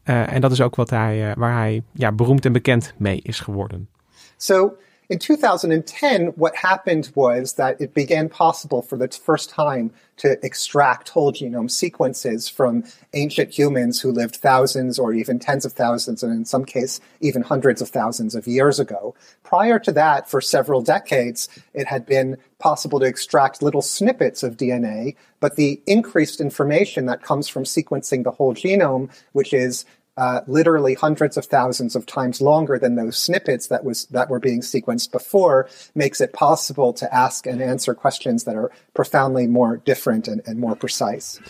En 0.03 0.41
dat 0.41 0.53
is 0.53 0.61
ook 0.61 0.75
wat 0.75 0.91
hij, 0.91 1.35
waar 1.37 1.53
hij 1.53 1.83
ja, 1.93 2.13
beroemd 2.13 2.45
en 2.45 2.53
bekend 2.53 2.95
mee 2.97 3.21
is 3.23 3.41
geworden. 3.41 3.89
So 4.37 4.73
In 5.11 5.19
2010, 5.19 6.27
what 6.37 6.55
happened 6.55 7.11
was 7.15 7.55
that 7.55 7.81
it 7.81 7.95
began 7.95 8.29
possible 8.29 8.83
for 8.83 8.99
the 8.99 9.09
first 9.09 9.49
time 9.49 9.91
to 10.19 10.39
extract 10.45 11.09
whole 11.09 11.33
genome 11.33 11.71
sequences 11.71 12.47
from 12.47 12.85
ancient 13.15 13.57
humans 13.57 14.03
who 14.03 14.13
lived 14.13 14.37
thousands 14.37 14.99
or 14.99 15.15
even 15.15 15.39
tens 15.39 15.65
of 15.65 15.73
thousands, 15.73 16.23
and 16.23 16.35
in 16.35 16.45
some 16.45 16.67
case, 16.67 17.01
even 17.21 17.41
hundreds 17.41 17.81
of 17.81 17.89
thousands 17.89 18.35
of 18.35 18.47
years 18.47 18.79
ago. 18.79 19.15
Prior 19.45 19.79
to 19.79 19.93
that, 19.93 20.29
for 20.29 20.43
several 20.43 20.83
decades, 20.83 21.49
it 21.73 21.87
had 21.87 22.05
been 22.05 22.37
possible 22.59 23.01
to 23.01 23.07
extract 23.07 23.63
little 23.63 23.81
snippets 23.81 24.43
of 24.43 24.59
DNA, 24.59 25.17
but 25.41 25.57
the 25.57 25.81
increased 25.87 26.39
information 26.39 27.07
that 27.07 27.23
comes 27.23 27.49
from 27.49 27.65
sequencing 27.65 28.25
the 28.25 28.33
whole 28.33 28.53
genome, 28.53 29.11
which 29.33 29.55
is 29.55 29.87
uh, 30.19 30.41
literally 30.47 30.95
hundreds 30.95 31.37
of 31.37 31.45
thousands 31.47 31.97
of 31.97 32.05
times 32.05 32.41
longer 32.41 32.79
than 32.79 32.97
those 32.97 33.17
snippets 33.17 33.69
that 33.69 33.83
was 33.85 34.07
that 34.11 34.29
were 34.29 34.41
being 34.41 34.63
sequenced 34.63 35.11
before 35.11 35.69
makes 35.95 36.21
it 36.21 36.33
possible 36.33 36.93
to 36.93 37.07
ask 37.15 37.47
and 37.47 37.61
answer 37.63 37.95
questions 37.95 38.45
that 38.45 38.55
are 38.55 38.71
profoundly 38.93 39.47
more 39.47 39.81
different 39.85 40.29
and, 40.29 40.41
and 40.47 40.59
more 40.59 40.77
precise. 40.77 41.41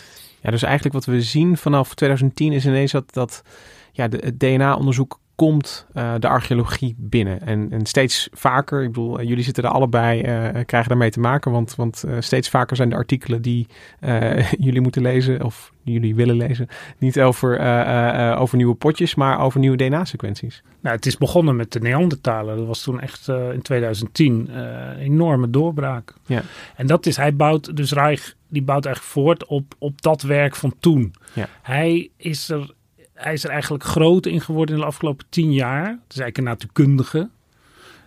Ja, 0.41 0.51
dus 0.51 0.63
eigenlijk 0.63 0.93
wat 0.93 1.05
we 1.05 1.21
zien 1.21 1.57
vanaf 1.57 1.93
2010 1.93 2.53
is 2.53 2.65
ineens 2.65 2.91
dat, 2.91 3.13
dat 3.13 3.41
ja, 3.91 4.07
de, 4.07 4.17
het 4.17 4.39
DNA-onderzoek 4.39 5.18
komt 5.39 5.85
uh, 5.93 6.13
de 6.19 6.27
archeologie 6.27 6.95
binnen. 6.97 7.41
En, 7.41 7.67
en 7.71 7.85
steeds 7.85 8.29
vaker, 8.31 8.81
ik 8.81 8.87
bedoel, 8.87 9.21
jullie 9.21 9.43
zitten 9.43 9.63
er 9.63 9.69
allebei, 9.69 10.19
uh, 10.19 10.63
krijgen 10.65 10.89
daarmee 10.89 11.09
te 11.09 11.19
maken. 11.19 11.51
Want, 11.51 11.75
want 11.75 12.03
steeds 12.19 12.49
vaker 12.49 12.75
zijn 12.75 12.89
de 12.89 12.95
artikelen 12.95 13.41
die 13.41 13.67
jullie 14.65 14.81
moeten 14.81 15.01
lezen, 15.01 15.43
of 15.43 15.73
jullie 15.83 16.15
willen 16.15 16.35
lezen, 16.35 16.67
niet 16.97 17.19
over, 17.19 17.59
over 18.37 18.57
nieuwe 18.57 18.75
potjes, 18.75 19.15
maar 19.15 19.39
over 19.39 19.59
nieuwe 19.59 19.77
DNA-sequenties. 19.77 20.63
Nou, 20.81 20.95
het 20.95 21.05
is 21.05 21.17
begonnen 21.17 21.55
met 21.55 21.71
de 21.71 21.79
Neandertalen. 21.79 22.57
Dat 22.57 22.67
was 22.67 22.83
toen 22.83 22.99
echt 22.99 23.27
in 23.27 23.61
2010 23.61 24.49
een 24.55 24.97
enorme 24.97 25.49
doorbraak. 25.49 26.13
Ja. 26.25 26.41
En 26.75 26.87
dat 26.87 27.05
is, 27.05 27.17
hij 27.17 27.35
bouwt, 27.35 27.75
dus 27.75 27.91
Reich, 27.91 28.33
die 28.47 28.63
bouwt 28.63 28.85
eigenlijk 28.85 29.15
voort 29.15 29.45
op, 29.45 29.75
op 29.77 30.01
dat 30.01 30.21
werk 30.21 30.55
van 30.55 30.73
toen. 30.79 31.13
Ja. 31.33 31.47
Hij 31.61 32.09
is 32.17 32.49
er 32.49 32.73
hij 33.19 33.33
is 33.33 33.43
er 33.43 33.49
eigenlijk 33.49 33.83
groot 33.83 34.25
in 34.25 34.41
geworden 34.41 34.75
in 34.75 34.81
de 34.81 34.87
afgelopen 34.87 35.25
tien 35.29 35.53
jaar. 35.53 35.85
Het 35.85 36.13
is 36.13 36.19
eigenlijk 36.19 36.37
een 36.37 36.43
natuurkundige 36.43 37.29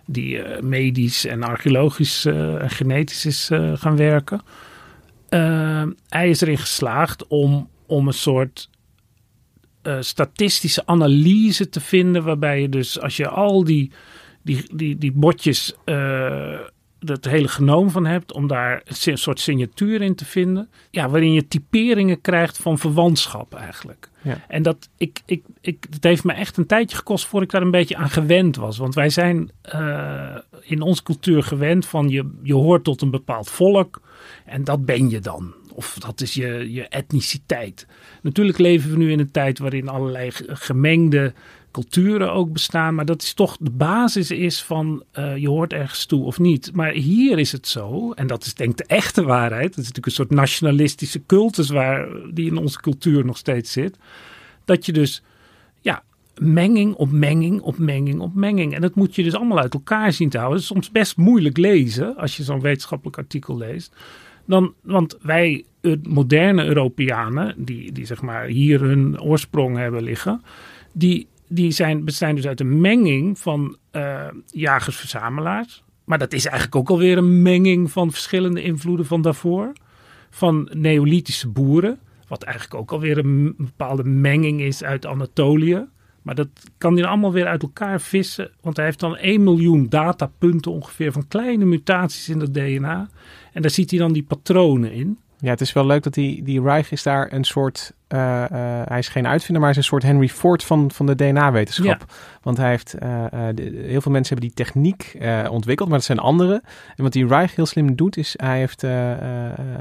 die 0.05 0.37
uh, 0.37 0.59
medisch 0.59 1.25
en 1.25 1.43
archeologisch 1.43 2.25
uh, 2.25 2.61
en 2.61 2.69
genetisch 2.69 3.25
is 3.25 3.49
uh, 3.51 3.77
gaan 3.77 3.95
werken. 3.95 4.41
hij 6.07 6.29
is 6.29 6.41
erin 6.41 6.57
geslaagd 6.57 7.27
om, 7.27 7.69
om 7.85 8.07
een 8.07 8.13
soort 8.13 8.69
statistische 9.99 10.85
analyse 10.85 11.69
te 11.69 11.79
vinden, 11.79 12.23
waarbij 12.23 12.61
je 12.61 12.69
dus 12.69 12.99
als 12.99 13.17
je 13.17 13.27
al 13.27 13.63
die, 13.63 13.91
die, 14.41 14.75
die, 14.75 14.97
die 14.97 15.11
botjes 15.11 15.75
het 17.05 17.25
hele 17.25 17.47
genoom 17.47 17.89
van 17.89 18.05
hebt, 18.05 18.33
om 18.33 18.47
daar 18.47 18.81
een 18.85 19.17
soort 19.17 19.39
signatuur 19.39 20.01
in 20.01 20.15
te 20.15 20.25
vinden. 20.25 20.69
Ja, 20.89 21.09
waarin 21.09 21.33
je 21.33 21.47
typeringen 21.47 22.21
krijgt 22.21 22.57
van 22.57 22.77
verwantschap 22.77 23.53
eigenlijk. 23.53 24.09
Ja. 24.21 24.37
En 24.47 24.63
dat, 24.63 24.89
ik, 24.97 25.21
ik, 25.25 25.43
ik, 25.61 25.85
het 25.89 26.03
heeft 26.03 26.23
me 26.23 26.33
echt 26.33 26.57
een 26.57 26.65
tijdje 26.65 26.97
gekost 26.97 27.25
voor 27.25 27.41
ik 27.41 27.51
daar 27.51 27.61
een 27.61 27.71
beetje 27.71 27.95
aan 27.95 28.09
gewend 28.09 28.55
was. 28.55 28.77
Want 28.77 28.95
wij 28.95 29.09
zijn 29.09 29.51
uh, 29.75 30.37
in 30.61 30.81
onze 30.81 31.03
cultuur 31.03 31.43
gewend 31.43 31.85
van 31.85 32.09
je, 32.09 32.31
je 32.43 32.53
hoort 32.53 32.83
tot 32.83 33.01
een 33.01 33.11
bepaald 33.11 33.49
volk 33.49 34.01
en 34.45 34.63
dat 34.63 34.85
ben 34.85 35.09
je 35.09 35.19
dan. 35.19 35.53
Of 35.75 35.97
dat 35.99 36.21
is 36.21 36.33
je, 36.33 36.71
je 36.71 36.87
etniciteit. 36.87 37.87
Natuurlijk 38.21 38.57
leven 38.57 38.91
we 38.91 38.97
nu 38.97 39.11
in 39.11 39.19
een 39.19 39.31
tijd 39.31 39.59
waarin 39.59 39.87
allerlei 39.87 40.29
gemengde 40.47 41.33
culturen 41.73 42.33
ook 42.33 42.53
bestaan. 42.53 42.95
Maar 42.95 43.05
dat 43.05 43.21
is 43.21 43.33
toch 43.33 43.57
de 43.59 43.71
basis 43.71 44.31
is 44.31 44.63
van 44.63 45.03
uh, 45.19 45.37
je 45.37 45.49
hoort 45.49 45.73
ergens 45.73 46.05
toe 46.05 46.23
of 46.25 46.39
niet. 46.39 46.71
Maar 46.73 46.91
hier 46.91 47.39
is 47.39 47.51
het 47.51 47.67
zo, 47.67 48.11
en 48.11 48.27
dat 48.27 48.45
is 48.45 48.53
denk 48.53 48.71
ik 48.71 48.77
de 48.77 48.95
echte 48.95 49.23
waarheid. 49.23 49.69
Dat 49.69 49.83
is 49.83 49.87
natuurlijk 49.87 50.05
een 50.05 50.11
soort 50.11 50.31
nationalistische 50.31 51.25
cultus 51.25 51.69
waar, 51.69 52.07
die 52.33 52.49
in 52.49 52.57
onze 52.57 52.81
cultuur 52.81 53.25
nog 53.25 53.37
steeds 53.37 53.71
zit. 53.71 53.97
Dat 54.65 54.85
je 54.85 54.91
dus, 54.91 55.23
ja, 55.81 56.03
menging 56.37 56.93
op 56.95 57.11
menging 57.11 57.61
op 57.61 57.77
menging 57.77 58.19
op 58.19 58.33
menging. 58.35 58.73
En 58.75 58.81
dat 58.81 58.95
moet 58.95 59.15
je 59.15 59.23
dus 59.23 59.35
allemaal 59.35 59.59
uit 59.59 59.73
elkaar 59.73 60.13
zien 60.13 60.29
te 60.29 60.37
houden. 60.37 60.59
Het 60.59 60.69
is 60.69 60.73
soms 60.73 60.91
best 60.91 61.17
moeilijk 61.17 61.57
lezen 61.57 62.17
als 62.17 62.37
je 62.37 62.43
zo'n 62.43 62.61
wetenschappelijk 62.61 63.17
artikel 63.17 63.57
leest. 63.57 63.95
Dan, 64.45 64.73
want 64.81 65.17
wij 65.21 65.65
moderne 66.03 66.65
Europeanen, 66.65 67.55
die, 67.57 67.91
die 67.91 68.05
zeg 68.05 68.21
maar 68.21 68.45
hier 68.45 68.81
hun 68.81 69.21
oorsprong 69.21 69.77
hebben 69.77 70.03
liggen, 70.03 70.41
die, 70.91 71.27
die 71.53 71.71
zijn, 71.71 72.05
bestaan 72.05 72.35
dus 72.35 72.47
uit 72.47 72.59
een 72.59 72.81
menging 72.81 73.39
van 73.39 73.77
uh, 73.91 74.27
jagers-verzamelaars. 74.45 75.83
Maar 76.03 76.17
dat 76.17 76.33
is 76.33 76.45
eigenlijk 76.45 76.75
ook 76.75 76.89
alweer 76.89 77.17
een 77.17 77.41
menging 77.41 77.91
van 77.91 78.11
verschillende 78.11 78.61
invloeden 78.61 79.05
van 79.05 79.21
daarvoor. 79.21 79.71
Van 80.29 80.69
neolithische 80.73 81.49
boeren, 81.49 81.99
wat 82.27 82.43
eigenlijk 82.43 82.75
ook 82.75 82.91
alweer 82.91 83.17
een 83.17 83.53
bepaalde 83.57 84.03
menging 84.03 84.61
is 84.61 84.83
uit 84.83 85.05
Anatolië. 85.05 85.85
Maar 86.21 86.35
dat 86.35 86.47
kan 86.77 86.95
hij 86.95 87.05
allemaal 87.05 87.31
weer 87.31 87.47
uit 87.47 87.61
elkaar 87.61 88.01
vissen. 88.01 88.51
Want 88.61 88.75
hij 88.75 88.85
heeft 88.85 88.99
dan 88.99 89.17
1 89.17 89.43
miljoen 89.43 89.89
datapunten 89.89 90.71
ongeveer 90.71 91.11
van 91.11 91.27
kleine 91.27 91.65
mutaties 91.65 92.29
in 92.29 92.39
het 92.39 92.53
DNA. 92.53 93.09
En 93.53 93.61
daar 93.61 93.71
ziet 93.71 93.89
hij 93.89 93.99
dan 93.99 94.13
die 94.13 94.23
patronen 94.23 94.91
in. 94.91 95.17
Ja, 95.39 95.49
het 95.49 95.61
is 95.61 95.73
wel 95.73 95.85
leuk 95.85 96.03
dat 96.03 96.13
die, 96.13 96.43
die 96.43 96.61
Reich 96.61 96.91
is 96.91 97.03
daar 97.03 97.33
een 97.33 97.43
soort 97.43 97.93
hij 98.87 98.97
is 98.97 99.07
geen 99.07 99.27
uitvinder, 99.27 99.61
maar 99.61 99.61
hij 99.61 99.69
is 99.71 99.77
een 99.77 99.83
soort 99.83 100.03
Henry 100.03 100.27
Ford 100.29 100.63
van, 100.63 100.91
van 100.91 101.05
de 101.05 101.15
DNA-wetenschap. 101.15 101.85
Ja. 101.85 102.15
Want 102.41 102.57
hij 102.57 102.69
heeft, 102.69 102.91
de, 102.91 103.83
heel 103.87 104.01
veel 104.01 104.11
mensen 104.11 104.37
hebben 104.37 104.53
die 104.55 104.65
techniek 104.65 105.17
ontwikkeld, 105.49 105.89
maar 105.89 105.97
dat 105.97 106.07
zijn 106.07 106.19
anderen. 106.19 106.61
En 106.95 107.03
wat 107.03 107.11
die 107.13 107.27
Reich 107.27 107.55
heel 107.55 107.65
slim 107.65 107.95
doet, 107.95 108.17
is 108.17 108.33
hij, 108.37 108.57
heeft, 108.57 108.81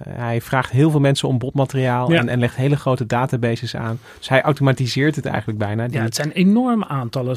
hij 0.09 0.41
vraagt 0.41 0.71
heel 0.71 0.91
veel 0.91 1.01
mensen 1.01 1.29
om 1.29 1.39
botmateriaal 1.39 2.13
Ja. 2.13 2.19
en, 2.19 2.29
en 2.29 2.39
legt 2.39 2.57
hele 2.57 2.77
grote 2.77 3.07
databases 3.07 3.77
aan. 3.77 3.99
Dus 4.19 4.29
hij 4.29 4.43
automatiseert 4.43 5.17
het 5.17 5.27
eigenlijk 5.27 5.59
bijna. 5.59 5.87
Die- 5.87 5.97
Ja, 5.97 6.03
het 6.03 6.15
zijn 6.15 6.31
enorme 6.31 6.87
aantallen. 6.89 7.37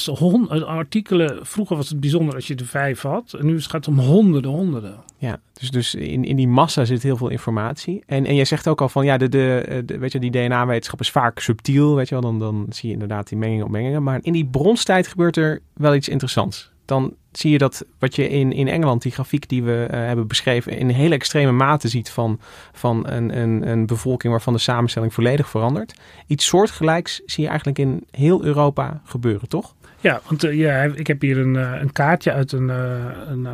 Artikelen, 0.66 1.38
vroeger 1.46 1.76
was 1.76 1.90
het 1.90 2.00
bijzonder 2.00 2.36
als 2.36 2.48
je 2.48 2.56
er 2.56 2.66
vijf 2.66 3.02
had. 3.02 3.34
En 3.40 3.46
nu 3.46 3.62
gaat 3.62 3.72
het 3.72 3.88
om 3.88 4.00
honderden, 4.00 4.52
honderden. 4.52 4.96
Ja, 5.18 5.40
dus, 5.54 5.72
dus 5.72 5.96
in, 5.96 6.26
in 6.26 6.36
die 6.36 6.48
massa 6.48 6.86
zit 6.86 7.04
heel 7.04 7.18
veel 7.18 7.30
informatie. 7.30 8.04
En, 8.06 8.26
en 8.26 8.36
jij 8.36 8.46
zegt 8.46 8.68
ook 8.68 8.82
al 8.82 8.90
van, 8.90 9.06
ja, 9.06 9.18
de, 9.18 9.30
de, 9.30 9.82
de, 9.86 9.98
weet 9.98 10.12
je, 10.12 10.20
die 10.20 10.32
DNA-wetenschap 10.32 10.84
is 11.00 11.12
vaak 11.12 11.40
subtiel, 11.40 11.96
weet 11.96 12.10
je 12.10 12.16
wel. 12.16 12.24
Dan, 12.24 12.40
dan 12.40 12.66
zie 12.70 12.88
je 12.88 12.94
inderdaad 12.94 13.28
die 13.28 13.38
mengingen 13.38 13.66
op 13.66 13.72
mengingen. 13.72 14.04
Maar 14.04 14.20
in 14.22 14.34
die 14.34 14.46
bronstijd 14.46 15.08
gebeurt 15.08 15.38
er 15.38 15.62
wel 15.74 15.96
iets 15.96 16.10
interessants. 16.10 16.74
Dan 16.86 17.14
zie 17.32 17.52
je 17.52 17.58
dat 17.58 17.86
wat 18.00 18.16
je 18.16 18.30
in, 18.30 18.52
in 18.52 18.68
Engeland, 18.68 19.02
die 19.02 19.12
grafiek 19.12 19.50
die 19.50 19.64
we 19.64 19.88
eh, 19.90 20.00
hebben 20.00 20.28
beschreven, 20.28 20.78
in 20.78 20.90
hele 20.90 21.16
extreme 21.16 21.52
mate 21.52 21.88
ziet 21.88 22.10
van, 22.10 22.40
van 22.72 23.08
een, 23.10 23.38
een, 23.38 23.68
een 23.68 23.86
bevolking 23.86 24.34
waarvan 24.34 24.54
de 24.54 24.60
samenstelling 24.60 25.14
volledig 25.14 25.50
verandert. 25.50 25.94
Iets 26.28 26.46
soortgelijks 26.46 27.22
zie 27.26 27.44
je 27.44 27.50
eigenlijk 27.50 27.80
in 27.80 28.06
heel 28.12 28.44
Europa 28.44 29.02
gebeuren, 29.04 29.50
toch? 29.50 29.76
Ja, 30.00 30.22
want 30.28 30.44
eh, 30.44 30.54
ja, 30.58 30.84
ik 30.84 31.08
heb 31.08 31.22
hier 31.22 31.38
een, 31.38 31.56
eh, 31.56 31.82
een 31.82 31.92
kaartje 31.92 32.32
uit 32.32 32.52
een, 32.52 32.70
een, 32.70 33.48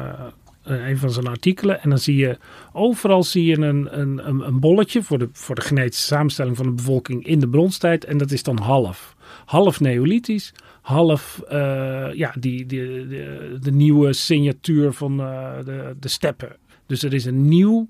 een 0.63 0.97
van 0.97 1.11
zijn 1.11 1.27
artikelen. 1.27 1.81
En 1.81 1.89
dan 1.89 1.97
zie 1.97 2.15
je 2.15 2.37
overal 2.73 3.23
zie 3.23 3.45
je 3.45 3.57
een, 3.57 3.99
een, 3.99 4.47
een, 4.47 4.59
bolletje 4.59 5.03
voor 5.03 5.19
de, 5.19 5.29
voor 5.31 5.55
de 5.55 5.61
genetische 5.61 6.05
samenstelling 6.05 6.57
van 6.57 6.65
de 6.65 6.71
bevolking 6.71 7.25
in 7.25 7.39
de 7.39 7.49
bronstijd. 7.49 8.05
En 8.05 8.17
dat 8.17 8.31
is 8.31 8.43
dan 8.43 8.57
half. 8.57 9.15
Half 9.45 9.79
neolithisch, 9.79 10.53
half 10.81 11.41
eh, 11.47 12.13
ja, 12.13 12.33
die, 12.39 12.65
die, 12.65 13.07
de, 13.07 13.57
de 13.59 13.71
nieuwe 13.71 14.13
signatuur 14.13 14.93
van 14.93 15.19
eh, 15.19 15.53
de, 15.65 15.95
de 15.99 16.07
steppen. 16.07 16.55
Dus 16.85 17.03
er 17.03 17.13
is 17.13 17.25
een 17.25 17.47
nieuw, 17.47 17.89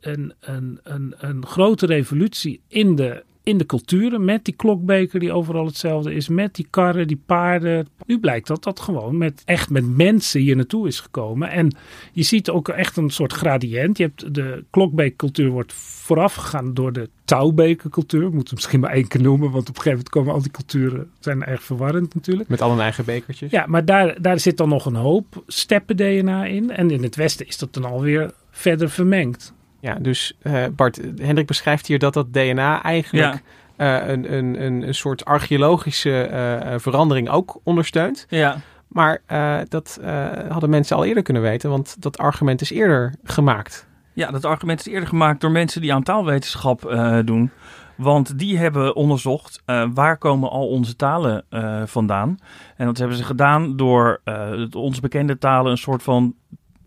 een, 0.00 0.32
een, 0.40 0.80
een, 0.82 1.14
een 1.18 1.46
grote 1.46 1.86
revolutie 1.86 2.60
in 2.68 2.94
de, 2.94 3.24
in 3.46 3.58
de 3.58 3.66
culturen. 3.66 4.24
Met 4.24 4.44
die 4.44 4.54
klokbeker 4.54 5.20
die 5.20 5.32
overal 5.32 5.66
hetzelfde 5.66 6.14
is. 6.14 6.28
Met 6.28 6.54
die 6.54 6.66
karren, 6.70 7.06
die 7.06 7.20
paarden. 7.26 7.88
Nu 8.06 8.18
blijkt 8.18 8.46
dat 8.46 8.62
dat 8.64 8.80
gewoon 8.80 9.18
met, 9.18 9.42
echt 9.44 9.70
met 9.70 9.96
mensen 9.96 10.40
hier 10.40 10.56
naartoe 10.56 10.86
is 10.86 11.00
gekomen. 11.00 11.50
En 11.50 11.76
je 12.12 12.22
ziet 12.22 12.50
ook 12.50 12.68
echt 12.68 12.96
een 12.96 13.10
soort 13.10 13.32
gradient. 13.32 13.98
Je 13.98 14.04
hebt 14.04 14.34
de 14.34 14.64
klokbekercultuur 14.70 15.50
wordt 15.50 15.72
vooraf 15.72 16.34
gegaan 16.34 16.74
door 16.74 16.92
de 16.92 17.08
touwbekercultuur. 17.24 18.22
Moeten 18.22 18.48
we 18.48 18.54
misschien 18.54 18.80
maar 18.80 18.92
één 18.92 19.08
keer 19.08 19.22
noemen. 19.22 19.50
Want 19.50 19.68
op 19.68 19.76
een 19.76 19.82
gegeven 19.82 19.90
moment 19.90 20.08
komen 20.08 20.32
al 20.32 20.42
die 20.42 20.50
culturen. 20.50 21.10
zijn 21.18 21.44
erg 21.44 21.62
verwarrend 21.62 22.14
natuurlijk. 22.14 22.48
Met 22.48 22.62
al 22.62 22.70
hun 22.70 22.80
eigen 22.80 23.04
bekertjes. 23.04 23.50
Ja, 23.50 23.66
maar 23.66 23.84
daar, 23.84 24.22
daar 24.22 24.40
zit 24.40 24.56
dan 24.56 24.68
nog 24.68 24.86
een 24.86 24.94
hoop 24.94 25.42
steppen-DNA 25.46 26.44
in. 26.44 26.70
En 26.70 26.90
in 26.90 27.02
het 27.02 27.16
westen 27.16 27.46
is 27.46 27.58
dat 27.58 27.74
dan 27.74 27.84
alweer 27.84 28.32
verder 28.50 28.90
vermengd. 28.90 29.54
Ja, 29.86 29.94
dus 30.00 30.36
eh, 30.42 30.64
Bart, 30.76 31.00
Hendrik 31.16 31.46
beschrijft 31.46 31.86
hier 31.86 31.98
dat 31.98 32.14
dat 32.14 32.32
DNA 32.32 32.82
eigenlijk 32.82 33.42
Ja. 33.76 34.00
eh, 34.02 34.08
een, 34.08 34.32
een, 34.32 34.62
een, 34.62 34.82
een 34.88 34.94
soort 34.94 35.24
archeologische 35.24 36.20
eh, 36.22 36.74
verandering 36.78 37.28
ook 37.28 37.60
ondersteunt. 37.62 38.26
Ja, 38.28 38.56
Maar 38.88 39.22
dat 39.68 40.00
hadden 40.48 40.70
mensen 40.70 40.96
al 40.96 41.04
eerder 41.04 41.22
kunnen 41.22 41.42
weten, 41.42 41.70
want 41.70 41.96
dat 42.02 42.18
argument 42.18 42.60
is 42.60 42.70
eerder 42.70 43.14
gemaakt. 43.24 43.86
Ja, 44.12 44.30
dat 44.30 44.44
argument 44.44 44.80
is 44.80 44.86
eerder 44.92 45.08
gemaakt 45.08 45.40
door 45.40 45.50
mensen 45.50 45.80
die 45.80 45.94
aan 45.94 46.02
taalwetenschap 46.02 46.80
doen. 47.24 47.50
Want 47.96 48.38
die 48.38 48.58
hebben 48.58 48.96
onderzocht 48.96 49.62
waar 49.94 50.16
komen 50.18 50.50
al 50.50 50.68
onze 50.68 50.96
talen 50.96 51.44
eh, 51.50 51.82
vandaan. 51.84 52.38
En 52.76 52.86
dat 52.86 52.98
hebben 52.98 53.16
ze 53.16 53.24
gedaan 53.24 53.76
door 53.76 54.20
het- 54.24 54.74
onze 54.74 55.00
bekende 55.00 55.38
talen 55.38 55.70
een 55.70 55.78
soort 55.78 56.02
van 56.02 56.34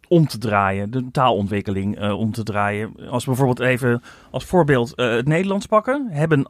om 0.10 0.28
te 0.28 0.38
draaien. 0.38 0.92
De 0.92 1.12
taalontwikkeling 1.12 1.98
eh, 2.00 2.20
om 2.20 2.32
te 2.32 2.44
draaien. 2.44 3.10
Als 3.10 3.26
we 3.26 3.30
bijvoorbeeld 3.32 3.70
even 3.70 4.02
als 4.32 4.46
voorbeeld 4.46 4.96
eh, 4.96 5.10
het 5.10 5.28
Nederlands 5.28 5.66
pakken. 5.66 6.08
Hebben 6.10 6.48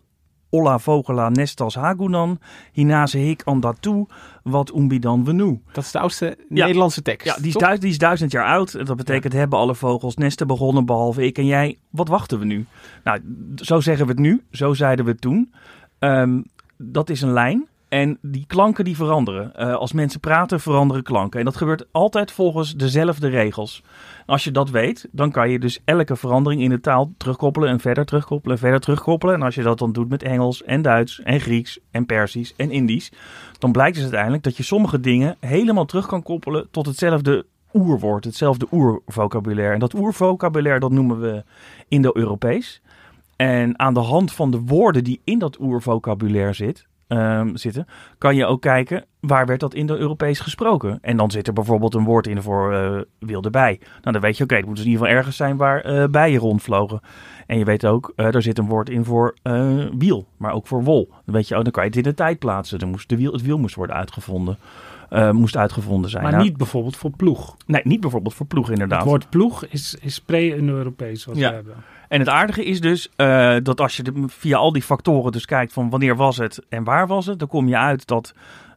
Olla 0.52 0.80
vogela 0.80 1.30
nestas 1.30 1.76
hagunan, 1.76 2.40
hinase 2.72 3.18
hik 3.18 3.42
andatu, 3.46 4.06
wat 4.44 4.76
umbidan 4.76 5.26
venu. 5.26 5.62
Dat 5.72 5.84
is 5.84 5.92
de 5.92 6.00
oudste 6.00 6.38
Ja. 6.50 6.66
Nederlandse 6.66 7.02
tekst. 7.02 7.28
Ja, 7.28 7.36
die 7.36 7.48
is, 7.48 7.54
duizend, 7.54 7.82
die 7.82 7.92
is 7.92 7.98
duizend 7.98 8.32
jaar 8.32 8.46
oud. 8.46 8.86
Dat 8.88 8.98
betekent 8.98 9.34
hebben 9.34 9.60
alle 9.60 9.76
vogels 9.76 10.16
nesten 10.16 10.48
begonnen 10.48 10.86
behalve 10.86 11.26
ik 11.26 11.38
en 11.38 11.46
jij. 11.46 11.78
Wat 11.90 12.08
wachten 12.08 12.40
we 12.40 12.46
nu? 12.46 12.66
Nou, 13.04 13.20
zo 13.56 13.80
zeggen 13.80 14.06
we 14.06 14.12
het 14.12 14.22
nu. 14.22 14.44
Zo 14.52 14.74
zeiden 14.74 15.06
we 15.06 15.12
het 15.12 15.22
toen. 15.22 15.54
Ehm, 16.00 16.42
dat 16.78 17.10
is 17.10 17.22
een 17.22 17.34
lijn. 17.34 17.68
En 17.90 18.18
die 18.22 18.46
klanken 18.48 18.86
die 18.86 18.96
veranderen. 18.96 19.56
Eh, 19.56 19.76
als 19.76 19.94
mensen 19.94 20.20
praten 20.20 20.60
veranderen 20.60 21.04
klanken. 21.04 21.40
En 21.40 21.46
dat 21.46 21.58
gebeurt 21.58 21.86
altijd 21.92 22.32
volgens 22.32 22.76
dezelfde 22.76 23.28
regels. 23.28 23.84
Als 24.26 24.44
je 24.44 24.52
dat 24.52 24.70
weet, 24.70 25.08
dan 25.12 25.32
kan 25.32 25.50
je 25.50 25.60
dus 25.60 25.82
elke 25.86 26.16
verandering 26.16 26.62
in 26.62 26.70
de 26.70 26.80
taal 26.80 27.14
terugkoppelen 27.18 27.70
en 27.70 27.80
verder 27.80 28.06
terugkoppelen 28.06 28.56
en 28.56 28.62
verder 28.62 28.80
terugkoppelen. 28.80 29.36
En 29.36 29.42
als 29.42 29.56
je 29.56 29.64
dat 29.64 29.80
dan 29.80 29.92
doet 29.92 30.10
met 30.10 30.24
Engels 30.24 30.64
en 30.64 30.82
Duits 30.82 31.22
en 31.22 31.40
Grieks 31.40 31.80
en 31.92 32.06
Persisch 32.06 32.54
en 32.56 32.72
Indisch, 32.72 33.12
dan 33.58 33.72
blijkt 33.72 33.94
dus 33.94 34.04
uiteindelijk 34.04 34.44
dat 34.44 34.58
je 34.58 34.64
sommige 34.64 35.00
dingen 35.00 35.38
helemaal 35.40 35.86
terug 35.86 36.08
kan 36.08 36.24
koppelen 36.24 36.68
tot 36.72 36.86
hetzelfde 36.86 37.46
oerwoord, 37.74 38.26
hetzelfde 38.26 38.68
oervocabulaire. 38.72 39.74
En 39.74 39.80
dat 39.80 39.94
oervocabulaire, 39.94 40.80
dat 40.80 40.92
noemen 40.92 41.20
we 41.20 41.44
Indo-Europees. 41.88 42.82
En 43.36 43.80
aan 43.80 43.94
de 43.94 44.00
hand 44.00 44.32
van 44.32 44.52
de 44.52 44.60
woorden 44.60 45.04
die 45.04 45.22
in 45.24 45.40
dat 45.40 45.60
oervocabulaire 45.60 46.54
zit, 46.54 46.88
ehm, 47.10 47.56
zitten, 47.56 47.86
kan 48.18 48.36
je 48.36 48.46
ook 48.46 48.62
kijken 48.62 49.06
waar 49.20 49.46
werd 49.46 49.60
dat 49.60 49.74
Indo-Europees 49.74 50.40
gesproken. 50.40 50.98
En 51.02 51.18
dan 51.18 51.32
zit 51.32 51.48
er 51.48 51.54
bijvoorbeeld 51.54 51.94
een 51.94 52.04
woord 52.04 52.28
in 52.28 52.42
voor 52.42 52.74
eh, 52.74 53.02
wilde 53.20 53.50
bij. 53.50 53.80
Nou, 54.02 54.12
dan 54.12 54.22
weet 54.22 54.38
je, 54.38 54.44
oké, 54.44 54.56
het 54.56 54.66
moet 54.66 54.76
dus 54.76 54.86
in 54.86 54.90
ieder 54.92 55.06
geval 55.06 55.18
ergens 55.20 55.38
zijn 55.38 55.58
waar 55.58 55.82
eh, 55.82 56.08
bijen 56.08 56.40
rondvlogen. 56.40 57.00
En 57.48 57.58
je 57.58 57.66
weet 57.66 57.86
ook, 57.86 58.14
eh 58.16 58.36
er 58.36 58.42
zit 58.42 58.58
een 58.58 58.68
woord 58.68 58.90
in 58.90 59.06
voor 59.06 59.36
wiel, 59.98 60.28
maar 60.38 60.54
ook 60.54 60.68
voor 60.68 60.84
wol. 60.84 61.10
Dan 61.26 61.36
weet 61.36 61.48
je, 61.48 61.58
oh, 61.58 61.64
dan 61.64 61.72
kan 61.72 61.84
je 61.84 61.90
het 61.90 61.98
in 61.98 62.04
de 62.04 62.14
tijd 62.14 62.40
plaatsen. 62.40 62.80
Dan 62.80 62.90
moest 62.90 63.10
de 63.10 63.18
wiel, 63.18 63.32
het 63.32 63.42
wiel 63.42 63.58
moest 63.58 63.76
worden 63.76 63.96
uitgevonden. 63.96 64.58
moest 65.32 65.58
uitgevonden 65.58 66.10
zijn. 66.10 66.24
Maar 66.24 66.32
Nou, 66.32 66.44
niet 66.44 66.58
bijvoorbeeld 66.58 66.98
voor 66.98 67.12
ploeg. 67.12 67.56
Nee, 67.66 67.82
niet 67.84 68.00
bijvoorbeeld 68.00 68.34
voor 68.34 68.46
ploeg 68.46 68.70
inderdaad. 68.70 69.00
Het 69.00 69.08
woord 69.08 69.30
ploeg 69.30 69.66
is, 69.66 69.98
is 70.02 70.22
pre-Europees 70.22 71.26
wat 71.26 71.38
Ja. 71.38 71.50
we 71.50 71.56
hebben. 71.56 71.76
En 72.10 72.20
het 72.20 72.30
aardige 72.30 72.66
is 72.66 72.82
dus 72.82 73.10
eh, 73.16 73.56
dat 73.64 73.82
als 73.82 73.98
je 73.98 74.04
via 74.28 74.58
al 74.58 74.72
die 74.72 74.82
factoren 74.82 75.32
dus 75.32 75.46
kijkt 75.46 75.74
van 75.74 75.90
wanneer 75.90 76.16
was 76.16 76.38
het 76.38 76.62
en 76.70 76.84
waar 76.84 77.08
was 77.08 77.26
het, 77.26 77.40
dan 77.40 77.48
kom 77.48 77.68
je 77.68 77.78
uit 77.78 78.08
dat 78.08 78.34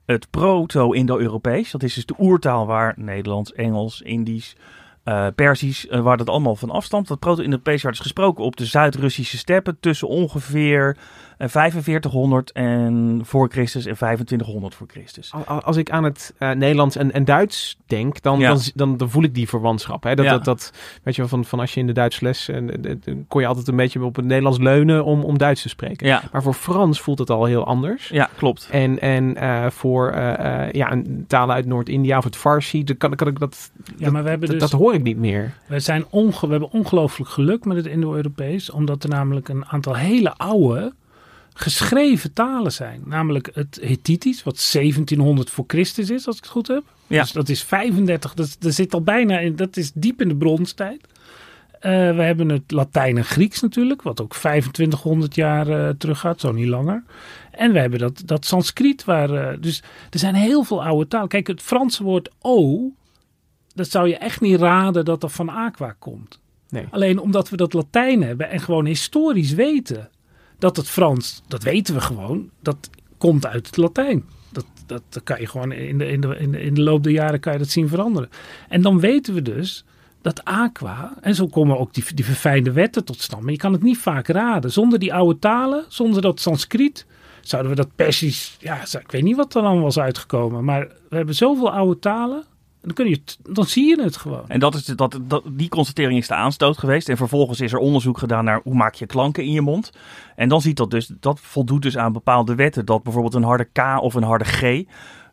het 0.07 0.31
proto-Indo-Europees, 0.31 1.71
dat 1.71 1.83
is 1.83 1.95
dus 1.95 2.07
de 2.07 2.14
oertaal 2.18 2.66
waar 2.66 2.95
Nederlands, 2.97 3.53
Engels, 3.53 4.01
Indisch, 4.01 4.57
eh, 5.05 5.27
Persisch, 5.35 5.88
eh, 5.88 6.01
waar 6.01 6.16
dat 6.16 6.29
allemaal 6.29 6.57
van 6.57 6.71
afstamt. 6.71 7.09
Dat 7.09 7.18
proto-Indo-Europees 7.18 7.83
werd 7.83 7.95
dus 7.95 8.05
gesproken 8.05 8.45
op 8.45 8.57
de 8.57 8.66
Zuid-Russische 8.66 9.38
steppen 9.38 9.77
tussen 9.81 10.09
ongeveer 10.09 10.97
4500 11.38 12.53
en 12.53 13.21
voor 13.25 13.49
Christus 13.51 13.87
en 13.87 13.95
2500 13.95 14.75
voor 14.75 14.87
Christus. 14.90 15.33
Al- 15.33 15.45
al- 15.45 15.62
Als 15.62 15.77
ik 15.77 15.90
aan 15.90 16.05
het 16.05 16.35
eh, 16.38 16.51
Nederlands 16.51 16.97
en, 16.97 17.12
en 17.12 17.25
Duits 17.25 17.77
denk, 17.87 18.23
dan, 18.23 18.38
Ja. 18.38 18.49
dan, 18.49 18.61
dan, 18.75 18.97
dan 18.97 19.11
voel 19.11 19.23
ik 19.23 19.35
die 19.35 19.49
verwantschap. 19.49 20.03
Hè? 20.03 20.14
Dat, 20.14 20.25
Ja. 20.25 20.31
dat, 20.33 20.45
dat, 20.45 20.73
weet 21.03 21.14
je 21.14 21.21
wel, 21.21 21.31
van, 21.31 21.45
van 21.45 21.61
als 21.61 21.75
je 21.75 21.81
in 21.81 21.87
de 21.87 21.92
Duits 21.92 22.21
les, 22.21 22.49
en, 22.49 22.71
kon 23.29 23.40
je 23.40 23.47
altijd 23.47 23.68
een 23.68 23.77
beetje 23.77 24.05
op 24.05 24.16
het 24.16 24.25
Nederlands 24.25 24.59
leunen 24.59 25.05
om, 25.05 25.23
om 25.25 25.38
Duits 25.38 25.62
te 25.62 25.68
spreken. 25.68 26.07
Ja, 26.07 26.23
Maar 26.33 26.42
voor 26.42 26.55
Frans 26.55 27.01
voelt 27.01 27.18
het 27.18 27.31
al 27.31 27.45
heel 27.45 27.64
anders. 27.66 28.09
ja 28.09 28.29
klopt. 28.37 28.68
En, 28.71 29.01
en 29.01 29.37
eh, 29.37 29.66
voor 29.71 30.11
eh, 30.11 30.64
eh, 30.66 30.73
ja, 30.73 30.92
een 30.92 31.25
talen 31.27 31.55
uit 31.55 31.66
Noord-India 31.66 32.18
of 32.18 32.25
het 32.25 32.37
Farsi, 32.37 32.85
dan 32.85 32.97
kan, 32.97 33.14
kan 33.14 33.29
ik 33.29 33.38
dat, 33.38 33.71
Ja, 33.97 34.11
maar 34.11 34.23
we 34.23 34.29
hebben 34.29 34.49
dat, 34.49 34.61
dus... 34.61 34.71
dat 34.71 34.81
hoor 34.81 34.95
ik 34.95 35.03
niet 35.03 35.16
meer. 35.18 35.53
We, 35.66 35.81
zijn 35.81 36.05
onge- 36.11 36.47
we 36.47 36.51
hebben 36.53 36.71
ongelooflijk 36.73 37.31
geluk 37.31 37.64
met 37.64 37.77
het 37.77 37.87
Indo-Europees, 37.87 38.71
omdat 38.71 39.03
er 39.03 39.09
namelijk 39.11 39.49
een 39.49 39.66
aantal 39.66 39.95
hele 39.97 40.35
oude 40.37 40.92
geschreven 41.55 42.33
talen 42.33 42.73
zijn. 42.73 43.03
Namelijk 43.05 43.51
het 43.55 43.79
Hittitisch, 43.83 44.43
wat 44.43 44.69
1700 44.73 45.51
voor 45.51 45.65
Christus 45.67 46.11
is, 46.11 46.27
als 46.27 46.37
ik 46.37 46.43
het 46.43 46.53
goed 46.53 46.67
heb. 46.67 46.83
Ja. 47.07 47.23
Dus 47.23 47.33
dat 47.33 47.49
is 47.49 47.62
35, 47.62 48.35
dat, 48.35 48.57
dat 48.59 48.75
zit 48.75 48.95
al 48.95 49.03
bijna 49.03 49.38
in, 49.38 49.57
dat 49.57 49.77
is 49.77 49.91
diep 49.95 50.21
in 50.21 50.29
de 50.29 50.37
bronstijd. 50.37 51.07
Eh, 51.81 51.91
we 51.91 52.23
hebben 52.23 52.49
het 52.49 52.71
Latijn 52.71 53.17
en 53.17 53.25
Grieks 53.25 53.61
natuurlijk, 53.61 54.03
wat 54.03 54.21
ook 54.21 54.31
2500 54.31 55.35
jaar 55.35 55.69
eh, 55.69 55.88
terug 55.99 56.19
gaat, 56.19 56.41
zo 56.41 56.53
niet 56.53 56.69
langer. 56.69 57.03
En 57.51 57.73
we 57.73 57.79
hebben 57.79 57.99
dat, 57.99 58.23
dat 58.25 58.45
Sanskriet, 58.45 59.05
waar, 59.05 59.31
eh, 59.31 59.57
dus 59.61 59.83
er 60.11 60.19
zijn 60.19 60.35
heel 60.35 60.62
veel 60.62 60.85
oude 60.85 61.09
talen. 61.09 61.29
Kijk, 61.29 61.47
het 61.47 61.62
Franse 61.62 62.03
woord 62.03 62.31
o, 62.38 62.91
dat 63.75 63.91
zou 63.91 64.09
je 64.09 64.17
echt 64.17 64.41
niet 64.41 64.61
raden 64.61 65.05
dat 65.05 65.21
dat 65.21 65.33
van 65.33 65.49
aqua 65.49 65.95
komt. 65.99 66.41
Nee. 66.69 66.87
Alleen 66.91 67.19
omdat 67.19 67.49
we 67.49 67.57
dat 67.57 67.73
Latijn 67.73 68.23
hebben 68.23 68.51
en 68.51 68.61
gewoon 68.61 68.87
historisch 68.87 69.53
weten 69.53 70.11
dat 70.62 70.77
het 70.77 70.88
Frans, 70.88 71.42
dat 71.48 71.62
weten 71.62 71.94
we 71.94 72.01
gewoon, 72.01 72.51
dat 72.61 72.90
komt 73.18 73.46
uit 73.46 73.66
het 73.66 73.77
Latijn. 73.77 74.25
Dat, 74.53 74.64
dat, 74.87 75.22
kan 75.25 75.40
je 75.40 75.46
gewoon 75.46 75.72
in 75.72 75.98
de, 75.98 76.07
in, 76.07 76.20
de, 76.20 76.37
in, 76.38 76.75
de, 76.75 76.83
loop 76.83 77.03
der 77.03 77.12
jaren 77.12 77.40
kan 77.40 77.53
je 77.53 77.59
dat 77.59 77.68
zien 77.68 77.88
veranderen. 77.88 78.31
En 78.68 78.83
dan 78.83 79.01
weten 79.01 79.35
we 79.35 79.42
dus 79.42 79.85
dat 80.20 80.44
aqua, 80.44 81.14
en 81.20 81.35
zo 81.35 81.46
komen 81.46 81.79
ook 81.79 81.94
die, 81.94 82.05
die 82.14 82.25
verfijnde 82.25 82.72
wetten 82.72 83.05
tot 83.05 83.20
stand. 83.20 83.42
Maar 83.42 83.53
je 83.53 83.59
kan 83.59 83.72
het 83.72 83.83
niet 83.83 83.98
vaak 83.98 84.29
raden. 84.29 84.72
Zonder 84.72 84.98
die 84.98 85.14
oude 85.14 85.38
talen, 85.38 85.85
zonder 85.88 86.22
dat 86.22 86.40
Sanskriet, 86.40 87.07
zouden 87.40 87.70
we 87.70 87.77
dat 87.77 87.94
Persisch, 87.94 88.57
ja, 88.61 88.81
ik 88.83 89.11
weet 89.11 89.22
niet 89.22 89.37
wat 89.37 89.55
er 89.55 89.62
dan 89.62 89.81
was 89.81 89.98
uitgekomen. 89.98 90.64
Maar 90.64 90.88
we 91.09 91.16
hebben 91.16 91.35
zoveel 91.35 91.72
oude 91.72 91.98
talen, 91.98 92.38
en 92.38 92.52
dan, 92.83 92.92
kun 92.95 93.09
je 93.09 93.23
dan 93.42 93.64
zie 93.64 93.88
je 93.88 94.03
het 94.03 94.16
gewoon. 94.16 94.49
En 94.49 94.61
dat 94.61 94.75
is 94.75 94.85
dat, 94.85 95.21
die 95.51 95.68
constatering 95.68 96.18
is 96.18 96.29
de 96.29 96.35
aanstoot 96.35 96.79
geweest. 96.79 97.09
En 97.09 97.16
vervolgens 97.16 97.61
is 97.61 97.73
er 97.73 97.79
onderzoek 97.79 98.18
gedaan 98.18 98.45
naar 98.45 98.61
hoe 98.64 98.75
maak 98.75 98.95
je 98.95 99.07
klanken 99.07 99.45
in 99.45 99.53
je 99.53 99.61
mond. 99.61 99.90
En 100.37 100.49
dan 100.49 100.61
ziet 100.61 100.77
dat 100.77 100.90
dus, 100.90 101.07
dat 101.21 101.40
voldoet 101.40 101.83
dus 101.83 101.97
aan 101.97 102.12
bepaalde 102.12 102.55
wetten. 102.55 102.87
Dat 102.87 103.03
bijvoorbeeld 103.03 103.35
een 103.35 103.42
harde 103.42 103.68
K 103.73 103.99
of 104.01 104.14
een 104.14 104.23
harde 104.23 104.45
G, 104.45 104.85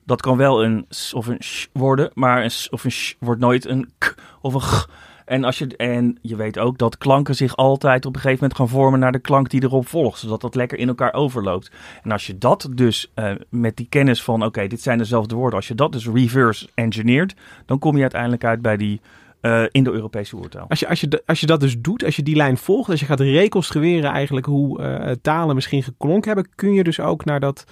dat 0.06 0.22
kan 0.22 0.38
wel 0.38 0.64
een 0.64 0.86
S 0.90 1.14
of 1.14 1.28
een 1.28 1.44
Sh 1.44 1.66
worden. 1.74 2.12
Maar 2.14 2.44
een 2.44 2.52
S 2.52 2.70
of 2.70 2.84
een 2.84 2.92
Sh 2.92 3.14
wordt 3.20 3.42
nooit 3.42 3.66
een 3.66 3.92
K 3.98 4.16
of 4.42 4.54
een 4.54 4.62
G. 4.62 4.90
En, 5.30 5.44
als 5.44 5.58
je, 5.58 5.78
en 5.78 6.18
je 6.22 6.36
weet 6.36 6.60
ook 6.60 6.78
dat 6.78 6.98
klanken 6.98 7.36
zich 7.36 7.56
altijd 7.56 8.06
op 8.06 8.16
een 8.16 8.22
gegeven 8.22 8.42
moment 8.42 8.60
gaan 8.60 8.80
vormen 8.80 9.00
naar 9.00 9.12
de 9.12 9.20
klank 9.20 9.50
die 9.50 9.64
erop 9.64 9.88
volgt. 9.88 10.20
Zodat 10.20 10.42
dat 10.42 10.56
lekker 10.56 10.78
in 10.78 10.88
elkaar 10.88 11.14
overloopt. 11.14 11.72
En 12.04 12.12
als 12.12 12.28
je 12.28 12.38
dat 12.38 12.70
dus 12.72 13.12
eh, 13.14 13.32
met 13.50 13.78
die 13.78 13.88
kennis 13.90 14.24
van, 14.24 14.46
oké, 14.46 14.68
dit 14.68 14.82
zijn 14.82 14.98
dezelfde 14.98 15.36
woorden. 15.36 15.56
Als 15.56 15.68
je 15.68 15.76
dat 15.76 15.92
dus 15.92 16.08
reverse 16.08 16.68
engineert, 16.74 17.36
dan 17.66 17.80
kom 17.80 17.96
je 17.96 18.02
uiteindelijk 18.02 18.44
uit 18.44 18.62
bij 18.62 18.78
die 18.78 19.02
eh, 19.42 19.64
Indo-Europese 19.72 20.36
oertaal. 20.36 20.66
Als 20.70 20.80
je, 20.80 20.88
als, 20.88 21.02
je, 21.02 21.22
als 21.26 21.40
je 21.40 21.46
dat 21.46 21.60
dus 21.60 21.80
doet, 21.80 22.04
als 22.04 22.16
je 22.16 22.24
die 22.24 22.36
lijn 22.36 22.58
volgt, 22.58 22.90
als 22.90 23.00
je 23.00 23.06
gaat 23.06 23.20
reconstrueren 23.20 24.12
eigenlijk 24.12 24.46
hoe 24.46 24.82
eh, 24.82 25.12
talen 25.22 25.56
misschien 25.56 25.84
geklonken 25.84 26.34
hebben, 26.34 26.52
kun 26.56 26.74
je 26.74 26.84
dus 26.84 27.00
ook 27.00 27.26
naar 27.26 27.40
dat, 27.40 27.66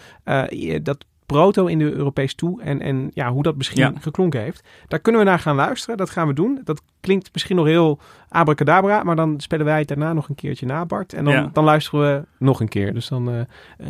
dat 0.81 1.05
proto-Indo-Europees 1.27 2.35
toe 2.35 2.61
en, 2.61 2.81
en 2.81 3.11
ja, 3.13 3.31
hoe 3.31 3.43
dat 3.43 3.55
misschien 3.55 3.79
Ja. 3.81 3.93
geklonken 3.99 4.41
heeft. 4.41 4.63
Daar 4.87 4.99
kunnen 4.99 5.21
we 5.21 5.27
naar 5.27 5.39
gaan 5.39 5.55
luisteren, 5.55 5.97
dat 5.97 6.09
gaan 6.09 6.27
we 6.27 6.33
doen. 6.33 6.61
Dat 6.63 6.81
klinkt 6.99 7.29
misschien 7.33 7.55
nog 7.55 7.65
heel 7.65 7.99
abracadabra, 8.29 9.03
maar 9.03 9.15
dan 9.15 9.39
spelen 9.39 9.65
wij 9.65 9.79
het 9.79 9.87
daarna 9.87 10.13
nog 10.13 10.29
een 10.29 10.35
keertje 10.35 10.65
na, 10.65 10.85
Bart. 10.85 11.13
En 11.13 11.23
dan, 11.23 11.33
Ja. 11.33 11.49
dan 11.53 11.63
luisteren 11.63 11.99
we 12.01 12.25
nog 12.45 12.59
een 12.59 12.67
keer. 12.67 12.93
Dus 12.93 13.07
dan 13.07 13.29
eh, 13.29 13.39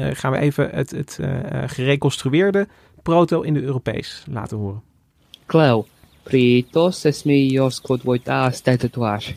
eh, 0.10 0.16
gaan 0.16 0.32
we 0.32 0.38
even 0.38 0.70
het, 0.72 0.92
het 0.92 1.18
eh, 1.22 1.30
gereconstrueerde 1.66 2.68
proto-Indo-Europees 3.04 4.24
laten 4.32 4.58
horen. 4.58 4.82
Cleo, 5.46 5.86
pritos 6.24 7.04
esmeios 7.04 7.82
quod 7.82 8.02
voita 8.02 8.52
statuar. 8.52 9.36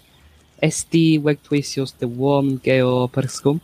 Esti 0.59 1.21
vectuisios 1.23 1.95
de 1.99 2.07
uom 2.19 2.59
geo 2.63 3.07
perscum? 3.07 3.61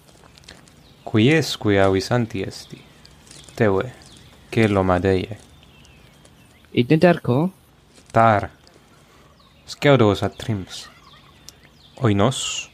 Quiesque 1.03 1.81
avisanti 1.81 2.43
esti. 2.43 2.81
Teue, 3.55 3.85
celo 4.57 4.83
madeie. 4.85 5.37
Idnederco? 6.73 7.51
Tar. 8.11 8.51
Sceudos 9.65 10.23
atrims. 10.23 10.89
Oinos. 12.01 12.71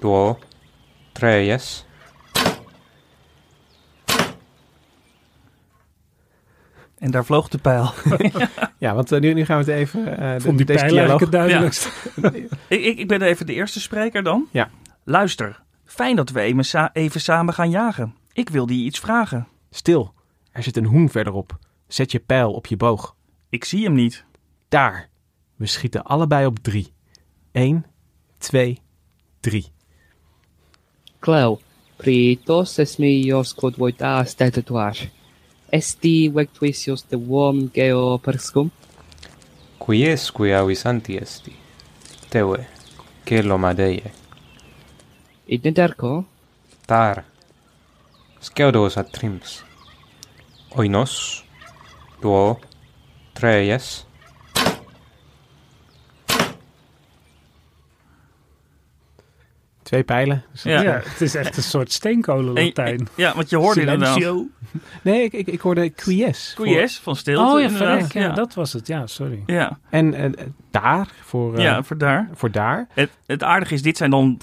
Duo. 0.00 0.38
Treies. 1.12 1.84
En 6.98 7.10
daar 7.10 7.24
vloog 7.24 7.48
de 7.48 7.58
pijl. 7.58 7.92
Ja, 8.78 8.94
want 8.94 9.12
eh, 9.12 9.20
nu, 9.20 9.32
nu 9.32 9.44
gaan 9.44 9.64
we 9.64 9.70
het 9.72 9.80
even... 9.80 10.18
eh, 10.18 10.32
de- 10.34 10.40
Vond 10.40 10.56
die 10.56 10.66
deze 10.66 10.78
pijl 10.78 10.92
dialoog- 10.92 11.20
eigenlijk 11.20 11.20
het 11.20 11.32
duidelijkst. 11.32 11.88
ik, 12.68 12.80
ik, 12.84 12.98
ik 12.98 13.08
ben 13.08 13.22
even 13.22 13.46
de 13.46 13.54
eerste 13.54 13.80
spreker 13.80 14.22
dan. 14.22 14.46
Ja. 14.50 14.70
Luister, 15.04 15.62
fijn 15.84 16.16
dat 16.16 16.30
we 16.30 16.40
even, 16.40 16.64
sa- 16.64 16.90
even 16.92 17.20
samen 17.20 17.54
gaan 17.54 17.70
jagen. 17.70 18.14
Ik 18.32 18.48
wilde 18.48 18.78
je 18.78 18.84
iets 18.84 18.98
vragen. 18.98 19.48
Stil, 19.70 20.14
er 20.52 20.62
zit 20.62 20.76
een 20.76 20.84
hoen 20.84 21.08
verderop. 21.08 21.58
Zet 21.86 22.12
je 22.12 22.20
pijl 22.20 22.52
op 22.52 22.66
je 22.66 22.76
boog. 22.76 23.16
Ik 23.48 23.64
zie 23.64 23.84
hem 23.84 23.94
niet. 23.94 24.24
Daar. 24.68 25.08
We 25.56 25.66
schieten 25.66 26.02
allebei 26.04 26.46
op 26.46 26.58
drie. 26.58 26.92
Eén, 27.52 27.84
2, 28.38 28.78
3. 29.40 29.72
Cleo, 31.18 31.60
pritos 31.96 32.78
esmios 32.78 33.54
quod 33.54 33.76
voitas 33.76 34.34
tetatuas. 34.34 35.08
Esti 35.68 36.30
vectuisios 36.32 37.04
de 37.08 37.16
uom 37.16 37.68
geo 37.72 38.18
perscum? 38.18 38.70
Quiesque 39.78 40.54
avis 40.54 40.84
anti 40.84 41.16
esti. 41.16 41.52
Teue, 42.28 42.66
celo 43.24 43.58
madeie. 43.58 44.10
Idnederco? 45.46 46.24
Tar. 46.86 47.24
Sceudos 48.40 48.96
ad 48.96 49.12
trims. 49.12 49.69
Oinos. 50.76 51.44
Duo. 52.20 52.58
Treies. 53.32 54.06
Twee 59.82 60.04
pijlen. 60.04 60.44
Dus- 60.52 60.62
Ja. 60.62 60.80
Ja. 60.82 61.00
het 61.04 61.20
is 61.20 61.34
echt 61.34 61.56
een 61.56 61.62
soort 61.62 61.92
steenkolen 61.92 62.56
En- 62.56 62.64
Latijn. 62.64 63.08
ja, 63.14 63.34
want 63.34 63.50
je 63.50 63.56
hoorde 63.56 63.80
inderdaad. 63.80 64.16
Nee, 65.02 65.22
ik, 65.24 65.32
ik, 65.32 65.46
ik 65.46 65.60
hoorde 65.60 65.90
quies. 65.90 66.52
voor- 66.56 66.64
Quies 66.64 66.98
van 66.98 67.16
stilte. 67.16 67.52
Oh 67.52 67.60
ja, 67.60 67.66
inderdaad. 67.66 68.06
verrek. 68.06 68.26
Ja, 68.26 68.32
dat 68.34 68.54
was 68.54 68.72
het. 68.72 68.86
Ja, 68.86 69.06
sorry. 69.06 69.42
Ja, 69.46 69.78
En 69.90 70.14
eh, 70.14 70.30
daar, 70.70 71.08
voor, 71.22 71.54
eh, 71.56 71.62
ja, 71.62 71.82
voor 71.82 71.98
daar. 71.98 72.28
voor 72.34 72.50
daar. 72.50 72.86
Het, 72.94 73.10
het 73.26 73.42
aardige 73.42 73.74
is, 73.74 73.82
dit 73.82 73.96
zijn 73.96 74.10
dan 74.10 74.38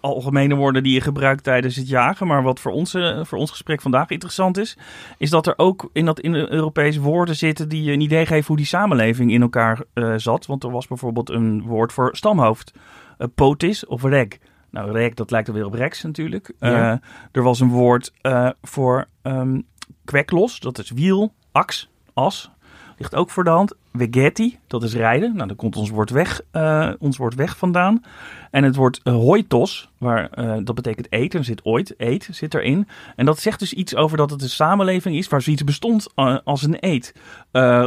algemene 0.00 0.54
woorden 0.54 0.82
die 0.82 0.92
je 0.94 1.00
gebruikt 1.00 1.42
tijdens 1.44 1.76
het 1.76 1.88
jagen. 1.88 2.26
Maar 2.26 2.42
wat 2.42 2.60
voor 2.60 2.72
ons, 2.72 2.94
eh, 2.94 3.24
voor 3.24 3.38
ons 3.38 3.50
gesprek 3.50 3.80
vandaag 3.80 4.08
interessant 4.10 4.58
is, 4.58 4.76
is 5.18 5.30
dat 5.30 5.46
er 5.46 5.54
ook 5.56 5.88
in 5.92 6.04
dat 6.04 6.20
in 6.20 6.32
de 6.32 6.52
Europese 6.52 7.00
woorden 7.00 7.36
zitten 7.36 7.68
die 7.68 7.82
je 7.82 7.92
een 7.92 8.00
idee 8.00 8.26
geven 8.26 8.46
hoe 8.46 8.56
die 8.56 8.66
samenleving 8.66 9.32
in 9.32 9.42
elkaar 9.42 9.82
eh, 9.92 10.12
zat. 10.16 10.46
Want 10.46 10.64
er 10.64 10.70
was 10.70 10.86
bijvoorbeeld 10.86 11.30
een 11.30 11.62
woord 11.62 11.92
voor 11.92 12.16
stamhoofd, 12.16 12.72
eh, 13.18 13.26
potis 13.34 13.86
of 13.86 14.02
reg. 14.02 14.26
Nou, 14.74 14.92
reg, 14.92 15.14
dat 15.14 15.30
lijkt 15.30 15.48
alweer 15.48 15.64
op 15.64 15.74
rex 15.74 16.02
natuurlijk. 16.02 16.52
Ja. 16.58 16.92
Eh, 16.92 16.98
er 17.32 17.42
was 17.42 17.60
een 17.60 17.68
woord 17.68 18.12
eh, 18.20 18.50
voor 18.62 19.06
ehm 19.22 19.60
kweklos, 20.04 20.60
dat 20.60 20.78
is 20.78 20.90
wiel, 20.90 21.34
aks, 21.52 21.90
as. 22.12 22.50
Ligt 22.98 23.14
ook 23.14 23.30
voor 23.30 23.44
de 23.44 23.50
hand. 23.50 23.74
Vegetti, 23.92 24.58
dat 24.66 24.82
is 24.82 24.94
rijden. 24.94 25.34
Nou, 25.34 25.46
daar 25.46 25.56
komt 25.56 25.76
ons 25.76 25.90
woord 25.90 26.10
weg, 26.10 26.40
eh, 26.50 26.90
ons 26.98 27.16
woord 27.16 27.34
weg 27.34 27.56
vandaan. 27.56 28.04
En 28.50 28.64
het 28.64 28.76
woord 28.76 29.00
uh, 29.04 29.14
hoitos, 29.14 29.88
waar, 29.98 30.30
eh, 30.30 30.56
dat 30.64 30.74
betekent 30.74 31.12
eten. 31.12 31.44
Zit 31.44 31.64
ooit, 31.64 31.94
eet, 31.96 32.28
zit 32.30 32.54
erin. 32.54 32.88
En 33.16 33.24
dat 33.24 33.38
zegt 33.38 33.58
dus 33.58 33.72
iets 33.72 33.94
over 33.94 34.16
dat 34.16 34.30
het 34.30 34.42
een 34.42 34.48
samenleving 34.48 35.16
is 35.16 35.28
waar 35.28 35.42
zoiets 35.42 35.64
bestond 35.64 36.06
als 36.44 36.62
een 36.62 36.76
eet. 36.80 37.14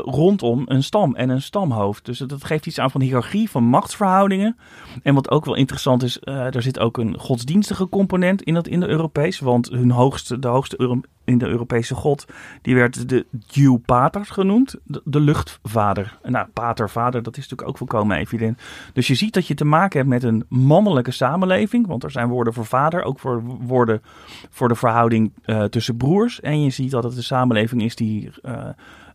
rondom 0.05 0.63
een 0.65 0.83
stam 0.83 1.15
en 1.15 1.29
een 1.29 1.41
stamhoofd. 1.41 2.05
Dus 2.05 2.17
dat 2.17 2.43
geeft 2.43 2.65
iets 2.65 2.79
aan 2.79 2.91
van 2.91 3.01
hiërarchie, 3.01 3.49
van 3.49 3.63
machtsverhoudingen. 3.63 4.57
En 5.03 5.13
wat 5.13 5.31
ook 5.31 5.45
wel 5.45 5.55
interessant 5.55 6.03
is, 6.03 6.17
er 6.21 6.61
zit 6.61 6.79
ook 6.79 6.97
een 6.97 7.19
godsdienstige 7.19 7.89
component 7.89 8.41
in 8.41 8.53
dat 8.53 8.67
in 8.67 8.79
de 8.79 8.87
Europees. 8.87 9.39
Want 9.39 9.69
hun 9.69 9.91
hoogste, 9.91 10.39
de 10.39 10.47
hoogste 10.47 10.79
in 11.27 11.37
de 11.37 11.47
Europese 11.47 11.95
god, 11.95 12.25
die 12.61 12.75
werd 12.75 13.09
de 13.09 13.25
Dew 13.53 13.77
Pater 13.85 14.25
genoemd. 14.25 14.75
De, 14.83 15.01
de 15.05 15.19
luchtvader. 15.19 16.17
Nou, 16.23 16.47
pater, 16.53 16.89
vader, 16.89 17.23
dat 17.23 17.37
is 17.37 17.41
natuurlijk 17.41 17.69
ook 17.69 17.77
volkomen 17.77 18.17
evident. 18.17 18.61
Dus 18.93 19.07
je 19.07 19.15
ziet 19.15 19.33
dat 19.33 19.47
je 19.47 19.53
te 19.53 19.65
maken 19.65 19.97
hebt 19.97 20.09
met 20.09 20.23
een 20.23 20.45
mannelijke 20.49 21.11
samenleving. 21.11 21.87
Want 21.87 22.03
er 22.03 22.11
zijn 22.11 22.27
woorden 22.27 22.53
voor 22.53 22.65
vader, 22.65 23.03
ook 23.03 23.19
voor 23.19 23.43
woorden 23.43 24.01
voor 24.49 24.67
de 24.67 24.75
verhouding 24.75 25.33
eh, 25.43 25.63
tussen 25.63 25.97
broers. 25.97 26.41
En 26.41 26.63
je 26.63 26.69
ziet 26.69 26.91
dat 26.91 27.03
het 27.03 27.17
een 27.17 27.23
samenleving 27.23 27.81
is 27.81 27.95
die 27.95 28.29
eh, 28.41 28.67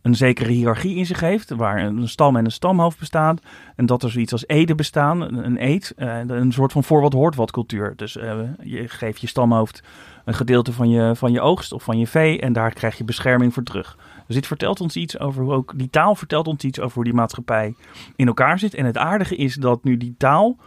een 0.03 0.15
zekere 0.15 0.51
hiërarchie 0.51 0.95
in 0.95 1.05
zich 1.05 1.19
heeft. 1.19 1.49
Waar 1.49 1.83
een 1.83 2.09
stam 2.09 2.35
en 2.35 2.45
een 2.45 2.51
stamhoofd 2.51 2.99
bestaan. 2.99 3.37
En 3.75 3.85
dat 3.85 4.03
er 4.03 4.11
zoiets 4.11 4.31
als 4.31 4.47
eden 4.47 4.77
bestaan, 4.77 5.21
een, 5.21 5.45
een 5.45 5.63
eed. 5.63 5.93
eh, 5.95 6.19
een 6.27 6.51
soort 6.51 6.71
van 6.71 6.83
voor 6.83 7.01
wat 7.01 7.13
hoort 7.13 7.35
wat 7.35 7.51
cultuur. 7.51 7.93
Dus 7.95 8.17
eh, 8.17 8.39
je 8.61 8.87
geeft 8.87 9.21
je 9.21 9.27
stamhoofd 9.27 9.83
een 10.25 10.33
gedeelte 10.33 10.73
van 10.73 10.89
je, 10.89 11.15
van 11.15 11.31
je 11.31 11.41
oogst 11.41 11.71
of 11.71 11.83
van 11.83 11.99
je 11.99 12.07
vee. 12.07 12.39
En 12.39 12.53
daar 12.53 12.73
krijg 12.73 12.97
je 12.97 13.03
bescherming 13.03 13.53
voor 13.53 13.63
terug. 13.63 13.97
Dus 14.27 14.35
dit 14.35 14.47
vertelt 14.47 14.81
ons 14.81 14.95
iets 14.95 15.19
over 15.19 15.43
hoe 15.43 15.53
ook 15.53 15.73
die 15.75 15.89
taal 15.89 16.15
vertelt 16.15 16.47
ons 16.47 16.63
iets 16.63 16.79
over 16.79 16.95
hoe 16.95 17.03
die 17.03 17.13
maatschappij 17.13 17.75
in 18.15 18.27
elkaar 18.27 18.59
zit. 18.59 18.73
En 18.73 18.85
het 18.85 18.97
aardige 18.97 19.35
is 19.35 19.55
dat 19.55 19.83
nu 19.83 19.97
die 19.97 20.15
taal 20.17 20.57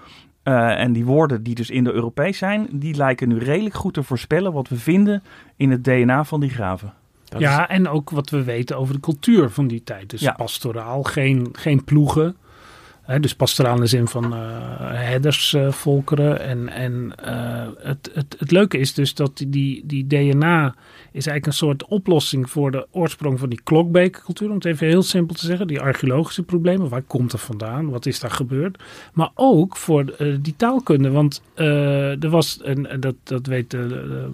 eh, 0.43 0.81
en 0.81 0.93
die 0.93 1.05
woorden 1.05 1.43
die 1.43 1.55
dus 1.55 1.71
in 1.71 1.85
de 1.85 1.93
Europees 1.93 2.39
zijn, 2.39 2.69
die 2.73 2.95
lijken 2.95 3.29
nu 3.29 3.39
redelijk 3.39 3.75
goed 3.75 3.95
te 3.95 4.03
voorspellen 4.03 4.53
wat 4.53 4.69
we 4.69 4.77
vinden 4.77 5.23
in 5.57 5.71
het 5.71 5.85
DNA 5.85 6.25
van 6.25 6.41
die 6.41 6.51
graven. 6.51 6.93
Dat 7.39 7.49
ja, 7.49 7.69
en 7.69 7.89
ook 7.89 8.11
wat 8.11 8.31
we 8.31 8.43
weten 8.45 8.77
over 8.79 8.95
de 8.95 9.01
cultuur 9.01 9.51
van 9.51 9.67
die 9.67 9.83
tijd. 9.85 10.11
Dus 10.11 10.21
Ja. 10.21 10.33
pastoraal, 10.33 11.03
geen, 11.03 11.49
geen 11.53 11.85
ploegen. 11.85 12.37
Hè, 13.03 13.21
dus 13.21 13.35
pastoraal 13.35 13.75
in 13.75 13.81
de 13.81 13.87
zin 13.87 14.09
van 14.09 14.33
eh 14.35 14.41
herdersvolkeren. 14.93 16.41
en 16.41 16.69
en 16.69 17.13
eh, 17.25 17.67
het, 17.79 18.11
het, 18.15 18.37
het 18.39 18.51
leuke 18.51 18.79
is 18.79 18.95
dus 18.95 19.15
dat 19.15 19.45
die- 19.49 19.83
die, 19.87 20.07
DNA 20.07 20.67
is 21.13 21.27
eigenlijk 21.27 21.47
een 21.47 21.53
soort 21.53 21.85
oplossing 21.85 22.51
voor 22.51 22.71
de 22.71 22.87
oorsprong 22.91 23.39
van 23.39 23.49
die 23.49 23.61
klokbekercultuur. 23.65 24.49
Om 24.49 24.55
het 24.55 24.65
even 24.65 24.87
heel 24.87 25.03
simpel 25.03 25.35
te 25.37 25.47
zeggen. 25.47 25.67
Die 25.67 25.81
archeologische 25.81 26.43
problemen. 26.43 26.89
Waar 26.89 27.03
komt 27.03 27.33
er 27.33 27.39
vandaan? 27.39 27.89
Wat 27.91 28.07
is 28.07 28.21
daar 28.21 28.31
gebeurd? 28.31 28.83
Maar 29.13 29.31
ook 29.35 29.77
voor 29.77 30.05
eh, 30.19 30.35
die 30.41 30.55
taalkunde. 30.57 31.11
Want 31.11 31.43
er 31.55 32.29
was, 32.31 32.63
en 32.63 32.91
en 32.91 33.01
dat, 33.01 33.15
dat 33.23 33.47
weet 33.47 33.77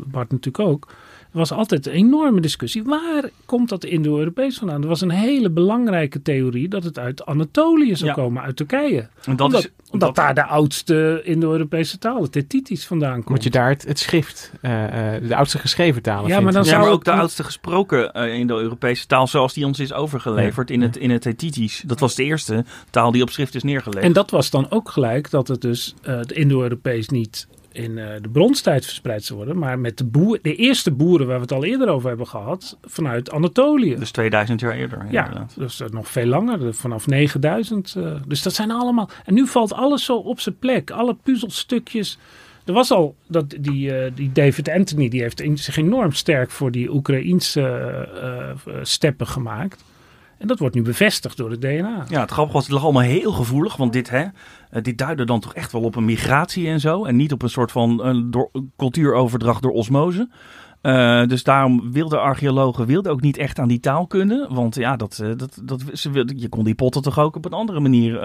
Bart 0.07 0.31
natuurlijk 0.31 0.59
ook. 0.69 0.88
Er 1.33 1.38
was 1.38 1.53
altijd 1.53 1.87
een 1.87 1.92
enorme 1.92 2.40
discussie. 2.40 2.83
Waar 2.85 3.31
komt 3.45 3.68
dat 3.68 3.85
Indo-Europees 3.85 4.59
vandaan? 4.59 4.83
Er 4.83 4.88
was 4.88 5.01
een 5.01 5.11
hele 5.11 5.51
belangrijke 5.51 6.23
theorie 6.23 6.68
dat 6.68 6.85
het 6.85 6.99
uit 6.99 7.25
Anatolië 7.27 7.97
zou 7.97 8.09
Ja. 8.11 8.14
komen, 8.16 8.42
uit 8.42 8.57
Turkije. 8.57 9.09
En 9.25 9.37
dat 9.37 9.47
omdat 9.47 9.61
is, 9.64 9.71
omdat 9.90 10.14
dat- 10.14 10.25
daar 10.25 10.35
de 10.35 10.45
oudste 10.45 11.21
Indo-Europese 11.25 11.99
taal, 11.99 12.23
het 12.23 12.35
Hittitisch, 12.35 12.87
vandaan 12.87 13.14
komt. 13.14 13.29
Moet 13.29 13.42
je 13.42 13.51
daar 13.51 13.68
het, 13.68 13.87
het 13.87 13.99
schrift, 13.99 14.53
eh, 14.61 15.14
eh, 15.16 15.29
de 15.29 15.37
oudste 15.37 15.59
geschreven 15.59 16.03
talen 16.03 16.23
Ja, 16.23 16.29
vindt. 16.29 16.42
maar 16.45 16.53
dan 16.53 16.62
ja, 16.62 16.68
zou 16.68 16.83
maar 16.83 16.90
ook 16.92 17.05
de 17.05 17.12
oudste 17.12 17.45
gesproken 17.45 18.12
eh, 18.12 18.35
in 18.35 18.47
de 18.47 18.53
Europese 18.55 19.07
taal 19.07 19.27
zoals 19.27 19.53
die 19.53 19.66
ons 19.66 19.79
is 19.81 19.92
overgeleverd 19.92 20.71
in 20.71 20.83
het, 20.83 20.97
in 20.97 21.11
het. 21.11 21.81
Dat 21.87 22.01
was 22.01 22.14
de 22.14 22.25
eerste 22.25 22.64
taal 22.90 23.11
die 23.12 23.23
op 23.23 23.31
schrift 23.31 23.55
is 23.55 23.62
neergelegd. 23.62 24.05
En 24.05 24.12
dat 24.12 24.31
was 24.31 24.51
dan 24.51 24.71
ook 24.71 24.90
gelijk 24.90 25.31
dat 25.31 25.49
het 25.49 25.61
dus 25.61 25.95
eh, 26.03 26.16
het 26.16 26.33
Indo-Europees 26.33 27.09
niet 27.09 27.47
in 27.72 27.98
eh, 27.98 28.06
de 28.20 28.28
bronstijd 28.28 28.85
verspreid 28.85 29.24
zou 29.24 29.38
worden, 29.38 29.58
maar 29.58 29.78
met 29.78 29.98
de, 29.98 30.04
boer, 30.04 30.38
de 30.42 30.56
eerste 30.56 30.90
boeren 30.90 31.26
waar 31.26 31.37
we 31.37 31.42
het 31.42 31.52
al 31.52 31.64
eerder 31.64 31.88
over 31.88 32.08
hebben 32.08 32.26
gehad, 32.26 32.78
vanuit 32.85 33.30
Anatolië. 33.30 33.96
Dus 33.96 34.11
2000 34.11 34.61
jaar 34.61 34.72
eerder. 34.72 35.06
Ja, 35.11 35.46
dus 35.56 35.80
eh, 35.80 35.88
nog 35.88 36.08
veel 36.08 36.26
langer, 36.26 36.66
eh, 36.66 36.72
vanaf 36.72 37.06
9000. 37.06 37.94
eh, 37.96 38.14
dus 38.26 38.42
dat 38.42 38.52
zijn 38.52 38.70
allemaal. 38.70 39.08
En 39.24 39.35
nu 39.35 39.46
valt 39.46 39.72
alles 39.72 40.04
zo 40.04 40.16
op 40.16 40.40
zijn 40.40 40.58
plek, 40.58 40.90
alle 40.90 41.16
puzzelstukjes. 41.22 42.18
Er 42.64 42.72
was 42.72 42.90
al 42.90 43.14
dat 43.26 43.54
die, 43.61 44.12
die 44.14 44.32
David 44.32 44.68
Anthony, 44.68 45.08
die 45.08 45.20
heeft 45.20 45.42
zich 45.54 45.76
enorm 45.76 46.12
sterk 46.12 46.50
voor 46.50 46.70
die 46.70 46.92
Oekraïense 46.92 48.08
steppen 48.82 49.26
gemaakt. 49.26 49.85
En 50.42 50.48
dat 50.48 50.59
wordt 50.59 50.74
nu 50.74 50.83
bevestigd 50.83 51.37
door 51.37 51.50
het 51.50 51.61
DNA. 51.61 52.05
Ja, 52.09 52.20
het 52.20 52.31
grappige 52.31 52.57
was, 52.57 52.64
het 52.64 52.72
lag 52.72 52.83
allemaal 52.83 53.02
heel 53.02 53.33
gevoelig. 53.33 53.76
Want 53.76 53.92
dit, 53.92 54.11
hè, 54.11 54.24
eh, 54.70 54.83
dit 54.83 54.98
duidde 54.98 55.24
dan 55.24 55.40
toch 55.40 55.55
echt 55.55 55.72
wel 55.72 55.83
op 55.83 55.96
een 55.96 56.05
migratie 56.05 56.68
en 56.68 56.81
zo. 56.81 57.05
En 57.05 57.16
niet 57.16 57.33
op 57.33 57.42
een 57.42 57.50
soort 57.50 57.72
van 57.72 58.31
door, 58.31 58.50
cultuuroverdracht 58.76 59.62
door 59.62 59.72
osmose. 59.72 60.28
Eh, 60.81 61.26
dus 61.26 61.42
daarom 61.42 61.92
wilden 61.92 62.20
archeologen 62.20 62.87
wilden 62.87 63.12
ook 63.12 63.20
niet 63.20 63.37
echt 63.37 63.59
aan 63.59 63.68
die 63.68 63.81
taalkunde. 63.81 64.46
Want 64.50 64.74
ja, 64.74 64.96
dat, 64.96 65.18
eh, 65.22 65.31
dat, 65.37 65.61
dat, 65.64 65.83
ze 65.92 66.11
wilden, 66.11 66.38
je 66.38 66.48
kon 66.48 66.64
die 66.64 66.74
potten 66.74 67.02
toch 67.02 67.18
ook 67.18 67.37
op 67.37 67.44
een 67.44 67.52
andere 67.52 67.81
manier 67.81 68.18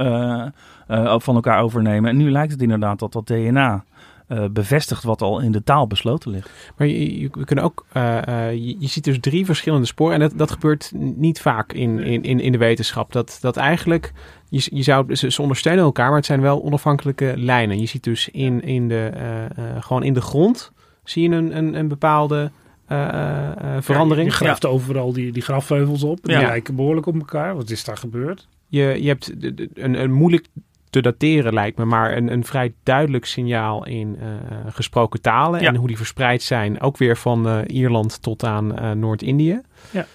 van 1.20 1.36
elkaar 1.36 1.62
overnemen. 1.62 2.10
En 2.10 2.18
nu 2.18 2.32
lijkt 2.32 2.52
het 2.52 2.62
inderdaad 2.62 3.00
dat 3.00 3.14
dat 3.14 3.28
DNA 3.28 3.84
eh, 4.28 4.46
bevestigt 4.52 5.04
wat 5.04 5.22
al 5.22 5.40
in 5.40 5.52
de 5.52 5.64
taal 5.64 5.88
besloten 5.88 6.32
ligt. 6.32 6.50
Maar 6.78 6.88
je, 6.88 7.20
je- 7.20 7.30
we 7.32 7.46
kunnen 7.46 7.66
ook, 7.66 7.86
eh, 7.92 8.28
eh, 8.48 8.54
je, 8.54 8.76
je 8.80 8.88
ziet 8.88 9.04
dus 9.04 9.18
drie 9.20 9.46
verschillende 9.46 9.86
sporen. 9.88 10.14
En 10.14 10.20
dat, 10.20 10.34
dat 10.36 10.52
gebeurt 10.52 10.92
niet 10.96 11.42
vaak 11.42 11.74
in, 11.74 12.00
in, 12.00 12.24
in, 12.24 12.40
in 12.40 12.52
de 12.52 12.58
wetenschap. 12.58 13.12
Dat, 13.12 13.38
dat 13.42 13.58
eigenlijk, 13.58 14.12
je, 14.50 14.68
je 14.74 14.84
zou, 14.84 15.16
ze, 15.16 15.32
ze 15.32 15.42
ondersteunen 15.42 15.84
elkaar, 15.84 16.08
maar 16.08 16.18
het 16.18 16.26
zijn 16.26 16.42
wel 16.42 16.64
onafhankelijke 16.64 17.34
lijnen. 17.36 17.80
Je 17.80 17.86
ziet 17.86 18.04
dus 18.04 18.30
in, 18.30 18.62
in 18.62 18.88
de, 18.88 19.12
eh, 19.14 19.46
eh, 19.46 19.52
gewoon 19.84 20.04
in 20.04 20.14
de 20.14 20.22
grond, 20.22 20.72
zie 21.04 21.30
je 21.30 21.36
een, 21.36 21.58
een, 21.58 21.74
een 21.74 21.88
bepaalde 21.88 22.52
eh, 22.88 23.08
eh, 23.08 23.52
eh, 23.76 23.82
verandering. 23.82 24.30
Je 24.30 24.36
graaft 24.36 24.66
overal 24.66 25.14
die, 25.14 25.32
die 25.32 25.42
grafheuvels 25.44 26.04
op. 26.04 26.20
Die 26.24 26.32
Ja. 26.36 26.42
lijken 26.42 26.76
behoorlijk 26.76 27.06
op 27.06 27.16
elkaar. 27.16 27.56
Wat 27.56 27.70
is 27.70 27.84
daar 27.84 27.98
gebeurd? 27.98 28.48
Je, 28.70 28.98
je 29.02 29.08
hebt 29.08 29.42
de- 29.42 29.54
de- 29.54 29.70
een, 29.74 30.02
een 30.02 30.12
moeilijk 30.14 30.46
te 30.90 31.02
dateren 31.02 31.54
lijkt 31.54 31.78
me, 31.78 31.86
maar 31.86 32.18
een, 32.18 32.32
een 32.32 32.46
vrij 32.46 32.74
duidelijk 32.84 33.26
signaal 33.26 33.86
in 33.86 34.18
eh, 34.20 34.28
gesproken 34.74 35.22
talen 35.22 35.62
Ja. 35.62 35.68
en 35.68 35.76
hoe 35.76 35.88
die 35.88 35.98
verspreid 35.98 36.42
zijn, 36.42 36.82
ook 36.82 36.98
weer 36.98 37.18
van 37.18 37.48
eh, 37.48 37.60
Ierland 37.68 38.22
tot 38.22 38.44
aan 38.44 38.78
eh, 38.78 38.92
Noord-Indië. 38.92 39.62
Ja. 39.92 40.06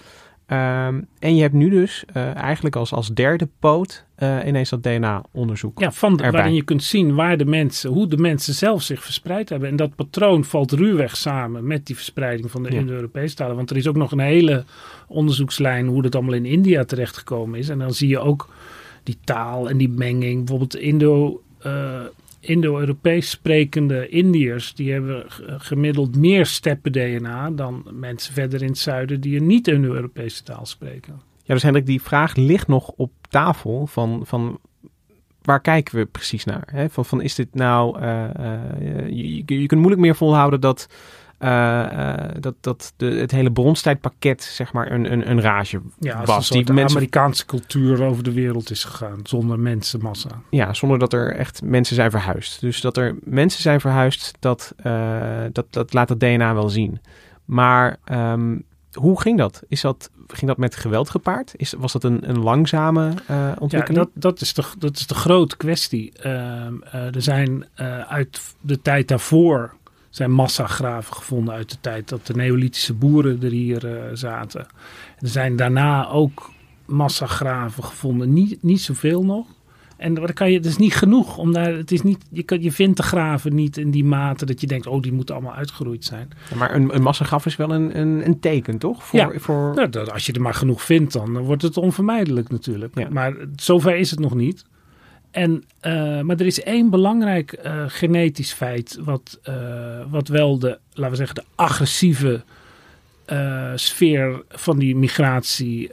Ehm, 0.45 1.01
en 1.19 1.35
je 1.35 1.41
hebt 1.41 1.53
nu 1.53 1.69
dus 1.69 2.05
eigenlijk 2.35 2.75
als, 2.75 2.93
als 2.93 3.13
derde 3.13 3.49
poot 3.59 4.05
ineens 4.45 4.69
dat 4.69 4.83
DNA-onderzoek. 4.83 5.79
Ja, 5.79 5.91
van 5.91 6.17
de, 6.17 6.31
waarin 6.31 6.53
je 6.53 6.63
kunt 6.63 6.83
zien 6.83 7.15
waar 7.15 7.37
de 7.37 7.45
mensen, 7.45 7.89
hoe 7.89 8.07
de 8.07 8.17
mensen 8.17 8.53
zelf 8.53 8.81
zich 8.81 9.03
verspreid 9.03 9.49
hebben. 9.49 9.69
En 9.69 9.75
dat 9.75 9.95
patroon 9.95 10.43
valt 10.43 10.71
ruwweg 10.71 11.17
samen 11.17 11.67
met 11.67 11.85
die 11.85 11.95
verspreiding 11.95 12.51
van 12.51 12.63
de 12.63 12.71
Ja. 12.71 12.79
Indo-Europese 12.79 13.35
talen. 13.35 13.55
Want 13.55 13.69
er 13.69 13.77
is 13.77 13.87
ook 13.87 13.95
nog 13.95 14.11
een 14.11 14.19
hele 14.19 14.63
onderzoekslijn 15.07 15.87
hoe 15.87 16.01
dat 16.01 16.15
allemaal 16.15 16.33
in 16.33 16.45
India 16.45 16.83
terechtgekomen 16.83 17.59
is. 17.59 17.69
En 17.69 17.79
dan 17.79 17.93
zie 17.93 18.07
je 18.09 18.19
ook 18.19 18.49
die 19.03 19.17
taal 19.23 19.69
en 19.69 19.77
die 19.77 19.89
menging. 19.89 20.37
Bijvoorbeeld 20.37 20.75
Indo, 20.75 21.41
eh, 21.59 22.01
Indo-Europees 22.39 23.29
sprekende 23.29 24.07
Indiërs, 24.09 24.73
die 24.75 24.91
hebben 24.91 25.25
g- 25.31 25.41
gemiddeld 25.57 26.15
meer 26.15 26.45
steppen-DNA 26.45 27.49
dan 27.51 27.85
mensen 27.91 28.33
verder 28.33 28.61
in 28.61 28.67
het 28.67 28.77
zuiden 28.77 29.21
die 29.21 29.37
een 29.39 29.47
niet-Indo-Europese 29.47 30.43
taal 30.43 30.65
spreken. 30.65 31.21
Ja, 31.43 31.53
dus 31.53 31.63
Hendrik, 31.63 31.85
die 31.85 32.01
vraag 32.01 32.35
ligt 32.35 32.67
nog 32.67 32.87
op 32.95 33.11
tafel 33.29 33.87
van, 33.87 34.21
van 34.25 34.59
waar 35.41 35.61
kijken 35.61 35.97
we 35.97 36.05
precies 36.05 36.43
naar? 36.45 36.67
Hè? 36.71 36.89
Van, 36.89 37.05
van 37.05 37.21
is 37.21 37.35
dit 37.35 37.53
nou, 37.55 37.99
eh, 37.99 38.23
eh, 38.23 39.09
je 39.45 39.65
kunt 39.65 39.79
moeilijk 39.79 40.01
meer 40.01 40.15
volhouden 40.15 40.61
dat, 40.61 40.87
eh, 41.43 42.13
eh, 42.13 42.29
dat, 42.39 42.55
dat 42.59 42.93
de, 42.97 43.05
het 43.05 43.31
hele 43.31 43.51
bronstijdpakket 43.51 44.43
zeg 44.43 44.73
maar 44.73 44.91
een, 44.91 45.11
een, 45.11 45.29
een 45.29 45.41
rage 45.41 45.81
Ja, 45.99 46.23
was. 46.23 46.49
die 46.49 46.73
mensen, 46.73 46.97
Amerikaanse 46.97 47.45
cultuur 47.45 48.03
over 48.03 48.23
de 48.23 48.33
wereld 48.33 48.69
is 48.69 48.83
gegaan, 48.83 49.19
zonder 49.23 49.59
mensenmassa. 49.59 50.29
ja, 50.49 50.73
zonder 50.73 50.99
dat 50.99 51.13
er 51.13 51.35
echt 51.35 51.61
mensen 51.61 51.95
zijn 51.95 52.11
verhuisd. 52.11 52.61
Dus 52.61 52.81
dat 52.81 52.97
er 52.97 53.15
mensen 53.23 53.61
zijn 53.61 53.79
verhuisd, 53.81 54.33
dat, 54.39 54.73
eh, 54.77 55.43
dat, 55.51 55.65
dat 55.69 55.93
laat 55.93 56.09
het 56.09 56.19
DNA 56.19 56.53
wel 56.53 56.69
zien. 56.69 56.99
Maar 57.45 57.97
ehm, 58.03 58.57
hoe 58.93 59.21
ging 59.21 59.37
dat? 59.37 59.63
Is 59.67 59.81
dat? 59.81 60.09
Ging 60.27 60.47
dat 60.47 60.57
met 60.57 60.75
geweld 60.75 61.09
gepaard? 61.09 61.53
Is, 61.55 61.73
was 61.77 61.91
dat 61.91 62.03
een, 62.03 62.29
een 62.29 62.39
langzame 62.39 63.07
eh, 63.27 63.35
Ja, 63.35 63.55
ontwikkeling? 63.59 64.03
dat, 64.03 64.09
dat, 64.13 64.41
is 64.41 64.53
de, 64.53 64.63
dat 64.77 64.95
is 64.95 65.07
de 65.07 65.15
grote 65.15 65.57
kwestie. 65.57 66.11
Ehm, 66.17 66.73
eh, 66.81 67.15
er 67.15 67.21
zijn 67.21 67.65
uit 68.07 68.41
de 68.61 68.81
tijd 68.81 69.07
daarvoor 69.07 69.73
zijn 70.15 70.31
massagraven 70.31 71.15
gevonden 71.15 71.53
uit 71.53 71.69
de 71.69 71.77
tijd 71.81 72.09
dat 72.09 72.27
de 72.27 72.33
Neolithische 72.33 72.93
boeren 72.93 73.43
er 73.43 73.51
hier 73.51 73.95
eh, 73.95 74.09
zaten. 74.13 74.65
Er 75.19 75.27
zijn 75.27 75.55
daarna 75.55 76.09
ook 76.09 76.51
massagraven 76.85 77.83
gevonden, 77.83 78.33
niet, 78.33 78.63
niet 78.63 78.81
zoveel 78.81 79.25
nog. 79.25 79.47
En 79.97 80.13
daar 80.13 80.33
kan 80.33 80.51
je, 80.51 80.57
het 80.57 80.65
is 80.65 80.77
niet 80.77 80.95
genoeg 80.95 81.37
om 81.37 81.53
daar, 81.53 81.73
het 81.73 81.91
is 81.91 82.01
niet, 82.01 82.25
je, 82.29 82.43
kan, 82.43 82.61
je 82.61 82.71
vindt 82.71 82.97
de 82.97 83.03
graven 83.03 83.55
niet 83.55 83.77
in 83.77 83.91
die 83.91 84.03
mate 84.03 84.45
dat 84.45 84.61
je 84.61 84.67
denkt, 84.67 84.87
oh, 84.87 85.01
die 85.01 85.13
moeten 85.13 85.35
allemaal 85.35 85.53
uitgeroeid 85.53 86.05
zijn. 86.05 86.29
Ja, 86.49 86.55
maar 86.55 86.75
een, 86.75 86.95
een 86.95 87.01
massagraf 87.01 87.45
is 87.45 87.55
wel 87.55 87.71
een, 87.73 87.99
een, 87.99 88.25
een 88.25 88.39
teken, 88.39 88.77
toch? 88.77 89.03
Voor, 89.03 89.19
Ja. 89.19 89.31
voor... 89.35 89.71
Nou, 89.75 89.89
dat, 89.89 90.11
als 90.11 90.25
je 90.25 90.33
er 90.33 90.41
maar 90.41 90.53
genoeg 90.53 90.81
vindt, 90.81 91.13
dan 91.13 91.37
wordt 91.37 91.61
het 91.61 91.77
onvermijdelijk 91.77 92.49
natuurlijk. 92.49 92.99
Ja. 92.99 93.07
Maar 93.09 93.35
zover 93.55 93.95
is 93.95 94.11
het 94.11 94.19
nog 94.19 94.35
niet. 94.35 94.65
En, 95.33 95.63
eh, 95.79 96.21
maar 96.21 96.39
er 96.39 96.45
is 96.45 96.63
één 96.63 96.89
belangrijk 96.89 97.53
eh, 97.53 97.83
genetisch 97.87 98.53
feit, 98.53 98.99
wat, 99.01 99.39
eh, 99.43 99.55
wat 100.09 100.27
wel 100.27 100.59
de, 100.59 100.79
laten 100.93 101.11
we 101.11 101.15
zeggen, 101.17 101.35
de 101.35 101.43
agressieve 101.55 102.43
sfeer 103.75 104.43
van 104.49 104.79
die 104.79 104.95
migratie 104.95 105.91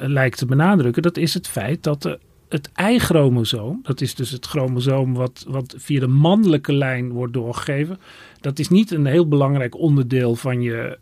lijkt 0.00 0.38
te 0.38 0.46
benadrukken. 0.46 1.02
Dat 1.02 1.16
is 1.16 1.34
het 1.34 1.48
feit 1.48 1.82
dat 1.82 2.18
het 2.48 2.70
Y-chromosoom, 2.76 3.80
dat 3.82 4.00
is 4.00 4.14
dus 4.14 4.30
het 4.30 4.46
chromosoom 4.46 5.14
wat, 5.14 5.44
wat 5.48 5.74
via 5.78 6.00
de 6.00 6.06
mannelijke 6.06 6.72
lijn 6.72 7.10
wordt 7.10 7.32
doorgegeven, 7.32 7.98
dat 8.40 8.58
is 8.58 8.68
niet 8.68 8.90
een 8.90 9.06
heel 9.06 9.28
belangrijk 9.28 9.76
onderdeel 9.78 10.34
van 10.34 10.60
je, 10.60 10.98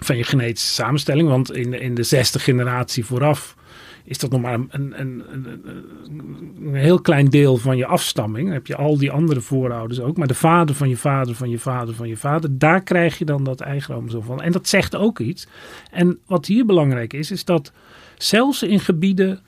van 0.00 0.16
je 0.16 0.24
genetische 0.24 0.72
samenstelling. 0.72 1.28
Want 1.28 1.52
in, 1.52 1.80
in 1.80 1.94
de 1.94 2.02
zesde 2.02 2.38
generatie 2.38 3.04
vooraf 3.04 3.56
is 4.10 4.18
dat 4.18 4.30
nog 4.30 4.40
maar 4.40 4.54
een, 4.54 4.68
een, 4.70 4.94
een, 5.00 5.46
een, 6.60 6.74
heel 6.74 7.00
klein 7.00 7.26
deel 7.26 7.56
van 7.56 7.76
je 7.76 7.86
afstamming. 7.86 8.52
Heb 8.52 8.66
je 8.66 8.76
al 8.76 8.98
die 8.98 9.10
andere 9.10 9.40
voorouders 9.40 10.00
ook. 10.00 10.16
Maar 10.16 10.26
de 10.26 10.34
vader 10.34 10.74
van 10.74 10.88
je 10.88 10.96
vader, 10.96 11.34
van 11.34 11.50
je 11.50 11.58
vader, 11.58 11.94
van 11.94 12.08
je 12.08 12.16
vader, 12.16 12.58
daar 12.58 12.82
krijg 12.82 13.18
je 13.18 13.24
dan 13.24 13.44
dat 13.44 13.60
Y-chromosoom 13.60 14.22
van. 14.22 14.42
En 14.42 14.52
dat 14.52 14.68
zegt 14.68 14.96
ook 14.96 15.18
iets. 15.18 15.46
En 15.90 16.18
wat 16.26 16.46
hier 16.46 16.66
belangrijk 16.66 17.12
is, 17.12 17.30
is 17.30 17.44
dat 17.44 17.72
zelfs 18.16 18.62
in 18.62 18.80
gebieden 18.80 19.40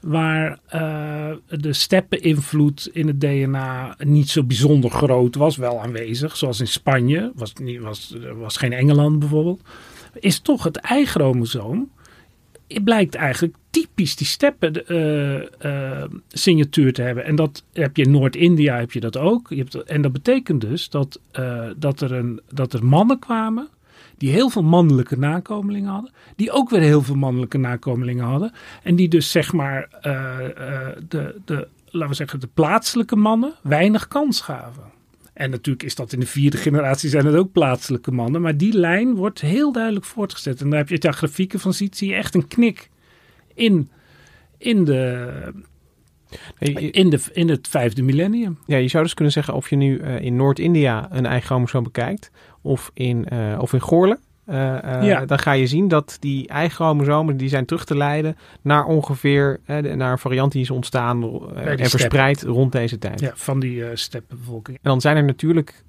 waar 0.00 0.58
eh, 0.66 1.30
de 1.48 1.72
steppeninvloed 1.72 2.90
in 2.92 3.06
het 3.06 3.20
DNA 3.20 3.94
niet 3.98 4.28
zo 4.28 4.44
bijzonder 4.44 4.90
groot 4.90 5.34
was, 5.34 5.56
wel 5.56 5.80
aanwezig, 5.80 6.36
zoals 6.36 6.60
in 6.60 6.68
Spanje, 6.68 7.32
was, 7.34 7.52
niet, 7.52 7.80
was, 7.80 8.16
was 8.36 8.56
geen 8.56 8.72
Engeland 8.72 9.18
bijvoorbeeld, 9.18 9.62
is 10.20 10.40
toch 10.40 10.64
het 10.64 10.80
Y-chromosoom 10.92 11.90
het 12.68 12.84
blijkt 12.84 13.14
eigenlijk 13.14 13.54
typisch 13.80 14.16
die 14.16 14.26
steppen 14.26 14.86
eh, 14.86 16.02
eh, 16.02 16.10
signatuur 16.28 16.92
te 16.92 17.02
hebben. 17.02 17.24
En 17.24 17.36
dat 17.36 17.64
heb 17.72 17.96
je 17.96 18.02
in 18.02 18.10
Noord-India 18.10 18.78
heb 18.78 18.92
je 18.92 19.00
dat 19.00 19.16
ook. 19.16 19.48
Je 19.48 19.56
hebt, 19.56 19.74
en 19.74 20.02
dat 20.02 20.12
betekent 20.12 20.60
dus 20.60 20.88
dat, 20.88 21.20
eh, 21.30 21.68
dat, 21.76 22.00
er 22.00 22.12
een, 22.12 22.40
dat 22.50 22.72
er 22.72 22.84
mannen 22.84 23.18
kwamen 23.18 23.68
die 24.18 24.30
heel 24.30 24.48
veel 24.48 24.62
mannelijke 24.62 25.18
nakomelingen 25.18 25.90
hadden. 25.90 26.12
Die 26.36 26.50
ook 26.50 26.70
weer 26.70 26.80
heel 26.80 27.02
veel 27.02 27.14
mannelijke 27.14 27.58
nakomelingen 27.58 28.24
hadden. 28.24 28.52
En 28.82 28.96
die 28.96 29.08
dus 29.08 29.30
zeg 29.30 29.52
maar 29.52 29.88
de, 31.08 31.40
de, 31.44 31.68
laten 31.84 32.08
we 32.08 32.14
zeggen, 32.14 32.40
de 32.40 32.48
plaatselijke 32.54 33.16
mannen 33.16 33.54
weinig 33.62 34.08
kans 34.08 34.40
gaven. 34.40 34.82
En 35.32 35.50
natuurlijk 35.50 35.84
is 35.84 35.94
dat 35.94 36.12
in 36.12 36.20
de 36.20 36.26
vierde 36.26 36.56
generatie 36.56 37.10
zijn 37.10 37.26
het 37.26 37.34
ook 37.34 37.52
plaatselijke 37.52 38.10
mannen. 38.10 38.40
Maar 38.40 38.56
die 38.56 38.72
lijn 38.72 39.14
wordt 39.14 39.40
heel 39.40 39.72
duidelijk 39.72 40.04
voortgezet. 40.04 40.60
En 40.60 40.70
daar 40.70 40.78
heb 40.78 40.88
je 40.88 40.98
daar 40.98 41.12
grafieken 41.12 41.60
van 41.60 41.72
ziet, 41.72 41.96
zie 41.96 42.08
je 42.08 42.14
echt 42.14 42.34
een 42.34 42.48
knik 42.48 42.90
in, 43.56 43.90
in, 44.58 44.84
de, 44.84 45.30
Nee, 46.58 46.80
je- 46.80 46.90
in, 46.90 47.10
de, 47.10 47.20
in 47.32 47.48
het 47.48 47.68
vijfde 47.68 48.02
millennium. 48.02 48.58
Ja, 48.66 48.76
je 48.76 48.88
zou 48.88 49.02
dus 49.04 49.14
kunnen 49.14 49.32
zeggen 49.32 49.54
of 49.54 49.70
je 49.70 49.76
nu 49.76 49.98
eh, 49.98 50.20
in 50.20 50.36
Noord-India 50.36 51.08
een 51.10 51.26
eigen 51.26 51.46
chromosoom 51.46 51.82
bekijkt 51.82 52.30
of 52.62 52.90
in, 52.94 53.28
eh, 53.28 53.58
of 53.60 53.72
in 53.72 53.80
Goorlen. 53.82 54.18
Eh, 54.46 54.94
eh, 54.94 55.06
Ja. 55.06 55.24
Dan 55.24 55.38
ga 55.38 55.52
je 55.52 55.66
zien 55.66 55.88
dat 55.88 56.16
die 56.20 56.48
eigen 56.48 56.74
chromosomen 56.74 57.36
die 57.36 57.48
zijn 57.48 57.64
terug 57.64 57.84
te 57.84 57.96
leiden 57.96 58.36
naar 58.62 58.84
ongeveer 58.84 59.60
eh, 59.64 59.94
naar 59.94 60.12
een 60.12 60.18
variant 60.18 60.52
die 60.52 60.62
is 60.62 60.70
ontstaan 60.70 61.22
en 61.54 61.88
verspreid 61.88 62.42
rond 62.42 62.72
deze 62.72 62.98
tijd. 62.98 63.20
Ja, 63.20 63.30
van 63.34 63.60
die 63.60 63.84
steppenbevolking. 63.94 64.76
En 64.76 64.90
dan 64.90 65.00
zijn 65.00 65.16
er 65.16 65.24
natuurlijk 65.24 65.84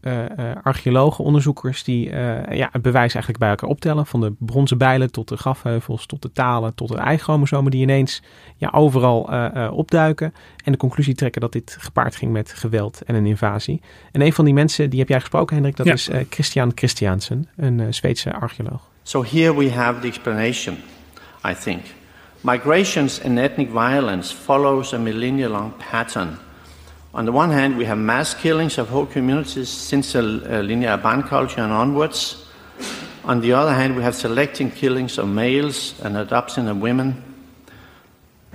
archeologen, 0.64 1.24
onderzoekers 1.24 1.84
die 1.84 2.10
ja, 2.50 2.70
het 2.72 2.82
bewijs 2.82 3.14
eigenlijk 3.14 3.38
bij 3.38 3.50
elkaar 3.50 3.70
optellen. 3.70 4.06
Van 4.06 4.22
de 4.22 4.34
bronzen 4.40 4.78
bijlen 4.78 5.12
tot 5.12 5.28
de 5.28 5.38
grafheuvels, 5.38 6.06
tot 6.06 6.22
de 6.22 6.32
talen, 6.32 6.76
tot 6.76 6.88
de 6.88 6.98
eigen 6.98 7.24
chromosomen 7.24 7.72
die 7.72 7.82
ineens 7.82 8.22
ja, 8.56 8.70
overal 8.74 9.30
opduiken. 9.72 10.34
En 10.64 10.72
de 10.72 10.78
conclusie 10.78 11.16
trekken 11.16 11.42
dat 11.42 11.52
dit 11.52 11.78
gepaard 11.80 12.16
ging 12.16 12.32
met 12.32 12.54
geweld 12.54 13.02
en 13.02 13.16
een 13.16 13.26
invasie. 13.26 13.82
En 14.12 14.22
een 14.22 14.34
van 14.34 14.46
die 14.46 14.54
mensen, 14.54 14.90
die 14.90 15.00
heb 15.00 15.10
jij 15.10 15.20
gesproken 15.20 15.56
Hendrik, 15.56 15.76
dat 15.76 15.86
Ja. 15.86 15.94
is 15.94 16.10
Christian 16.30 16.72
Christiansen, 16.76 17.48
een 17.56 17.94
Zweedse 17.94 18.30
archeoloog. 18.30 18.47
So 19.04 19.22
here 19.22 19.54
we 19.54 19.70
have 19.70 20.02
the 20.02 20.08
explanation, 20.08 20.84
I 21.44 21.54
think. 21.54 21.84
Migrations 22.44 23.20
and 23.20 23.40
ethnic 23.40 23.70
violence 23.70 24.32
follows 24.32 24.94
a 24.94 25.00
millennia 25.00 25.50
long 25.50 25.72
pattern. 25.80 26.38
On 27.14 27.26
the 27.26 27.32
one 27.32 27.50
hand, 27.50 27.78
we 27.78 27.86
have 27.86 27.98
mass 27.98 28.34
killings 28.34 28.78
of 28.78 28.90
whole 28.90 29.06
communities 29.06 29.70
since 29.70 30.14
the 30.14 30.20
uh, 30.20 30.62
linear 30.62 30.98
Ban 30.98 31.24
culture 31.24 31.62
and 31.62 31.74
onwards. 31.74 32.46
On 33.24 33.42
the 33.42 33.54
other 33.54 33.74
hand, 33.74 33.96
we 33.96 34.04
have 34.04 34.16
selecting 34.16 34.72
killings 34.72 35.18
of 35.18 35.28
males 35.28 36.00
and 36.04 36.16
adoption 36.16 36.68
of 36.68 36.78
women. 36.78 37.24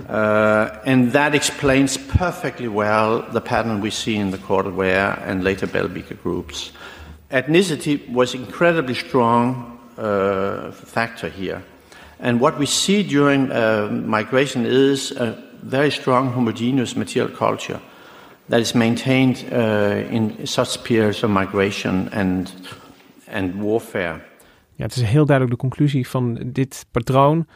Uh, 0.07 0.79
and 0.85 1.11
that 1.11 1.35
explains 1.35 1.97
perfectly 1.97 2.67
well 2.67 3.21
the 3.31 3.41
pattern 3.41 3.81
we 3.81 3.89
see 3.89 4.15
in 4.15 4.31
the 4.31 4.37
Cordovere 4.37 5.21
and 5.25 5.43
later 5.43 5.67
Belgica 5.67 6.21
groups. 6.21 6.71
Ethnicity 7.31 8.09
was 8.09 8.33
incredibly 8.33 8.93
strong 8.93 9.72
factor 10.85 11.31
here. 11.37 11.61
And 12.23 12.39
what 12.39 12.57
we 12.57 12.65
see 12.65 13.03
during 13.03 13.51
uh, 13.51 13.89
migration 14.05 14.65
is 14.65 15.11
a 15.17 15.35
very 15.61 15.91
strong 15.91 16.33
homogeneous 16.33 16.93
material 16.93 17.31
culture 17.31 17.79
that 18.49 18.59
is 18.59 18.73
maintained 18.73 19.45
uh, 19.51 20.11
in 20.11 20.35
such 20.43 20.81
periods 20.81 21.23
of 21.23 21.29
migration 21.29 22.09
and, 22.11 22.53
and 23.31 23.55
warfare. 23.55 24.21
Ja, 24.75 24.83
het 24.83 24.95
is 24.95 25.01
heel 25.01 25.25
duidelijk 25.25 25.59
de 25.59 25.67
conclusie 25.67 26.07
van 26.07 26.39
dit 26.45 26.85
patroon. 26.91 27.47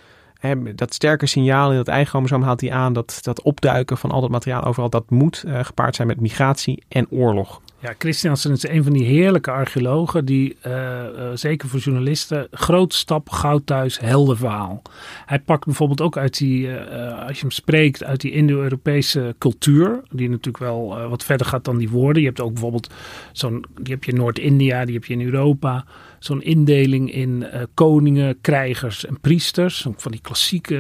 Dat 0.76 0.94
sterke 0.94 1.26
signaal 1.26 1.72
in 1.72 1.78
dat 1.78 1.88
eigen 1.88 2.10
chromosoom 2.10 2.42
haalt 2.42 2.62
hij 2.62 2.72
aan 2.72 2.94
dat 2.94 3.20
dat 3.22 3.42
opduiken 3.42 3.98
van 3.98 4.12
al 4.12 4.22
dat 4.22 4.30
materiaal 4.30 4.64
overal, 4.64 4.90
dat 4.90 5.10
moet 5.10 5.44
gepaard 5.62 5.96
zijn 5.96 6.08
met 6.08 6.22
migratie 6.22 6.84
en 6.88 7.08
oorlog. 7.10 7.62
Ja, 7.80 7.94
Christiansen 7.98 8.52
is 8.52 8.68
een 8.68 8.84
van 8.84 8.94
die 8.94 9.06
heerlijke 9.06 9.52
archeologen 9.52 10.26
die, 10.26 10.56
eh, 10.62 11.06
eh, 11.06 11.32
zeker 11.34 11.70
voor 11.70 11.80
journalisten, 11.80 12.48
grote 12.52 12.96
stap 12.96 13.30
goud 13.30 13.66
thuis, 13.66 14.00
helder 14.00 14.38
verhaal. 14.38 14.82
Hij 15.26 15.40
pakt 15.40 15.66
bijvoorbeeld 15.66 16.02
ook 16.02 16.18
uit 16.18 16.38
die, 16.38 16.76
eh, 16.76 17.28
als 17.28 17.36
je 17.36 17.42
hem 17.42 17.52
spreekt, 17.52 18.04
uit 18.04 18.22
die 18.22 18.32
Indo-Europese 18.32 19.36
cultuur, 19.38 20.02
die 20.12 20.30
natuurlijk 20.30 20.64
wel 20.64 21.10
wat 21.10 21.24
verder 21.24 21.48
gaat 21.48 21.66
dan 21.66 21.78
die 21.78 21.90
woorden. 21.90 22.22
Je 22.22 22.28
hebt 22.28 22.42
ook 22.42 22.54
bijvoorbeeld 22.54 22.94
zo'n, 23.32 23.66
die 23.82 23.94
heb 23.94 24.04
je 24.04 24.12
in 24.12 24.18
Noord-India, 24.18 24.86
die 24.86 24.94
heb 24.94 25.06
je 25.06 25.14
in 25.14 25.26
Europa, 25.26 25.86
zo'n 26.20 26.42
indeling 26.42 27.14
in 27.14 27.46
koningen, 27.74 28.42
krijgers 28.42 29.06
en 29.06 29.20
priesters. 29.20 29.88
Van 29.96 30.12
die 30.12 30.22
klassieke 30.22 30.78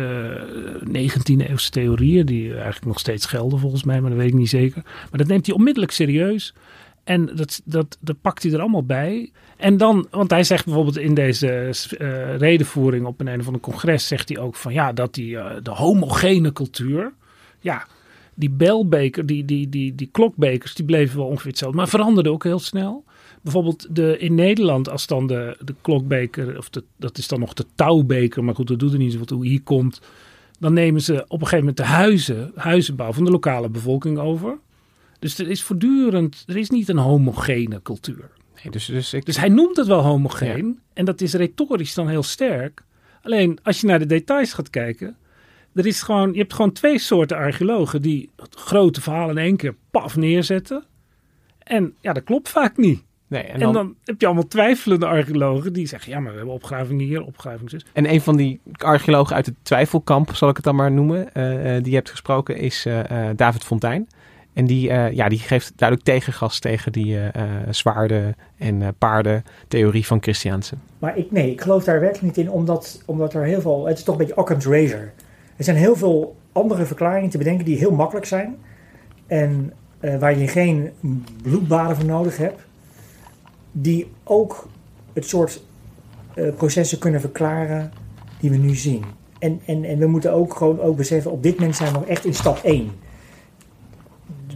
eh, 0.83 0.87
19e 0.87 1.47
eeuwse 1.47 1.69
theorieën, 1.69 2.25
die 2.25 2.53
eigenlijk 2.53 2.85
nog 2.85 2.99
steeds 2.99 3.25
gelden 3.25 3.59
volgens 3.59 3.83
mij, 3.83 4.01
maar 4.01 4.09
dat 4.09 4.19
weet 4.19 4.29
ik 4.29 4.33
niet 4.33 4.49
zeker. 4.49 4.81
Maar 4.83 5.17
dat 5.17 5.27
neemt 5.27 5.45
hij 5.45 5.55
onmiddellijk 5.55 5.91
serieus. 5.91 6.53
En 7.08 7.30
dat, 7.36 7.62
dat, 7.66 7.97
dat 7.99 8.22
pakt 8.22 8.43
hij 8.43 8.51
er 8.51 8.60
allemaal 8.60 8.86
bij. 8.86 9.32
En 9.58 9.78
dan, 9.78 10.08
want 10.12 10.32
hij 10.32 10.43
zegt 10.43 10.66
bijvoorbeeld 10.66 10.97
in 10.97 11.14
deze 11.14 11.47
eh, 11.97 12.38
redenvoering 12.38 13.05
op 13.05 13.20
een, 13.20 13.28
een 13.28 13.39
of 13.39 13.45
ander 13.45 13.62
congres, 13.62 14.08
zegt 14.08 14.30
hij 14.30 14.38
ook 14.38 14.55
van 14.55 14.74
ja, 14.74 14.93
dat 14.93 15.14
die, 15.14 15.38
eh, 15.38 15.55
de 15.64 15.72
homogene 15.72 16.53
cultuur, 16.53 17.14
ja, 17.60 17.88
die 18.34 18.49
belbeker, 18.49 19.26
die, 19.26 19.45
die, 19.45 19.70
die, 19.70 19.95
die 19.95 20.10
klokbekers, 20.12 20.76
die 20.76 20.86
bleven 20.86 21.18
wel 21.18 21.28
ongeveer 21.28 21.49
hetzelfde. 21.49 21.78
Maar 21.78 21.88
veranderden 21.88 22.32
ook 22.32 22.43
heel 22.43 22.60
snel. 22.60 23.03
Bijvoorbeeld 23.41 23.95
de, 23.95 24.18
in 24.18 24.36
Nederland, 24.36 24.89
als 24.89 25.08
dan 25.08 25.28
de, 25.28 25.58
de 25.60 25.76
klokbeker, 25.82 26.58
of 26.58 26.70
dat 26.97 27.18
is 27.18 27.28
dan 27.28 27.39
nog 27.39 27.53
de 27.53 27.66
touwbeker, 27.76 28.43
maar 28.43 28.55
goed, 28.55 28.68
dat 28.68 28.80
doet 28.80 28.93
er 28.93 28.99
niet 28.99 29.12
zoveel 29.12 29.26
toe, 29.26 29.45
hier 29.45 29.62
komt. 29.62 30.01
Dan 30.60 30.74
nemen 30.74 31.01
ze 31.01 31.14
op 31.14 31.41
een 31.41 31.47
gegeven 31.47 31.58
moment 31.58 31.78
de 31.78 31.84
huizen, 31.84 32.51
huizenbouw 32.55 33.14
van 33.14 33.24
de 33.24 33.32
lokale 33.32 33.70
bevolking 33.70 34.18
over. 34.18 34.58
Dus 35.20 35.38
er 35.38 35.49
is 35.49 35.63
voortdurend, 35.63 36.43
er 36.47 36.57
is 36.57 36.70
niet 36.70 36.89
een 36.89 36.97
homogene 36.97 37.82
cultuur. 37.82 38.30
Nee, 38.63 38.72
dus, 38.72 38.86
dus, 38.86 39.13
ik, 39.13 39.26
Dus 39.26 39.38
hij 39.38 39.49
noemt 39.49 39.78
het 39.78 39.88
wel 39.88 40.01
homogeen. 40.01 40.80
En 40.93 41.05
dat 41.05 41.22
is 41.22 41.34
retorisch 41.34 41.93
dan 41.93 42.07
heel 42.07 42.24
sterk. 42.24 42.84
Alleen 43.22 43.59
als 43.63 43.82
je 43.82 43.88
naar 43.88 43.99
de 43.99 44.05
details 44.05 44.53
gaat 44.53 44.70
kijken. 44.70 45.18
Er 45.74 45.86
is 45.86 46.01
gewoon, 46.01 46.34
je 46.34 46.39
hebt 46.39 46.53
gewoon 46.53 46.72
twee 46.72 46.99
soorten 46.99 47.38
archeologen 47.38 48.01
die 48.01 48.30
het 48.36 48.55
grote 48.55 49.01
verhaal 49.01 49.30
in 49.30 49.38
één 49.38 49.55
keer 49.55 49.76
paf 49.91 50.15
neerzetten. 50.15 50.84
En 51.59 51.93
ja, 52.01 52.13
dat 52.13 52.24
klopt 52.24 52.49
vaak 52.49 52.78
niet. 52.78 53.03
nee, 53.28 53.43
en, 53.43 53.53
En 53.53 53.59
dan, 53.59 53.74
dan, 53.74 53.95
heb 54.03 54.22
je 54.22 54.26
allemaal 54.26 54.47
twijfelende 54.47 55.05
archeologen 55.05 55.74
die 55.74 55.88
zeggen: 55.88 56.11
ja, 56.11 56.20
maar 56.20 56.32
we 56.32 56.38
hebben 56.38 56.55
opgravingen 56.55 57.05
hier, 57.05 57.24
opgravingen 57.24 57.70
zus. 57.70 57.86
en 57.93 58.11
een 58.11 58.22
van 58.22 58.38
die 58.38 58.59
archeologen 58.78 59.36
uit 59.36 59.45
het 59.45 59.55
twijfelkamp, 59.61 60.36
zal 60.36 60.49
ik 60.49 60.55
het 60.55 60.65
dan 60.65 60.76
maar 60.76 60.91
noemen, 60.91 61.34
eh, 61.34 61.76
eh, 61.76 61.84
die 61.84 61.89
je 61.89 61.97
hebt 61.97 62.09
gesproken, 62.09 62.57
is 62.57 62.86
eh, 62.86 63.30
David 63.36 63.63
Fontijn. 63.63 64.07
En 64.58 64.66
die, 64.66 64.89
eh, 64.89 65.12
ja, 65.12 65.30
die 65.30 65.39
geeft 65.39 65.74
duidelijk 65.76 66.10
tegengas 66.10 66.60
tegen 66.60 66.91
die 66.91 67.20
eh, 67.20 67.43
zwaarden 67.70 68.36
en 68.58 68.82
eh, 68.82 68.88
paarden 68.97 69.43
theorie 69.68 70.05
van 70.05 70.22
Christiansen. 70.22 70.82
Maar 70.99 71.18
ik, 71.18 71.32
nee, 71.32 71.51
ik 71.51 71.62
geloof 71.62 71.84
daar 71.84 71.99
werkelijk 71.99 72.38
niet 72.38 72.45
in, 72.45 72.51
omdat, 72.51 73.01
omdat 73.05 73.34
er 73.34 73.43
heel 73.43 73.62
veel... 73.62 73.88
Het 73.88 73.97
is 73.97 74.03
toch 74.03 74.16
een 74.16 74.26
beetje 74.26 74.38
Occam's 74.38 74.66
razor. 74.66 75.12
Er 75.55 75.64
zijn 75.64 75.78
heel 75.78 75.95
veel 75.95 76.36
andere 76.51 76.86
verklaringen 76.86 77.30
te 77.30 77.38
bedenken 77.38 77.66
die 77.66 77.78
heel 77.78 77.91
makkelijk 77.91 78.26
zijn. 78.26 78.58
En 79.28 79.74
waar 79.99 80.38
je 80.38 80.47
geen 80.47 80.91
bloedbaden 81.41 81.95
voor 81.95 82.05
nodig 82.05 82.38
hebt. 82.38 82.62
Die 83.72 84.12
ook 84.24 84.70
het 85.14 85.28
soort 85.28 85.62
processen 86.55 86.99
kunnen 86.99 87.22
verklaren 87.22 87.91
die 88.39 88.49
we 88.49 88.58
nu 88.58 88.76
zien. 88.76 89.03
En, 89.39 89.62
en, 89.66 89.84
en 89.84 89.97
we 89.97 90.08
moeten 90.08 90.34
ook 90.34 90.53
gewoon 90.53 90.82
ook 90.82 90.97
beseffen, 90.97 91.32
op 91.32 91.43
dit 91.43 91.58
moment 91.58 91.76
zijn 91.76 91.93
we 91.93 91.99
nog 91.99 92.08
echt 92.08 92.26
in 92.26 92.34
stap 92.34 92.58
1. 92.64 92.91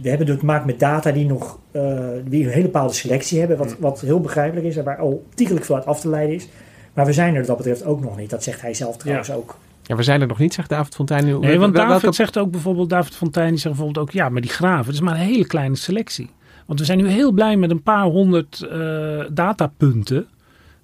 We 0.02 0.08
hebben 0.08 0.26
het 0.28 0.38
te 0.38 0.44
maken 0.44 0.66
met 0.66 0.78
data 0.80 1.10
die 1.12 1.26
nog 1.26 1.58
eh, 1.70 1.98
die 2.24 2.44
een 2.44 2.50
hele 2.50 2.62
bepaalde 2.62 2.92
selectie 2.92 3.38
hebben, 3.38 3.56
wat, 3.58 3.76
wat 3.78 4.00
heel 4.00 4.20
begrijpelijk 4.20 4.66
is 4.66 4.76
en 4.76 4.84
waar 4.84 4.98
al 4.98 5.24
ontiegelijk 5.28 5.64
veel 5.64 5.74
uit 5.74 5.86
af 5.86 6.00
te 6.00 6.08
leiden 6.08 6.36
is. 6.36 6.48
Maar 6.92 7.06
we 7.06 7.12
zijn 7.12 7.32
er 7.32 7.38
wat 7.38 7.46
dat 7.46 7.56
betreft 7.56 7.84
ook 7.84 8.00
nog 8.00 8.16
niet. 8.16 8.30
Dat 8.30 8.42
zegt 8.42 8.60
hij 8.60 8.74
zelf 8.74 8.96
trouwens 8.96 9.30
ook. 9.32 9.56
Ja, 9.82 9.96
we 9.96 10.02
zijn 10.02 10.20
er 10.20 10.26
nog 10.26 10.38
niet, 10.38 10.54
zegt 10.54 10.68
David 10.68 10.94
Fontijn. 10.94 11.24
Nu, 11.24 11.38
Nee, 11.38 11.58
want 11.58 11.74
David 11.74 12.00
welke- 12.00 12.16
zegt 12.16 12.38
ook 12.38 12.50
bijvoorbeeld, 12.50 12.90
David 12.90 13.14
Fontijn, 13.14 13.48
die 13.48 13.58
zegt 13.58 13.74
bijvoorbeeld 13.74 14.06
ook: 14.06 14.12
ja, 14.12 14.28
maar 14.28 14.40
die 14.40 14.50
graven, 14.50 14.84
dat 14.84 14.94
is 14.94 15.00
maar 15.00 15.14
een 15.14 15.20
hele 15.26 15.46
kleine 15.46 15.76
selectie. 15.76 16.30
Want 16.66 16.78
we 16.78 16.84
zijn 16.84 16.98
nu 16.98 17.08
heel 17.08 17.32
blij 17.32 17.56
met 17.56 17.70
een 17.70 17.82
paar 17.82 18.04
honderd 18.04 18.62
eh, 18.70 19.24
datapunten. 19.32 20.26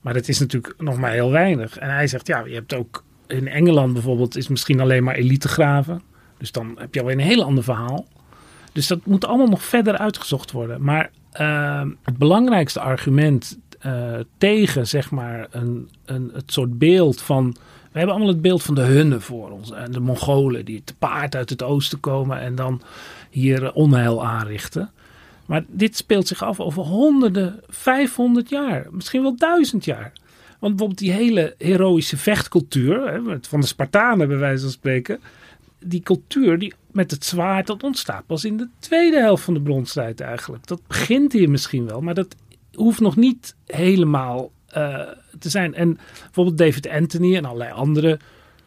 Maar 0.00 0.14
dat 0.14 0.28
is 0.28 0.38
natuurlijk 0.38 0.74
nog 0.78 0.98
maar 0.98 1.10
heel 1.12 1.30
weinig. 1.30 1.78
En 1.78 1.90
hij 1.90 2.06
zegt: 2.06 2.26
ja, 2.26 2.42
je 2.46 2.54
hebt 2.54 2.74
ook 2.74 3.04
in 3.26 3.48
Engeland 3.48 3.92
bijvoorbeeld, 3.92 4.36
is 4.36 4.48
misschien 4.48 4.80
alleen 4.80 5.04
maar 5.04 5.14
elite 5.14 5.48
graven. 5.48 6.02
Dus 6.38 6.52
dan 6.52 6.76
heb 6.78 6.94
je 6.94 7.00
alweer 7.00 7.14
een 7.14 7.20
heel 7.22 7.44
ander 7.44 7.64
verhaal. 7.64 8.06
Dus 8.78 8.86
dat 8.86 9.06
moet 9.06 9.24
allemaal 9.24 9.46
nog 9.46 9.62
verder 9.62 9.98
uitgezocht 9.98 10.50
worden. 10.50 10.82
Maar 10.82 11.10
eh, 11.32 11.82
het 12.02 12.18
belangrijkste 12.18 12.80
argument 12.80 13.58
eh, 13.78 14.14
tegen, 14.36 14.86
zeg 14.86 15.10
maar, 15.10 15.46
een, 15.50 15.88
een, 16.04 16.30
het 16.34 16.52
soort 16.52 16.78
beeld 16.78 17.20
van. 17.22 17.56
We 17.92 17.98
hebben 17.98 18.14
allemaal 18.14 18.32
het 18.32 18.42
beeld 18.42 18.62
van 18.62 18.74
de 18.74 18.80
Hunnen 18.80 19.22
voor 19.22 19.50
ons. 19.50 19.70
En 19.72 19.92
de 19.92 20.00
Mongolen 20.00 20.64
die 20.64 20.82
te 20.84 20.94
paard 20.94 21.36
uit 21.36 21.50
het 21.50 21.62
oosten 21.62 22.00
komen 22.00 22.40
en 22.40 22.54
dan 22.54 22.82
hier 23.30 23.64
eh, 23.64 23.76
onheil 23.76 24.26
aanrichten. 24.26 24.90
Maar 25.46 25.64
dit 25.68 25.96
speelt 25.96 26.28
zich 26.28 26.42
af 26.42 26.60
over 26.60 26.82
honderden, 26.82 27.60
500 27.68 28.48
jaar, 28.48 28.86
misschien 28.90 29.22
wel 29.22 29.36
duizend 29.36 29.84
jaar. 29.84 30.12
Want 30.58 30.76
bijvoorbeeld 30.76 30.98
die 30.98 31.12
hele 31.12 31.54
heroïsche 31.58 32.16
vechtcultuur, 32.16 33.22
van 33.40 33.60
de 33.60 33.66
Spartanen 33.66 34.28
bij 34.28 34.38
wijze 34.38 34.62
van 34.62 34.72
spreken. 34.72 35.20
Die 35.78 36.02
cultuur 36.02 36.58
die 36.58 36.72
met 36.98 37.10
het 37.10 37.24
zwaard, 37.24 37.66
dat 37.66 37.82
ontstaat 37.82 38.26
pas 38.26 38.44
in 38.44 38.56
de 38.56 38.68
tweede 38.78 39.18
helft 39.18 39.44
van 39.44 39.54
de 39.54 39.60
bronstijd 39.60 40.20
eigenlijk. 40.20 40.66
Dat 40.66 40.80
begint 40.86 41.32
hier 41.32 41.50
misschien 41.50 41.86
wel, 41.86 42.00
maar 42.00 42.14
dat 42.14 42.34
hoeft 42.74 43.00
nog 43.00 43.16
niet 43.16 43.54
helemaal 43.66 44.50
eh, 44.68 45.00
te 45.38 45.48
zijn. 45.50 45.74
En 45.74 45.98
bijvoorbeeld 46.24 46.58
David 46.58 46.88
Anthony 46.88 47.36
en 47.36 47.44
allerlei 47.44 47.72
andere 47.72 48.18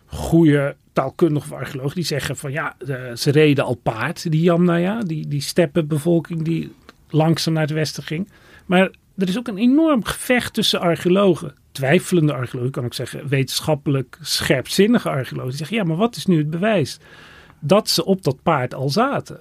goede 0.06 0.76
taalkundige 0.94 1.56
archeologen 1.56 1.96
die 1.96 2.04
zeggen 2.04 2.38
van 2.38 2.52
ja, 2.52 2.76
de- 2.78 3.12
ze 3.16 3.32
reden 3.32 3.64
al 3.64 3.76
paard, 3.76 4.32
die 4.32 4.42
Yamnaya, 4.42 5.00
die, 5.04 5.28
die 5.28 5.42
steppenbevolking 5.42 6.42
die 6.44 6.72
langzaam 7.10 7.54
naar 7.54 7.64
het 7.64 7.72
westen 7.72 8.04
ging. 8.04 8.30
Maar 8.66 8.90
er 9.18 9.28
is 9.28 9.38
ook 9.38 9.48
een 9.48 9.58
enorm 9.58 10.04
gevecht 10.06 10.54
tussen 10.54 10.80
archeologen. 10.80 11.54
Twijfelende 11.72 12.34
archeologen, 12.34 12.72
kan 12.72 12.86
ik 12.86 12.94
zeggen, 12.94 13.28
wetenschappelijk 13.28 14.18
scherpzinnige 14.22 15.10
archeologen. 15.10 15.50
Die 15.50 15.58
zeggen, 15.58 15.78
ja, 15.78 15.84
maar 15.84 15.98
wat 15.98 16.16
is 16.16 16.26
nu 16.26 16.38
het 16.38 16.50
bewijs? 16.50 17.00
Dat 17.62 17.90
ze 17.90 18.06
op 18.06 18.24
dat 18.24 18.42
paard 18.44 18.74
al 18.74 18.90
zaten. 18.90 19.40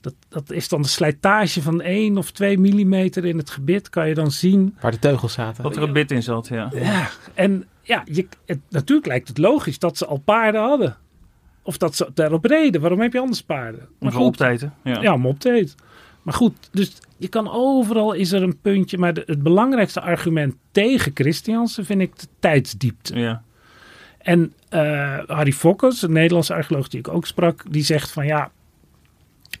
Dat, 0.00 0.14
dat 0.28 0.50
is 0.50 0.68
dan 0.68 0.82
de 0.82 0.88
slijtage 0.88 1.62
van 1.62 1.80
1 1.80 2.16
of 2.18 2.30
2 2.30 2.58
millimeter 2.58 3.24
in 3.24 3.38
het 3.38 3.50
gebit, 3.50 3.90
kan 3.90 4.08
je 4.08 4.14
dan 4.14 4.30
zien. 4.30 4.76
Waar 4.80 4.90
de 4.90 4.98
teugels 4.98 5.32
zaten. 5.32 5.62
Dat 5.62 5.76
er 5.76 5.82
een 5.82 5.92
bit 5.92 6.10
in 6.10 6.22
zat, 6.22 6.48
ja. 6.48 6.70
Ja, 6.74 7.08
en 7.34 7.64
ja, 7.82 8.02
je, 8.04 8.26
het, 8.46 8.58
natuurlijk 8.68 9.06
lijkt 9.06 9.28
het 9.28 9.38
logisch 9.38 9.78
dat 9.78 9.96
ze 9.98 10.06
al 10.06 10.18
paarden 10.18 10.60
hadden. 10.60 10.96
Of 11.62 11.76
dat 11.78 11.96
ze 11.96 12.10
daarop 12.14 12.44
reden. 12.44 12.80
Waarom 12.80 13.00
heb 13.00 13.12
je 13.12 13.20
anders 13.20 13.42
paarden? 13.42 13.88
Om 14.00 14.16
op 14.16 14.36
te 14.36 14.46
eten. 14.46 14.74
Ja. 14.84 15.00
Ja, 15.00 15.12
om 15.14 15.26
op 15.26 15.38
te 15.40 15.50
eten. 15.52 15.74
Maar 16.22 16.34
goed, 16.34 16.68
dus 16.72 16.96
je 17.16 17.28
kan 17.28 17.50
overal 17.50 18.12
is 18.12 18.32
er 18.32 18.42
een 18.42 18.60
puntje. 18.60 18.98
Maar 18.98 19.14
de- 19.14 19.22
het 19.26 19.42
belangrijkste 19.42 20.00
argument 20.00 20.54
tegen 20.70 21.10
Christiansen 21.14 21.84
vind 21.84 22.00
ik 22.00 22.18
de 22.18 22.26
tijdsdiepte. 22.38 23.18
Ja. 23.18 23.42
En 24.18 24.52
eh, 24.68 25.18
Harry 25.26 25.52
Fokkers, 25.52 26.02
een 26.02 26.12
Nederlandse 26.12 26.54
archeoloog 26.54 26.88
die 26.88 26.98
ik 26.98 27.08
ook 27.08 27.26
sprak, 27.26 27.64
die 27.70 27.84
zegt 27.84 28.10
van 28.10 28.26
ja. 28.26 28.50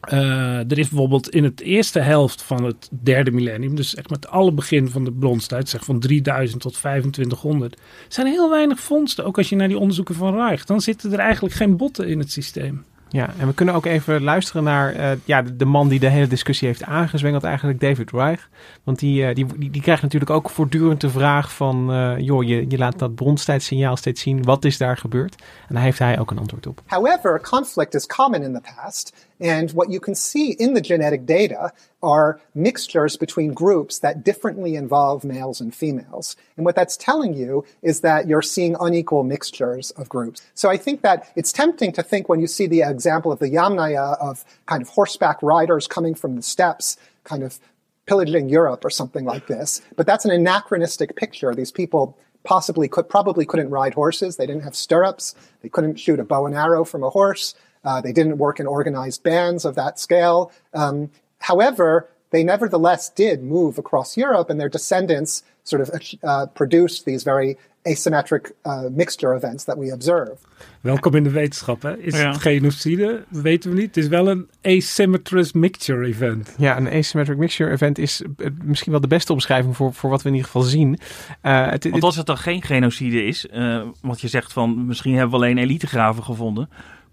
eh, 0.00 0.70
er 0.70 0.78
is 0.78 0.88
bijvoorbeeld 0.88 1.28
in 1.28 1.44
het 1.44 1.60
eerste 1.60 2.00
helft 2.00 2.42
van 2.42 2.64
het 2.64 2.88
derde 2.90 3.30
millennium, 3.30 3.74
dus 3.74 3.94
echt 3.94 4.10
met 4.10 4.28
alle 4.28 4.52
begin 4.52 4.88
van 4.88 5.04
de 5.04 5.12
bronstijd, 5.12 5.68
zeg 5.68 5.84
van 5.84 6.00
3000 6.00 6.60
tot 6.60 6.72
2500, 6.72 7.80
zijn 8.08 8.26
heel 8.26 8.50
weinig 8.50 8.80
vondsten. 8.80 9.24
Ook 9.24 9.36
als 9.36 9.48
je 9.48 9.56
naar 9.56 9.68
die 9.68 9.78
onderzoeken 9.78 10.14
van 10.14 10.34
Reich, 10.34 10.64
dan 10.64 10.80
zitten 10.80 11.12
er 11.12 11.18
eigenlijk 11.18 11.54
geen 11.54 11.76
botten 11.76 12.08
in 12.08 12.18
het 12.18 12.32
systeem. 12.32 12.84
Ja, 13.10 13.28
en 13.38 13.46
we 13.46 13.54
kunnen 13.54 13.74
ook 13.74 13.86
even 13.86 14.22
luisteren 14.22 14.64
naar 14.64 14.94
eh, 14.94 15.10
ja, 15.24 15.42
de, 15.42 15.64
man 15.64 15.88
die 15.88 16.00
de 16.00 16.08
hele 16.08 16.26
discussie 16.26 16.68
heeft 16.68 16.82
aangezwengeld, 16.82 17.44
eigenlijk 17.44 17.80
David 17.80 18.10
Reich. 18.10 18.48
Want 18.84 18.98
die, 18.98 19.26
eh, 19.26 19.34
die, 19.34 19.70
die, 19.70 19.82
krijgt 19.82 20.02
natuurlijk 20.02 20.30
ook 20.30 20.50
voortdurend 20.50 21.00
de 21.00 21.10
vraag 21.10 21.52
van, 21.52 21.92
eh, 21.92 22.18
joh, 22.18 22.42
je, 22.42 22.64
je 22.68 22.78
laat 22.78 22.98
dat 22.98 23.14
bronstijdsignaal 23.14 23.96
steeds 23.96 24.20
zien. 24.20 24.42
Wat 24.42 24.64
is 24.64 24.78
daar 24.78 24.96
gebeurd? 24.96 25.34
En 25.68 25.74
daar 25.74 25.84
heeft 25.84 25.98
hij 25.98 26.18
ook 26.18 26.30
een 26.30 26.38
antwoord 26.38 26.66
op. 26.66 26.82
However, 26.86 27.40
conflict 27.40 27.94
is 27.94 28.06
common 28.06 28.42
in 28.42 28.52
the 28.52 28.72
past, 28.76 29.27
and 29.40 29.70
what 29.72 29.90
you 29.90 30.00
can 30.00 30.14
see 30.14 30.52
in 30.52 30.74
the 30.74 30.80
genetic 30.80 31.26
data 31.26 31.72
are 32.02 32.40
mixtures 32.54 33.16
between 33.16 33.52
groups 33.52 34.00
that 34.00 34.24
differently 34.24 34.74
involve 34.76 35.24
males 35.24 35.60
and 35.60 35.74
females. 35.74 36.36
And 36.56 36.64
what 36.64 36.76
that's 36.76 36.96
telling 36.96 37.34
you 37.34 37.64
is 37.82 38.00
that 38.00 38.28
you're 38.28 38.42
seeing 38.42 38.76
unequal 38.80 39.24
mixtures 39.24 39.90
of 39.92 40.08
groups. 40.08 40.42
So 40.54 40.70
I 40.70 40.76
think 40.76 41.02
that 41.02 41.30
it's 41.36 41.52
tempting 41.52 41.92
to 41.92 42.02
think 42.02 42.28
when 42.28 42.40
you 42.40 42.46
see 42.46 42.66
the 42.66 42.82
example 42.82 43.32
of 43.32 43.38
the 43.38 43.50
Yamnaya 43.50 44.18
of 44.20 44.44
kind 44.66 44.82
of 44.82 44.88
horseback 44.88 45.42
riders 45.42 45.86
coming 45.86 46.14
from 46.14 46.36
the 46.36 46.42
steppes, 46.42 46.96
kind 47.24 47.42
of 47.42 47.58
pillaging 48.06 48.48
Europe 48.48 48.84
or 48.84 48.90
something 48.90 49.24
like 49.24 49.46
this. 49.46 49.82
But 49.96 50.06
that's 50.06 50.24
an 50.24 50.30
anachronistic 50.30 51.14
picture. 51.14 51.54
These 51.54 51.72
people 51.72 52.18
possibly 52.44 52.88
could 52.88 53.08
probably 53.08 53.44
couldn't 53.44 53.70
ride 53.70 53.94
horses. 53.94 54.36
They 54.36 54.46
didn't 54.46 54.62
have 54.62 54.74
stirrups. 54.74 55.34
They 55.62 55.68
couldn't 55.68 55.96
shoot 55.96 56.18
a 56.18 56.24
bow 56.24 56.46
and 56.46 56.54
arrow 56.54 56.84
from 56.84 57.02
a 57.02 57.10
horse. 57.10 57.54
Uh, 57.84 58.00
they 58.00 58.12
didn't 58.12 58.36
work 58.38 58.58
in 58.58 58.66
organized 58.66 59.22
bands 59.22 59.64
of 59.64 59.74
that 59.74 60.00
scale. 60.00 60.50
Um, 60.72 61.10
however, 61.38 62.06
they 62.30 62.42
nevertheless 62.42 63.10
did 63.14 63.42
move 63.42 63.78
across 63.78 64.14
Europe, 64.16 64.50
and 64.50 64.58
their 64.58 64.70
descendants 64.70 65.42
sort 65.62 65.82
of 65.82 66.00
uh, 66.22 66.46
produced 66.52 67.04
these 67.04 67.22
very 67.24 67.56
asymmetric 67.82 68.52
uh, 68.66 68.82
mixture 68.90 69.34
events 69.34 69.64
that 69.64 69.78
we 69.78 69.92
observe. 69.92 70.32
Welkom 70.80 71.14
in 71.14 71.22
de 71.22 71.30
wetenschap, 71.30 71.82
hè? 71.82 71.96
Is 71.98 72.16
Ja. 72.18 72.28
het 72.30 72.40
genocide? 72.40 73.24
Weten 73.28 73.70
we 73.70 73.76
niet. 73.76 73.86
Het 73.86 73.96
is 73.96 74.08
wel 74.08 74.28
een 74.28 74.48
asymmetrous 74.62 75.52
mixture 75.52 76.06
event. 76.06 76.54
Ja, 76.58 76.76
een 76.76 76.88
asymmetric 76.88 77.36
mixture 77.38 77.70
event 77.70 77.98
is 77.98 78.22
eh, 78.36 78.46
misschien 78.62 78.92
wel 78.92 79.00
de 79.00 79.06
beste 79.06 79.32
omschrijving 79.32 79.76
voor, 79.76 79.94
voor 79.94 80.10
wat 80.10 80.22
we 80.22 80.28
in 80.28 80.34
ieder 80.34 80.50
geval 80.50 80.68
zien. 80.68 80.98
Eh, 81.40 81.70
het, 81.70 81.90
Want 81.90 82.02
als 82.02 82.16
het 82.16 82.26
dan 82.26 82.38
geen 82.38 82.62
genocide 82.62 83.24
is, 83.24 83.46
eh 83.46 83.82
want 84.02 84.20
je 84.20 84.28
zegt 84.28 84.52
van 84.52 84.86
misschien 84.86 85.12
hebben 85.12 85.30
we 85.30 85.36
alleen 85.44 85.58
elitegraven 85.58 86.22
gevonden. 86.24 86.68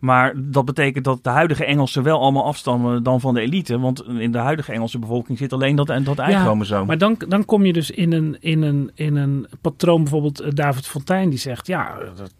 Maar 0.05 0.33
dat 0.35 0.65
betekent 0.65 1.05
dat 1.05 1.23
de 1.23 1.29
huidige 1.29 1.65
Engelsen 1.65 2.03
wel 2.03 2.19
allemaal 2.19 2.45
afstammen 2.45 3.03
dan 3.03 3.19
van 3.19 3.33
de 3.33 3.41
elite. 3.41 3.79
Want 3.79 4.03
in 4.07 4.31
de 4.31 4.37
huidige 4.37 4.71
Engelse 4.71 4.99
bevolking 4.99 5.37
zit 5.37 5.53
alleen 5.53 5.75
dat, 5.75 5.87
dat 5.87 6.19
Y-chromosoom. 6.19 6.87
maar 6.87 6.97
dan, 6.97 7.15
dan 7.27 7.45
kom 7.45 7.65
je 7.65 7.73
dus 7.73 7.91
in 7.91 8.11
een, 8.11 8.37
in 8.39 8.61
een, 8.61 8.91
in 8.95 9.15
een 9.15 9.47
patroon, 9.61 10.01
bijvoorbeeld 10.01 10.39
eh, 10.39 10.51
David 10.53 10.87
Fontijn, 10.87 11.29
die 11.29 11.39
zegt, 11.39 11.67
ja, 11.67 11.97
dat, 12.15 12.33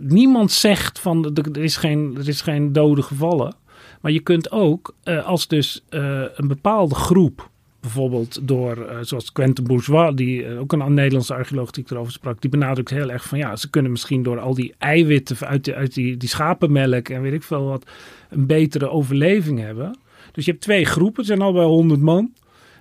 niemand 0.00 0.52
zegt 0.52 0.98
van, 0.98 1.24
er 1.24 1.50
er 1.52 1.62
is 1.62 1.76
geen, 1.76 2.16
er 2.18 2.28
is 2.28 2.40
geen 2.40 2.72
dode 2.72 3.02
gevallen. 3.02 3.54
Maar 4.00 4.12
je 4.12 4.20
kunt 4.20 4.50
ook, 4.50 4.94
eh, 5.02 5.26
als 5.26 5.48
dus 5.48 5.84
eh, 5.88 6.22
een 6.34 6.48
bepaalde 6.48 6.94
groep, 6.94 7.50
bijvoorbeeld 7.84 8.38
door, 8.48 8.86
eh, 8.86 8.96
zoals 9.00 9.32
Quentin 9.32 9.64
Bourgeois, 9.64 10.14
die 10.14 10.46
eh, 10.46 10.60
ook 10.60 10.72
een 10.72 10.94
Nederlandse 10.94 11.34
archeoloog 11.34 11.70
die 11.70 11.84
ik 11.84 11.90
erover 11.90 12.12
sprak, 12.12 12.40
die 12.40 12.50
benadrukt 12.50 12.90
heel 12.90 13.10
erg 13.10 13.24
van 13.24 13.38
ja, 13.38 13.56
ze 13.56 13.70
kunnen 13.70 13.90
misschien 13.90 14.22
door 14.22 14.40
al 14.40 14.54
die 14.54 14.74
eiwitten 14.78 15.36
uit, 15.46 15.64
die, 15.64 15.74
uit 15.74 15.94
die, 15.94 16.16
die 16.16 16.28
schapenmelk 16.28 17.08
en 17.08 17.22
weet 17.22 17.32
ik 17.32 17.42
veel 17.42 17.64
wat, 17.64 17.90
een 18.30 18.46
betere 18.46 18.88
overleving 18.90 19.60
hebben. 19.60 19.98
Dus 20.32 20.44
je 20.44 20.50
hebt 20.50 20.62
twee 20.62 20.84
groepen, 20.84 21.16
het 21.16 21.26
zijn 21.26 21.40
al 21.40 21.52
bij 21.52 21.64
100 21.64 22.00
man. 22.00 22.32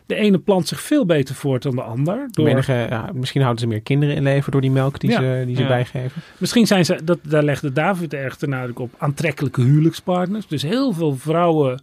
De 0.06 0.16
ene 0.16 0.38
plant 0.40 0.68
zich 0.68 0.82
veel 0.82 1.06
beter 1.06 1.36
voort 1.36 1.64
dan 1.64 1.76
de 1.76 1.82
ander. 1.82 2.28
Door... 2.32 2.46
Menige, 2.46 2.74
ja, 2.90 3.10
misschien 3.14 3.42
houden 3.42 3.62
ze 3.62 3.68
meer 3.68 3.82
kinderen 3.82 4.16
in 4.16 4.24
leven 4.24 4.52
door 4.52 4.62
die 4.62 4.72
melk 4.72 5.00
die 5.00 5.10
Ja. 5.10 5.20
ze, 5.20 5.44
die 5.46 5.56
ze 5.56 5.62
Ja. 5.62 5.68
bijgeven. 5.68 6.22
Misschien 6.38 6.68
zijn 6.68 6.86
ze, 6.86 7.00
dat, 7.04 7.20
daar 7.22 7.44
legde 7.44 7.72
David 7.72 8.14
erg 8.14 8.38
de 8.38 8.48
nadruk 8.48 8.80
op, 8.80 8.94
aantrekkelijke 8.98 9.62
huwelijkspartners. 9.62 10.48
Dus 10.48 10.62
heel 10.62 10.94
veel 10.94 11.16
vrouwen 11.16 11.82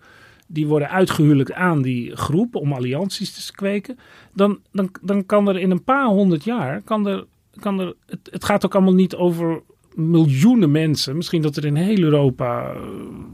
die 0.53 0.67
worden 0.67 0.91
uitgehuwelijkt 0.91 1.53
aan 1.53 1.83
die 1.83 2.17
groep 2.17 2.55
om 2.55 2.73
allianties 2.73 3.47
te 3.47 3.53
kweken. 3.53 3.99
Dan, 4.35 4.59
dan, 4.73 4.91
dan 5.03 5.27
kan 5.27 5.49
er 5.49 5.59
in 5.59 5.71
een 5.71 5.85
paar 5.85 6.07
honderd 6.07 6.45
jaar, 6.45 6.83
kan 6.83 7.07
er, 7.07 7.25
kan 7.61 7.81
er, 7.81 7.95
het, 8.07 8.29
het 8.31 8.45
gaat 8.45 8.65
ook 8.65 8.75
allemaal 8.75 8.95
niet 8.95 9.15
over 9.15 9.63
miljoenen 9.95 10.71
mensen. 10.71 11.17
Misschien 11.17 11.43
dat 11.43 11.57
er 11.57 11.65
in 11.65 11.77
heel 11.77 12.03
Europa 12.03 12.73
eh, 12.73 12.81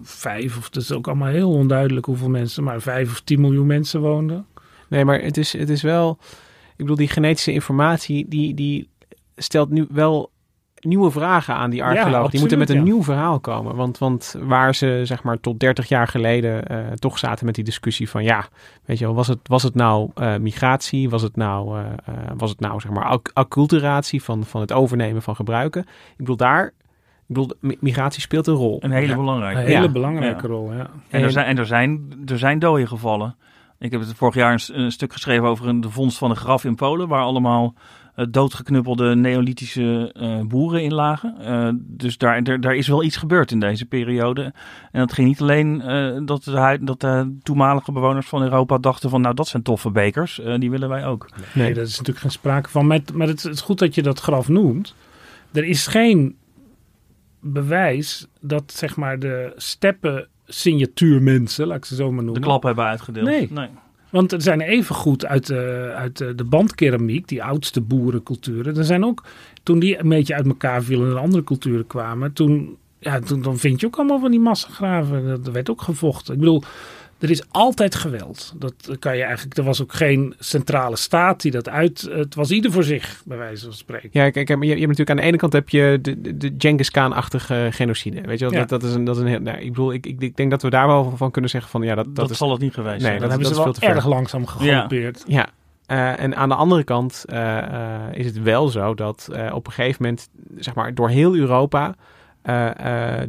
vijf, 0.03 0.57
of 0.57 0.65
het 0.65 0.77
is 0.77 0.93
ook 0.93 1.07
allemaal 1.07 1.29
heel 1.29 1.51
onduidelijk 1.51 2.07
hoeveel 2.07 2.29
mensen, 2.29 2.65
maar 2.65 2.81
vijf 2.81 3.11
of 3.11 3.21
tien 3.21 3.41
miljoen 3.41 3.67
mensen 3.67 4.01
woonden. 4.01 4.47
Nee, 4.89 5.05
maar 5.05 5.21
het 5.21 5.37
is, 5.37 5.53
het 5.53 5.69
is 5.69 5.83
wel... 5.83 6.19
Ik 6.71 6.83
bedoel, 6.83 6.97
die 6.97 7.09
genetische 7.09 7.53
informatie, 7.53 8.29
die, 8.29 8.55
die 8.55 8.89
stelt 9.37 9.71
nu 9.71 9.87
wel 9.91 10.31
nieuwe 10.87 11.11
vragen 11.11 11.55
aan 11.55 11.71
die 11.71 11.85
archeoloog. 11.85 12.31
die 12.31 12.41
moeten 12.41 12.59
met 12.59 12.71
een 12.71 12.77
ja. 12.77 12.83
nieuw 12.83 13.03
verhaal 13.03 13.41
komen. 13.41 13.75
Want, 13.77 13.99
want 13.99 14.37
waar 14.41 14.75
ze, 14.75 15.01
zeg 15.05 15.23
maar, 15.23 15.41
tot 15.41 15.61
30 15.61 15.89
jaar 15.89 16.09
geleden 16.09 16.67
eh, 16.67 16.79
toch 16.93 17.19
zaten 17.19 17.47
met 17.47 17.55
die 17.55 17.65
discussie 17.65 18.11
van... 18.11 18.25
Ja, 18.25 18.45
weet 18.85 18.99
je 18.99 19.05
wel, 19.05 19.15
was 19.15 19.27
het, 19.29 19.39
was 19.43 19.63
het 19.63 19.75
nou 19.75 20.11
eh, 20.15 20.37
migratie? 20.37 21.11
Was 21.11 21.23
het 21.23 21.37
nou, 21.37 21.79
eh, 21.79 21.85
eh, 21.85 22.15
was 22.37 22.51
het 22.51 22.61
nou 22.61 22.81
zeg 22.81 22.91
maar, 22.93 23.05
acc- 23.05 23.31
acculturatie 23.35 24.23
van, 24.23 24.45
van 24.45 24.61
het 24.61 24.73
overnemen 24.73 25.23
van 25.23 25.37
gebruiken? 25.37 25.81
Ik 25.83 26.17
bedoel, 26.17 26.37
daar... 26.37 26.67
Ik 27.29 27.35
bedoel, 27.35 27.51
mi- 27.61 27.77
migratie 27.81 28.21
speelt 28.21 28.47
een 28.47 28.55
rol. 28.55 28.79
Een 28.81 28.91
hele 28.91 29.07
Ja. 29.07 29.17
belangrijke. 29.17 29.61
Een 29.61 29.67
hele 29.67 29.83
Ja. 29.87 29.93
belangrijke 29.93 30.43
Ja. 30.43 30.49
rol, 30.49 30.73
ja. 30.73 30.87
En 31.11 31.23
er 31.23 31.31
zijn, 31.31 31.47
en 31.47 31.59
er 31.59 31.67
zijn, 31.67 32.11
er 32.27 32.39
zijn 32.39 32.59
doden 32.59 32.89
gevallen. 32.89 33.37
Ik 33.79 33.91
heb 33.93 34.01
het 34.01 34.15
vorig 34.15 34.35
jaar 34.35 34.53
een, 34.53 34.81
een 34.81 34.93
stuk 34.93 35.13
geschreven 35.13 35.49
over 35.49 35.69
een, 35.69 35.81
de 35.81 35.91
vondst 35.91 36.19
van 36.19 36.31
een 36.31 36.37
graf 36.37 36.65
in 36.65 36.75
Polen, 36.75 37.09
waar 37.09 37.23
allemaal 37.23 37.75
doodgeknuppelde 38.31 39.15
neolithische 39.15 40.11
eh, 40.13 40.41
boeren 40.41 40.83
in 40.83 40.95
lagen. 40.95 41.37
Eh, 41.41 41.69
dus 41.77 42.19
daar, 42.19 42.61
daar, 42.61 42.77
is 42.77 42.89
wel 42.89 43.03
iets 43.03 43.17
gebeurd 43.17 43.51
in 43.51 43.61
deze 43.61 43.87
periode. 43.87 44.43
En 44.93 45.01
dat 45.01 45.13
ging 45.13 45.29
niet 45.29 45.41
alleen 45.41 45.81
eh, 45.81 46.19
dat, 46.25 46.45
de, 46.45 46.79
dat 46.81 47.01
de 47.01 47.37
toenmalige 47.43 47.93
bewoners 47.93 48.27
van 48.27 48.43
Europa 48.43 48.79
dachten 48.79 49.11
van 49.11 49.21
nou 49.21 49.35
dat 49.35 49.49
zijn 49.49 49.63
toffe 49.63 49.91
bekers, 49.91 50.41
eh, 50.41 50.59
die 50.59 50.71
willen 50.71 50.89
wij 50.89 51.07
ook. 51.07 51.29
Nee, 51.55 51.75
dat 51.75 51.87
is 51.87 51.91
natuurlijk 51.93 52.19
geen 52.19 52.31
sprake 52.31 52.71
van. 52.71 52.87
Maar, 52.87 53.01
maar 53.13 53.27
het, 53.29 53.43
het 53.43 53.55
is 53.55 53.61
goed 53.61 53.79
dat 53.79 53.95
je 53.95 54.03
dat 54.03 54.21
graf 54.21 54.49
noemt. 54.49 54.95
Er 55.53 55.65
is 55.65 55.87
geen 55.87 56.37
bewijs 57.41 58.27
dat 58.41 58.73
zeg 58.73 58.97
maar 58.97 59.19
de 59.19 59.53
steppen 59.57 60.29
signatuurmensen, 60.47 61.67
laat 61.67 61.77
ik 61.77 61.85
ze 61.85 61.95
zo 61.95 62.09
maar 62.09 62.19
De 62.19 62.25
noemen. 62.25 62.43
klap 62.43 62.63
hebben 62.63 62.85
uitgedeeld. 62.85 63.27
Nee. 63.27 63.69
Want 64.17 64.33
er 64.33 64.43
zijn 64.43 64.61
even 64.61 64.95
goed 64.95 65.27
uit, 65.27 65.47
de, 65.47 65.93
uit 65.97 66.19
de, 66.19 66.45
bandkeramiek, 66.45 67.29
die 67.29 67.43
oudste 67.43 67.81
boerenculturen. 67.81 68.77
Er 68.77 68.85
zijn 68.85 69.05
ook, 69.05 69.25
toen 69.63 69.79
die 69.79 69.99
een 69.99 70.09
beetje 70.09 70.35
uit 70.35 70.47
elkaar 70.47 70.83
vielen 70.83 71.11
en 71.11 71.21
andere 71.21 71.45
culturen 71.45 71.87
kwamen, 71.87 72.33
toen, 72.33 72.77
ja, 72.99 73.19
toen 73.21 73.43
dan 73.43 73.59
vind 73.59 73.81
je 73.81 73.87
ook 73.87 73.97
allemaal 73.97 74.21
van 74.21 74.31
die 74.31 74.41
massagraven. 74.41 75.27
Dat 75.27 75.53
werd 75.53 75.71
ook 75.71 75.83
gevochten. 75.83 76.35
Ik 76.35 76.41
bedoel, 76.41 76.63
er 77.19 77.31
is 77.31 77.43
altijd 77.51 77.95
geweld. 77.95 78.53
Dat 78.57 78.97
kan 78.99 79.17
je 79.17 79.23
eigenlijk, 79.23 79.57
er 79.57 79.65
was 79.65 79.83
ook 79.83 79.93
geen 79.93 80.35
centrale 80.39 80.97
staat 80.97 81.41
die 81.43 81.51
dat 81.51 81.69
uit, 81.69 82.09
het 82.11 82.35
was 82.35 82.51
ieder 82.51 82.73
voor 82.73 82.85
zich, 82.85 83.23
bij 83.25 83.37
wijze 83.39 83.65
van 83.65 83.75
spreken. 83.75 84.09
Ja, 84.13 84.31
kijk, 84.31 84.49
je, 84.49 84.57
je 84.61 84.67
hebt 84.69 84.81
natuurlijk 84.81 85.11
aan 85.11 85.17
de 85.17 85.23
ene 85.23 85.37
kant 85.37 85.53
heb 85.53 85.69
je 85.69 85.99
de, 86.03 86.21
de, 86.21 86.37
de 86.37 86.55
Genghis 86.59 86.91
Khan-achtige 86.91 87.69
genocide. 87.71 88.21
Weet 88.21 88.39
je 88.39 88.45
wel, 88.45 88.55
Ja. 88.55 88.61
dat, 88.61 88.69
dat, 88.69 88.83
is 88.83 88.95
een, 88.95 89.05
dat 89.05 89.17
is 89.17 89.23
een 89.23 89.29
heel... 89.29 89.41
Nou, 89.41 89.59
ik 89.59 89.69
bedoel, 89.69 89.93
ik, 89.93 90.07
ik, 90.07 90.21
ik 90.21 90.37
denk 90.37 90.51
dat 90.51 90.63
we 90.63 90.71
daar 90.71 90.87
wel 90.87 91.13
van 91.17 91.31
kunnen 91.31 91.51
zeggen 91.51 91.71
van, 91.71 91.83
ja, 91.83 91.95
dat, 91.95 92.05
dat, 92.05 92.15
Dat, 92.15 92.31
is... 92.31 92.37
zal 92.37 92.51
het 92.51 92.61
niet 92.61 92.75
geweest 92.75 92.93
Nee, 92.93 93.01
zijn. 93.01 93.13
dat- 93.13 93.21
Dan 93.21 93.31
hebben 93.31 93.47
ze 93.47 93.53
is 93.53 93.59
wel 93.59 93.73
veel 93.73 93.81
te 93.81 93.87
ver. 93.87 93.97
erg 93.97 94.07
langzaam 94.07 94.47
gegalopeerd. 94.47 95.25
Ja, 95.27 95.49
eh, 95.87 96.21
en 96.21 96.37
aan 96.37 96.49
de 96.49 96.55
andere 96.55 96.85
kant 96.85 97.25
eh, 97.27 97.59
eh, 97.59 98.01
is 98.13 98.27
het 98.27 98.43
wel 98.43 98.69
zo 98.69 98.95
dat 98.95 99.29
eh, 99.33 99.55
op 99.55 99.67
een 99.67 99.73
gegeven 99.73 100.03
moment, 100.03 100.29
zeg 100.59 100.75
maar, 100.75 100.95
door 100.95 101.09
heel 101.09 101.35
Europa 101.37 101.95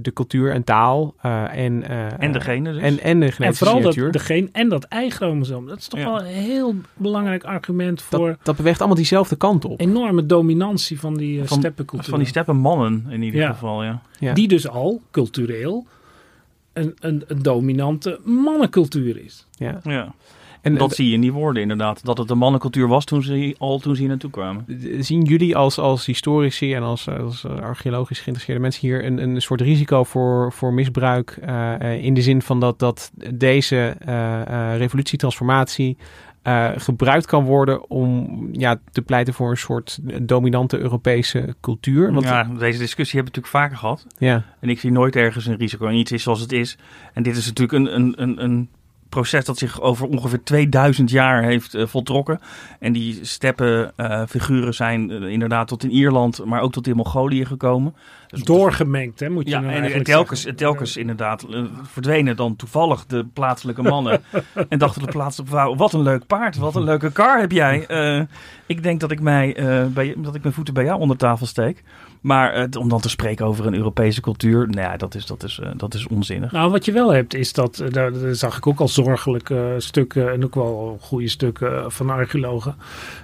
de 0.01 0.11
cultuur 0.13 0.51
en 0.51 0.63
taal 0.63 1.15
eh, 1.21 1.57
en, 1.65 1.83
eh, 1.89 2.23
En 2.23 2.31
de 2.31 2.41
genen 2.41 2.73
dus. 2.73 2.81
en, 2.81 2.99
en 2.99 3.19
de 3.19 3.25
En 3.25 3.31
genetische 3.31 3.65
vooral 3.65 3.81
dat, 3.81 4.13
de 4.13 4.19
geen 4.19 4.49
en 4.51 4.69
dat 4.69 4.83
eichromosoom. 4.83 5.67
Dat 5.67 5.77
is 5.77 5.87
toch 5.87 5.99
Ja. 5.99 6.05
wel 6.05 6.19
een 6.19 6.25
heel 6.25 6.75
belangrijk 6.93 7.43
argument 7.43 8.01
voor 8.01 8.27
dat, 8.27 8.37
dat 8.43 8.55
beweegt 8.55 8.77
allemaal 8.79 8.97
diezelfde 8.97 9.35
kant 9.35 9.65
op. 9.65 9.79
enorme 9.79 10.25
dominantie 10.25 10.99
van 10.99 11.13
die 11.17 11.39
uh, 11.41 11.45
Van- 11.47 11.57
steppencultuur. 11.57 12.09
Van 12.09 12.19
die 12.19 12.27
steppenmannen 12.27 13.05
in 13.09 13.21
ieder 13.21 13.39
Ja. 13.41 13.47
geval, 13.51 13.83
ja. 13.83 14.01
Ja. 14.19 14.33
Die 14.33 14.47
dus 14.47 14.67
al 14.67 15.01
cultureel 15.11 15.85
een, 16.73 16.95
een, 16.99 17.23
een 17.27 17.41
dominante 17.41 18.19
mannencultuur 18.23 19.23
is. 19.25 19.45
Ja. 19.51 19.79
ja. 19.83 20.13
En 20.73 20.77
dat 20.77 20.95
zie 20.95 21.07
je 21.07 21.13
in 21.13 21.21
die 21.21 21.33
woorden 21.33 21.61
inderdaad. 21.61 22.05
Dat 22.05 22.17
het 22.17 22.29
een 22.29 22.37
mannencultuur 22.37 22.87
was 22.87 23.05
toen 23.05 23.23
ze, 23.23 23.55
al 23.57 23.79
toen 23.79 23.93
ze 23.93 23.99
hier 23.99 24.09
naartoe 24.09 24.29
kwamen. 24.29 24.65
zien 24.99 25.23
jullie 25.23 25.55
als, 25.55 25.77
als 25.77 26.05
historici 26.05 26.73
en 26.73 26.83
als, 26.83 27.09
als 27.09 27.43
eh, 27.43 27.51
archeologisch 27.51 28.17
geïnteresseerde 28.19 28.61
mensen 28.61 28.87
hier 28.87 29.05
een, 29.05 29.17
een 29.17 29.41
soort 29.41 29.61
risico 29.61 30.03
voor, 30.03 30.53
voor 30.53 30.73
misbruik? 30.73 31.37
eh, 31.41 31.81
eh, 31.81 32.03
in 32.03 32.13
de 32.13 32.21
zin 32.21 32.41
van 32.41 32.59
dat, 32.59 32.79
dat 32.79 33.11
deze 33.33 33.95
eh, 33.99 34.77
revolutietransformatie 34.77 35.97
gebruikt 36.75 37.25
kan 37.25 37.43
worden 37.43 37.89
om 37.89 38.39
ja, 38.51 38.79
te 38.91 39.01
pleiten 39.01 39.33
voor 39.33 39.49
een 39.49 39.57
soort 39.57 39.99
dominante 40.21 40.77
Europese 40.77 41.55
cultuur? 41.61 42.13
Want, 42.13 42.25
ja, 42.25 42.43
deze 42.43 42.79
discussie 42.79 43.19
hebben 43.19 43.33
we 43.33 43.39
natuurlijk 43.39 43.47
vaker 43.47 43.77
gehad. 43.77 44.05
ja. 44.17 44.45
En 44.59 44.69
ik 44.69 44.79
zie 44.79 44.91
nooit 44.91 45.15
ergens 45.15 45.45
een 45.45 45.57
risico. 45.57 45.87
En 45.87 45.95
iets 45.95 46.11
is 46.11 46.23
zoals 46.23 46.39
het 46.39 46.51
is. 46.51 46.77
En 47.13 47.23
dit 47.23 47.37
is 47.37 47.45
natuurlijk 47.45 47.71
een, 47.71 47.95
een, 47.95 48.13
een, 48.21 48.43
een 48.43 48.69
proces 49.09 49.45
dat 49.45 49.57
zich 49.57 49.81
over 49.81 50.07
ongeveer 50.07 50.43
2000 50.43 51.09
jaar 51.09 51.43
heeft 51.43 51.73
eh, 51.73 51.87
voltrokken. 51.87 52.39
En 52.79 52.93
die 52.93 53.25
steppenfiguren 53.25 54.73
zijn 54.73 55.11
eh, 55.11 55.29
inderdaad 55.29 55.67
tot 55.67 55.83
in 55.83 55.91
Ierland, 55.91 56.45
maar 56.45 56.61
ook 56.61 56.71
tot 56.71 56.87
in 56.87 56.95
Mongolië 56.95 57.45
gekomen. 57.45 57.93
Dus 58.27 58.43
Doorgemengd, 58.43 59.19
hè, 59.19 59.29
moet 59.29 59.43
je 59.43 59.49
Ja, 59.49 59.59
nou 59.59 59.73
en, 59.73 60.03
telkens, 60.03 60.41
zeggen. 60.41 60.59
telkens 60.59 60.97
inderdaad 60.97 61.43
eh, 61.43 61.63
verdwenen 61.83 62.35
dan 62.35 62.55
toevallig 62.55 63.05
de 63.05 63.25
plaatselijke 63.33 63.81
mannen. 63.81 64.21
en 64.69 64.79
dachten 64.79 65.01
de 65.01 65.11
plaatselijke 65.11 65.53
vrouwen, 65.53 65.77
wat 65.77 65.93
een 65.93 66.01
leuk 66.01 66.25
paard, 66.25 66.57
wat 66.57 66.75
een 66.75 66.83
leuke 66.83 67.11
kar 67.11 67.39
heb 67.39 67.51
jij. 67.51 67.85
Eh, 67.85 68.21
ik 68.65 68.83
denk 68.83 68.99
dat 68.99 69.11
ik, 69.11 69.19
mij, 69.19 69.55
eh, 69.55 69.85
bij, 69.85 70.13
dat 70.17 70.35
ik 70.35 70.41
mijn 70.41 70.53
voeten 70.53 70.73
bij 70.73 70.83
jou 70.83 70.99
onder 70.99 71.17
tafel 71.17 71.45
steek. 71.45 71.83
Maar 72.21 72.53
eh, 72.53 72.79
om 72.79 72.89
dan 72.89 72.99
te 72.99 73.09
spreken 73.09 73.45
over 73.45 73.65
een 73.65 73.75
Europese 73.75 74.21
cultuur, 74.21 74.67
nou 74.67 74.81
ja, 74.81 74.97
dat 74.97 75.15
is, 75.15 75.25
dat 75.25 75.43
is, 75.43 75.59
eh, 75.63 75.69
dat 75.77 75.93
is 75.93 76.07
onzinnig. 76.07 76.51
Nou, 76.51 76.71
wat 76.71 76.85
je 76.85 76.91
wel 76.91 77.13
hebt 77.13 77.33
is 77.33 77.53
dat, 77.53 77.79
eh, 77.79 77.89
daar, 77.91 78.11
zag 78.31 78.57
ik 78.57 78.67
ook 78.67 78.79
al 78.79 78.87
zorgelijke 78.87 79.75
stukken 79.77 80.31
en 80.31 80.43
ook 80.43 80.55
wel 80.55 80.97
goede 81.01 81.27
stukken 81.27 81.91
van 81.91 82.09
archeologen, 82.09 82.75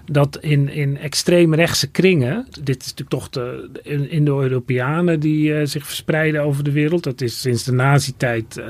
dat 0.05 0.37
in, 0.37 0.69
in 0.69 0.97
extreem 0.97 1.53
rechtse 1.53 1.91
kringen, 1.91 2.47
dit 2.61 2.81
is 2.81 2.93
natuurlijk 2.93 3.09
toch 3.09 3.29
de, 3.29 3.69
Indo-Europeanen 4.09 5.19
die 5.19 5.65
zich 5.65 5.85
verspreiden 5.85 6.43
over 6.43 6.63
de 6.63 6.71
wereld, 6.71 7.03
dat 7.03 7.21
is 7.21 7.41
sinds 7.41 7.63
de 7.63 7.71
nazi-tijd 7.71 8.61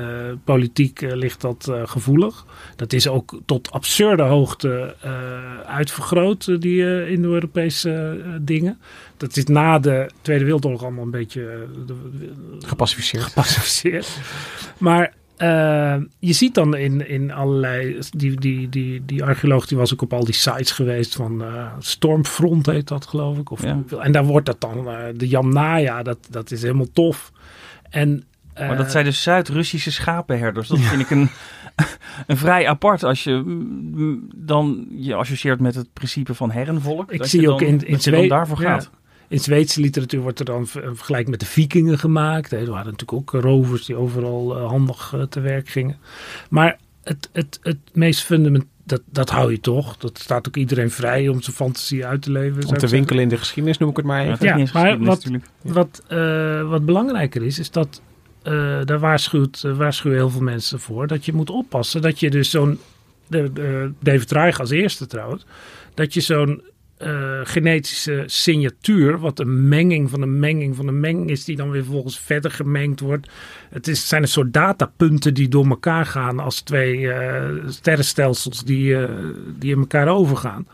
politiek 0.43 1.01
ligt 1.01 1.41
dat 1.41 1.71
gevoelig. 1.85 2.45
Dat 2.75 2.93
is 2.93 3.07
ook 3.07 3.39
tot 3.45 3.71
absurde 3.71 4.23
hoogte 4.23 4.95
uitvergroot, 5.65 6.61
die 6.61 7.09
Indo-Europese 7.09 8.21
dingen. 8.41 8.77
Dat 9.17 9.37
is 9.37 9.45
na 9.45 9.79
de 9.79 10.09
Tweede 10.21 10.43
Wereldoorlog 10.43 10.81
allemaal 10.83 11.03
een 11.03 11.11
beetje 11.11 11.41
eh, 11.87 11.95
Gepacificeerd. 12.59 13.23
gepacificeerd. 13.23 14.07
Maar 14.77 15.13
eh, 15.37 15.95
je 16.19 16.33
ziet 16.33 16.53
dan 16.55 16.75
in, 16.75 17.07
in 17.09 17.31
allerlei. 17.31 17.99
Die, 18.11 18.39
die, 18.39 18.69
die, 18.69 19.05
die 19.05 19.23
archeoloog 19.23 19.65
die 19.67 19.77
was 19.77 19.93
ook 19.93 20.01
op 20.01 20.13
al 20.13 20.23
die 20.25 20.33
sites 20.33 20.71
geweest 20.71 21.15
van 21.15 21.43
eh, 21.43 21.71
Stormfront 21.79 22.65
heet 22.65 22.87
dat 22.87 23.05
geloof 23.05 23.37
ik. 23.37 23.51
Of, 23.51 23.63
Ja. 23.63 23.83
En 23.99 24.11
daar 24.11 24.25
wordt 24.25 24.45
dat 24.45 24.61
dan 24.61 24.87
de 25.15 25.27
Yamnaya, 25.27 26.03
dat, 26.03 26.17
dat 26.29 26.51
is 26.51 26.61
helemaal 26.61 26.91
tof. 26.93 27.31
En, 27.89 28.23
Maar 28.53 28.77
dat 28.77 28.91
zijn 28.91 29.05
dus 29.05 29.21
Zuid-Russische 29.21 29.91
schapenherders. 29.91 30.67
Dat 30.67 30.79
vind 30.79 31.01
ik 31.01 31.09
een, 31.09 31.29
een 32.27 32.37
vrij 32.37 32.67
apart 32.67 33.03
als 33.03 33.23
je 33.23 33.31
mm, 33.45 34.27
dan 34.35 34.87
je 34.89 35.13
associeert 35.15 35.59
met 35.59 35.75
het 35.75 35.93
principe 35.93 36.33
van 36.33 36.51
herrenvolk. 36.51 37.11
ik 37.11 37.17
dat 37.19 37.27
zie 37.29 37.41
je 37.41 37.51
ook 37.51 37.59
dan- 37.59 37.67
in, 37.67 37.85
in 37.85 37.91
dat 37.91 38.01
Zweden. 38.03 38.29
daarvoor 38.29 38.61
ja. 38.61 38.67
gaat. 38.73 38.89
In 39.33 39.39
Zweedse 39.39 39.81
literatuur 39.81 40.21
wordt 40.21 40.39
er 40.39 40.45
dan 40.45 40.59
een 40.73 40.95
vergelijk 40.95 41.27
met 41.27 41.39
de 41.39 41.45
vikingen 41.45 41.99
gemaakt. 41.99 42.51
hè. 42.51 42.57
Er 42.57 42.69
waren 42.69 42.91
natuurlijk 42.91 43.13
ook 43.13 43.41
rovers 43.43 43.85
die 43.85 43.95
overal 43.95 44.57
eh, 44.57 44.67
handig 44.67 45.13
eh, 45.13 45.21
te 45.21 45.39
werk 45.39 45.69
gingen. 45.69 45.97
Maar 46.49 46.77
het, 47.03 47.29
het, 47.31 47.59
het 47.61 47.77
meest 47.93 48.23
fundament, 48.23 48.65
dat, 48.83 49.01
dat 49.05 49.29
hou 49.29 49.51
je 49.51 49.59
toch. 49.59 49.97
Dat 49.97 50.19
staat 50.19 50.47
ook 50.47 50.55
iedereen 50.55 50.91
vrij 50.91 51.27
om 51.27 51.41
zijn 51.41 51.55
fantasie 51.55 52.05
uit 52.05 52.21
te 52.21 52.31
leven. 52.31 52.55
Om 52.55 52.61
te 52.61 52.67
zeggen. 52.69 52.89
winkelen 52.89 53.23
in 53.23 53.29
de 53.29 53.37
geschiedenis 53.37 53.77
noem 53.77 53.89
ik 53.89 53.95
het 53.95 54.05
maar 54.05 54.25
Ja, 54.25 54.57
even. 54.57 54.69
maar 54.73 54.99
wat-. 54.99 55.29
Wat, 55.61 56.03
eh, 56.07 56.69
wat 56.69 56.85
belangrijker 56.85 57.43
is, 57.43 57.59
is 57.59 57.71
dat 57.71 58.01
eh, 58.43 58.79
daar 58.85 58.99
waarschuwt, 58.99 59.63
eh, 59.65 59.77
waarschuwen 59.77 60.17
heel 60.17 60.29
veel 60.29 60.41
mensen 60.41 60.79
voor, 60.79 61.07
dat 61.07 61.25
je 61.25 61.33
moet 61.33 61.49
oppassen 61.49 62.01
dat 62.01 62.19
je 62.19 62.29
dus 62.29 62.49
zo'n, 62.49 62.79
de, 63.27 63.53
de- 63.53 63.91
David 63.99 64.31
Reich 64.31 64.59
als 64.59 64.69
eerste 64.69 65.07
trouwens, 65.07 65.45
dat 65.93 66.13
je 66.13 66.21
zo'n 66.21 66.61
eh, 67.03 67.39
genetische 67.43 68.23
signatuur, 68.25 69.19
wat 69.19 69.39
een 69.39 69.67
menging 69.67 70.09
van 70.09 70.21
een 70.21 70.39
menging 70.39 70.75
van 70.75 70.87
een 70.87 70.99
menging 70.99 71.29
is, 71.29 71.45
die 71.45 71.55
dan 71.55 71.71
weer 71.71 71.83
vervolgens 71.83 72.19
verder 72.19 72.51
gemengd 72.51 72.99
wordt. 72.99 73.29
Het 73.69 73.87
is, 73.87 74.07
zijn 74.07 74.21
een 74.21 74.27
soort 74.27 74.53
datapunten 74.53 75.33
die 75.33 75.47
door 75.47 75.67
elkaar 75.67 76.05
gaan 76.05 76.39
als 76.39 76.61
twee 76.61 77.11
eh, 77.11 77.49
sterrenstelsels 77.67 78.63
die, 78.63 78.97
eh, 78.97 79.09
die 79.59 79.71
in 79.71 79.79
elkaar 79.79 80.07
overgaan. 80.07 80.67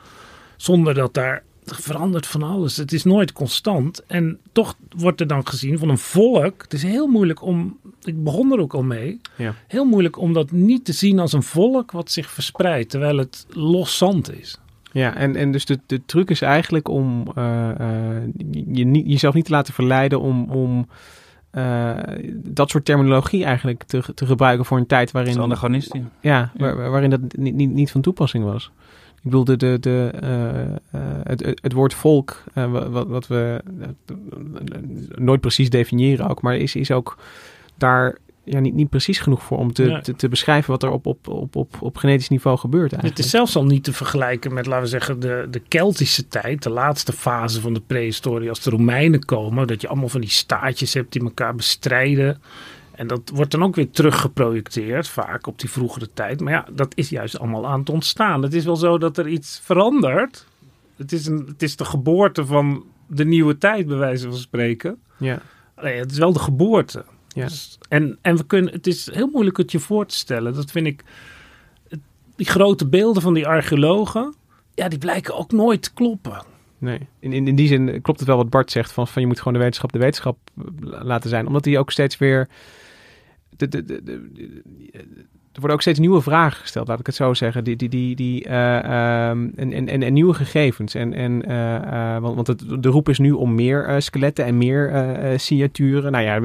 Zonder 0.57 0.93
dat 0.93 1.13
daar 1.13 1.43
er 1.65 1.81
verandert 1.81 2.27
van 2.27 2.43
alles. 2.43 2.77
Het 2.77 2.91
is 2.91 3.03
nooit 3.03 3.31
constant. 3.31 4.05
En 4.05 4.39
toch 4.51 4.75
wordt 4.95 5.21
er 5.21 5.27
dan 5.27 5.47
gezien 5.47 5.77
van 5.77 5.89
een 5.89 5.97
volk. 5.97 6.61
Het 6.61 6.73
is 6.73 6.83
heel 6.83 7.07
moeilijk 7.07 7.41
om. 7.41 7.77
Ik 8.03 8.23
begon 8.23 8.51
er 8.51 8.59
ook 8.59 8.73
al 8.73 8.83
mee. 8.83 9.21
Ja. 9.35 9.55
Heel 9.67 9.85
moeilijk 9.85 10.17
om 10.17 10.33
dat 10.33 10.51
niet 10.51 10.85
te 10.85 10.93
zien 10.93 11.19
als 11.19 11.33
een 11.33 11.43
volk 11.43 11.91
wat 11.91 12.11
zich 12.11 12.31
verspreidt. 12.31 12.89
Terwijl 12.89 13.17
het 13.17 13.45
los 13.49 13.97
zand 13.97 14.31
is. 14.39 14.57
Ja, 14.91 15.15
en, 15.15 15.35
en 15.35 15.51
dus 15.51 15.65
de, 15.65 15.79
de 15.85 16.01
truc 16.05 16.29
is 16.29 16.41
eigenlijk 16.41 16.87
om 16.87 17.23
eh, 17.35 17.69
eh, 17.69 18.23
je, 18.73 18.85
niet, 18.85 19.07
jezelf 19.07 19.33
niet 19.33 19.45
te 19.45 19.51
laten 19.51 19.73
verleiden 19.73 20.19
om, 20.21 20.49
om 20.49 20.87
eh, 21.51 21.97
dat 22.35 22.69
soort 22.69 22.85
terminologie 22.85 23.43
eigenlijk 23.43 23.83
te, 23.83 24.03
te 24.15 24.25
gebruiken 24.25 24.65
voor 24.65 24.77
een 24.77 24.85
tijd 24.85 25.11
waarin... 25.11 25.39
Anachronistisch. 25.39 26.01
Ja, 26.21 26.51
waar- 26.57 26.75
waar- 26.77 26.91
waarin 26.91 27.09
dat 27.09 27.19
niet, 27.37 27.55
niet, 27.55 27.71
niet 27.71 27.91
van 27.91 28.01
toepassing 28.01 28.43
was. 28.43 28.71
Ik 29.15 29.23
bedoel, 29.23 29.43
de, 29.43 29.57
de, 29.57 29.77
de, 29.79 30.11
het, 31.23 31.45
het, 31.45 31.59
het 31.61 31.73
woord 31.73 31.93
volk, 31.93 32.43
wa- 32.53 32.89
wat, 32.89 33.07
wat 33.07 33.27
we 33.27 33.61
nooit 35.15 35.41
precies 35.41 35.69
definiëren 35.69 36.27
ook, 36.29 36.41
maar 36.41 36.55
is, 36.57 36.75
is 36.75 36.91
ook 36.91 37.17
daar 37.77 38.17
ja, 38.49 38.59
niet, 38.59 38.73
niet 38.73 38.89
precies 38.89 39.19
genoeg 39.19 39.43
voor 39.43 39.57
om 39.57 39.73
te, 39.73 40.13
te 40.17 40.29
beschrijven 40.29 40.71
wat 40.71 40.83
er 40.83 40.89
op, 40.89 41.05
op, 41.05 41.27
op, 41.27 41.55
op, 41.55 41.75
op 41.79 41.97
genetisch 41.97 42.29
niveau 42.29 42.57
gebeurt 42.57 42.91
eigenlijk. 42.91 43.17
Het 43.17 43.25
is 43.25 43.31
zelfs 43.31 43.55
al 43.55 43.65
niet 43.65 43.83
te 43.83 43.93
vergelijken 43.93 44.53
met, 44.53 44.65
laten 44.65 44.83
we 44.83 44.89
zeggen, 44.89 45.19
de, 45.19 45.47
de 45.51 45.59
Keltische 45.59 46.27
tijd. 46.27 46.63
De 46.63 46.69
laatste 46.69 47.13
fase 47.13 47.61
van 47.61 47.73
de 47.73 47.81
prehistorie. 47.87 48.49
Als 48.49 48.61
de 48.61 48.69
Romeinen 48.69 49.25
komen. 49.25 49.67
Dat 49.67 49.81
je 49.81 49.87
allemaal 49.87 50.09
van 50.09 50.21
die 50.21 50.29
staatjes 50.29 50.93
hebt 50.93 51.11
die 51.11 51.23
elkaar 51.23 51.55
bestrijden. 51.55 52.41
En 52.91 53.07
dat 53.07 53.31
wordt 53.33 53.51
dan 53.51 53.63
ook 53.63 53.75
weer 53.75 53.89
teruggeprojecteerd. 53.89 55.07
Vaak 55.07 55.47
op 55.47 55.59
die 55.59 55.69
vroegere 55.69 56.09
tijd. 56.13 56.39
Maar 56.39 56.53
ja, 56.53 56.65
dat 56.71 56.91
is 56.95 57.09
juist 57.09 57.39
allemaal 57.39 57.67
aan 57.67 57.79
het 57.79 57.89
ontstaan. 57.89 58.43
Het 58.43 58.53
is 58.53 58.65
wel 58.65 58.75
zo 58.75 58.97
dat 58.97 59.17
er 59.17 59.27
iets 59.27 59.61
verandert. 59.63 60.45
Het 60.95 61.11
is, 61.11 61.25
een, 61.25 61.45
het 61.47 61.61
is 61.61 61.75
de 61.75 61.85
geboorte 61.85 62.45
van 62.45 62.83
de 63.07 63.25
nieuwe 63.25 63.57
tijd, 63.57 63.87
bij 63.87 63.97
wijze 63.97 64.29
van 64.29 64.37
spreken. 64.37 64.97
Ja. 65.17 65.41
Nee, 65.81 65.99
het 65.99 66.11
is 66.11 66.17
wel 66.17 66.33
de 66.33 66.39
geboorte. 66.39 67.05
Ja. 67.39 67.47
Dus- 67.47 67.77
en, 67.89 68.17
en 68.21 68.37
we 68.37 68.45
kunnen, 68.45 68.73
het 68.73 68.87
is 68.87 69.11
heel 69.13 69.27
moeilijk 69.27 69.57
het 69.57 69.71
je 69.71 69.79
voor 69.79 70.05
te 70.05 70.15
stellen. 70.15 70.53
Dat 70.53 70.71
vind 70.71 70.87
ik. 70.87 71.03
Die 72.35 72.47
grote 72.47 72.87
beelden 72.87 73.21
van 73.21 73.33
die 73.33 73.47
archeologen. 73.47 74.35
Ja, 74.73 74.87
die 74.87 74.99
blijken 74.99 75.37
ook 75.37 75.51
nooit 75.51 75.81
te 75.81 75.93
kloppen. 75.93 76.43
Nee, 76.77 77.07
in, 77.19 77.33
in, 77.33 77.47
in 77.47 77.55
die 77.55 77.67
zin 77.67 78.01
klopt 78.01 78.19
het 78.19 78.27
wel 78.27 78.37
wat 78.37 78.49
Bart 78.49 78.71
zegt 78.71 78.91
van, 78.91 79.07
van 79.07 79.21
je 79.21 79.27
moet 79.27 79.37
gewoon 79.37 79.53
de 79.53 79.59
wetenschap 79.59 79.91
de 79.91 79.99
wetenschap 79.99 80.37
eh, 80.57 80.63
laten 80.81 81.29
zijn. 81.29 81.47
Omdat 81.47 81.63
die 81.63 81.79
ook 81.79 81.91
steeds 81.91 82.17
weer... 82.17 82.49
De, 83.49 83.67
de, 83.67 83.85
de, 83.85 84.61
worden 85.59 85.77
ook 85.77 85.81
steeds 85.81 85.99
nieuwe 85.99 86.21
vragen 86.21 86.61
gesteld, 86.61 86.87
laat 86.87 86.99
ik 86.99 87.05
het 87.05 87.15
zo 87.15 87.33
zeggen. 87.33 87.63
Die, 87.63 87.75
die, 87.75 87.89
die, 87.89 88.15
die, 88.15 88.43
eh, 88.43 88.77
ehm, 88.77 89.47
en, 89.55 89.73
en, 89.73 89.87
en, 89.87 90.03
en 90.03 90.13
nieuwe 90.13 90.33
gegevens. 90.33 90.93
En, 90.93 91.13
en, 91.13 91.45
eh, 91.45 92.15
eh, 92.15 92.21
want 92.21 92.35
want 92.35 92.47
het, 92.47 92.83
de 92.83 92.89
roep 92.89 93.09
is 93.09 93.19
nu 93.19 93.31
om 93.31 93.55
meer 93.55 93.95
skeletten 94.01 94.45
en 94.45 94.57
meer 94.57 94.91
signaturen. 95.35 96.11
Nou 96.11 96.23
ja, 96.23 96.39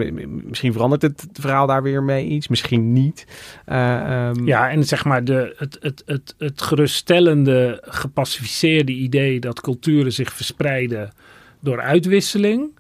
misschien 0.45 0.73
verandert 0.73 1.03
het 1.03 1.27
verhaal 1.33 1.67
daar 1.67 1.83
weer 1.83 2.03
mee 2.03 2.27
iets. 2.27 2.49
Misschien 2.49 2.93
niet. 2.93 3.27
Eh, 3.65 4.29
ehm, 4.29 4.47
Ja, 4.47 4.71
en 4.71 4.85
zeg 4.85 5.05
maar 5.05 5.25
de, 5.25 5.55
het, 5.57 5.79
het, 5.81 6.03
het, 6.07 6.35
het 6.39 6.63
geruststellende, 6.63 7.83
gepacificeerde 7.83 8.93
idee 8.93 9.41
dat 9.41 9.61
culturen 9.61 10.13
zich 10.13 10.33
verspreiden 10.33 11.13
door 11.61 11.81
uitwisseling. 11.81 12.71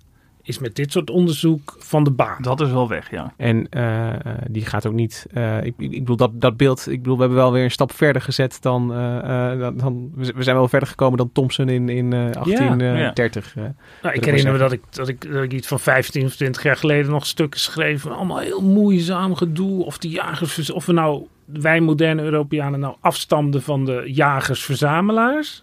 Is 0.47 0.59
met 0.59 0.75
dit 0.77 0.93
soort 0.93 1.11
onderzoek 1.11 1.77
van 1.79 2.05
de 2.05 2.11
baan. 2.11 2.43
Dat 2.43 2.61
is 2.61 2.71
wel 2.71 2.89
weg, 2.89 3.11
ja. 3.11 3.33
En 3.37 3.67
eh, 3.71 4.09
eh, 4.13 4.19
die 4.51 4.65
gaat 4.67 4.87
ook 4.87 4.93
niet. 4.93 5.27
eh, 5.33 5.57
ik, 5.65 5.75
ik 5.79 5.93
ik 5.93 5.99
bedoel, 5.99 6.17
dat, 6.17 6.41
dat 6.41 6.57
beeld. 6.57 6.87
Ik 6.91 6.99
bedoel, 7.03 7.15
we 7.15 7.21
hebben 7.21 7.39
wel 7.39 7.53
weer 7.53 7.65
een 7.65 7.71
stap 7.71 7.93
verder 7.93 8.23
gezet 8.23 8.57
dan. 8.63 8.93
eh, 8.95 9.53
eh, 9.53 9.59
dan, 9.59 9.77
dan 9.77 10.11
we 10.15 10.43
zijn 10.43 10.57
wel 10.57 10.69
verder 10.69 10.89
gekomen 10.89 11.19
dan 11.19 11.33
Thompson 11.33 11.69
in, 11.69 11.89
in 11.89 12.13
eh 12.13 12.19
1830. 12.21 13.57
eh, 13.57 13.63
Nou, 14.03 14.15
ik 14.15 14.25
herinner 14.25 14.53
me 14.53 14.59
dat 14.59 14.73
ik, 14.73 14.81
dat, 14.91 15.09
ik, 15.09 15.33
dat 15.33 15.43
ik 15.43 15.53
iets 15.53 15.69
van 15.69 15.81
15 15.81 16.25
of 16.25 16.37
20 16.37 16.63
jaar 16.63 16.77
geleden 16.77 17.11
nog 17.11 17.27
stukken 17.27 17.61
schreef. 17.61 18.03
van 18.03 18.17
Allemaal 18.17 18.39
heel 18.39 18.63
moeizaam 18.63 19.35
gedoe. 19.35 19.85
Of, 19.85 19.99
die 19.99 20.11
jagers, 20.11 20.71
of 20.71 20.87
we 20.87 20.93
nou, 20.93 21.27
wij 21.45 21.81
moderne 21.81 22.23
Europeanen, 22.23 22.81
nou 22.81 22.97
afstamden 23.01 23.63
van 23.63 23.85
de 23.85 24.03
jagers-verzamelaars. 24.07 25.63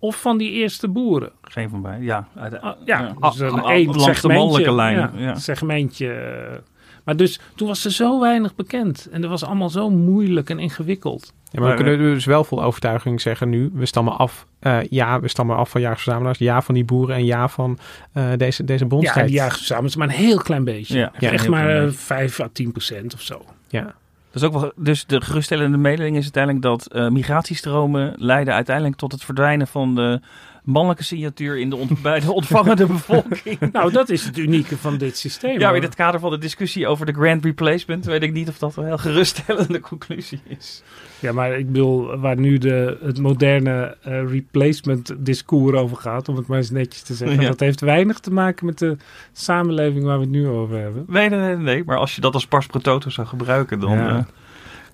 Of 0.00 0.20
van 0.20 0.38
die 0.38 0.50
eerste 0.52 0.88
boeren. 0.88 1.30
Geen 1.42 1.68
van 1.70 1.82
beiden. 1.82 2.04
Ja, 2.04 2.28
Ah, 2.36 2.50
ja, 2.50 2.74
ja. 2.84 3.14
dus 3.30 3.38
een 3.38 3.50
Ah, 3.60 3.70
één 3.70 3.86
langs 3.86 4.04
de 4.04 4.12
segmentje, 4.14 4.38
mannelijke 4.38 4.72
lijn. 4.74 4.96
Ja, 4.96 5.10
Ja. 5.16 5.34
segmentje. 5.34 6.12
eh. 6.12 6.58
Maar 7.04 7.16
dus 7.16 7.40
toen 7.54 7.68
was 7.68 7.84
er 7.84 7.90
zo 7.90 8.20
weinig 8.20 8.54
bekend. 8.54 9.08
En 9.12 9.20
dat 9.20 9.30
was 9.30 9.44
allemaal 9.44 9.68
zo 9.70 9.90
moeilijk 9.90 10.50
en 10.50 10.58
ingewikkeld. 10.58 11.32
Ja, 11.50 11.60
maar 11.60 11.68
we 11.70 11.74
kunnen 11.76 11.98
dus 11.98 12.24
wel 12.24 12.44
vol 12.44 12.62
overtuiging 12.62 13.20
zeggen 13.20 13.48
nu. 13.48 13.70
We 13.74 13.86
stammen 13.86 14.16
af. 14.16 14.46
eh, 14.60 14.78
ja, 14.90 15.20
we 15.20 15.28
stammen 15.28 15.56
af 15.56 15.70
van 15.70 15.80
jagersverzamelaars. 15.80 16.38
Ja, 16.38 16.62
van 16.62 16.74
die 16.74 16.84
boeren. 16.84 17.16
En 17.16 17.24
ja, 17.24 17.48
van 17.48 17.78
eh, 18.12 18.24
deze, 18.36 18.64
deze 18.64 18.82
Ja, 18.82 18.88
bronstijd. 18.88 19.26
die 19.26 19.34
jagers 19.36 19.96
maar 19.96 20.08
een 20.08 20.14
heel 20.14 20.38
klein 20.38 20.64
beetje. 20.64 20.98
Ja, 20.98 21.12
ja, 21.18 21.28
een 21.28 21.34
Echt 21.34 21.48
maar 21.48 21.62
klein 21.62 21.76
eh, 21.78 21.84
beetje. 21.84 21.98
5 21.98 22.40
à 22.40 22.48
10 22.52 22.72
procent 22.72 23.14
of 23.14 23.20
zo. 23.20 23.42
Ja. 23.68 23.94
Is 24.32 24.42
ook 24.42 24.52
wel, 24.52 24.72
dus 24.76 25.06
de 25.06 25.20
geruststellende 25.20 25.76
mededeling 25.76 26.16
is 26.16 26.22
uiteindelijk 26.22 26.64
dat 26.64 26.86
eh, 26.86 27.08
migratiestromen 27.08 28.14
leiden 28.16 28.54
uiteindelijk 28.54 28.96
tot 28.96 29.12
het 29.12 29.24
verdwijnen 29.24 29.66
van 29.66 29.94
de 29.94 30.20
mannelijke 30.64 31.04
signatuur 31.04 31.58
in 31.58 31.70
de 31.70 31.76
ont- 31.76 32.02
bij 32.10 32.20
de 32.20 32.32
ontvangende 32.32 32.86
bevolking. 32.96 33.72
Nou, 33.72 33.92
dat 33.92 34.08
is 34.08 34.24
het 34.24 34.38
unieke 34.38 34.76
van 34.76 34.96
dit 34.98 35.16
systeem. 35.18 35.58
Ja, 35.58 35.66
hoor. 35.66 35.76
in 35.76 35.82
het 35.82 35.94
kader 35.94 36.20
van 36.20 36.30
de 36.30 36.38
discussie 36.38 36.86
over 36.86 37.06
de 37.06 37.12
grand 37.12 37.44
replacement 37.44 38.04
weet 38.04 38.22
ik 38.22 38.32
niet 38.32 38.48
of 38.48 38.58
dat 38.58 38.76
een 38.76 38.84
heel 38.84 38.98
geruststellende 38.98 39.80
conclusie 39.90 40.40
is. 40.46 40.82
Ja, 41.18 41.32
maar 41.32 41.58
ik 41.58 41.66
bedoel, 41.66 42.16
waar 42.18 42.36
nu 42.36 42.58
de, 42.58 42.98
het 43.02 43.18
moderne 43.18 43.96
eh, 44.02 44.22
replacement 44.30 45.14
discours 45.18 45.76
over 45.76 45.96
gaat, 45.96 46.28
om 46.28 46.36
het 46.36 46.46
maar 46.46 46.58
eens 46.58 46.70
netjes 46.70 47.02
te 47.02 47.14
zeggen, 47.14 47.40
Ja. 47.40 47.48
dat 47.48 47.60
heeft 47.60 47.80
weinig 47.80 48.18
te 48.18 48.32
maken 48.32 48.66
met 48.66 48.78
de 48.78 48.96
samenleving 49.32 50.04
waar 50.04 50.16
we 50.16 50.22
het 50.22 50.32
nu 50.32 50.48
over 50.48 50.78
hebben. 50.78 51.04
Nee, 51.08 51.28
nee, 51.28 51.38
nee, 51.38 51.56
nee. 51.56 51.82
Maar 51.84 51.96
als 51.96 52.14
je 52.14 52.20
dat 52.20 52.34
als 52.34 52.46
pars 52.46 52.66
pro 52.66 52.80
toto 52.80 53.10
zou 53.10 53.26
gebruiken, 53.26 53.80
dan 53.80 53.92
Ja. 53.92 54.08
eh, 54.16 54.22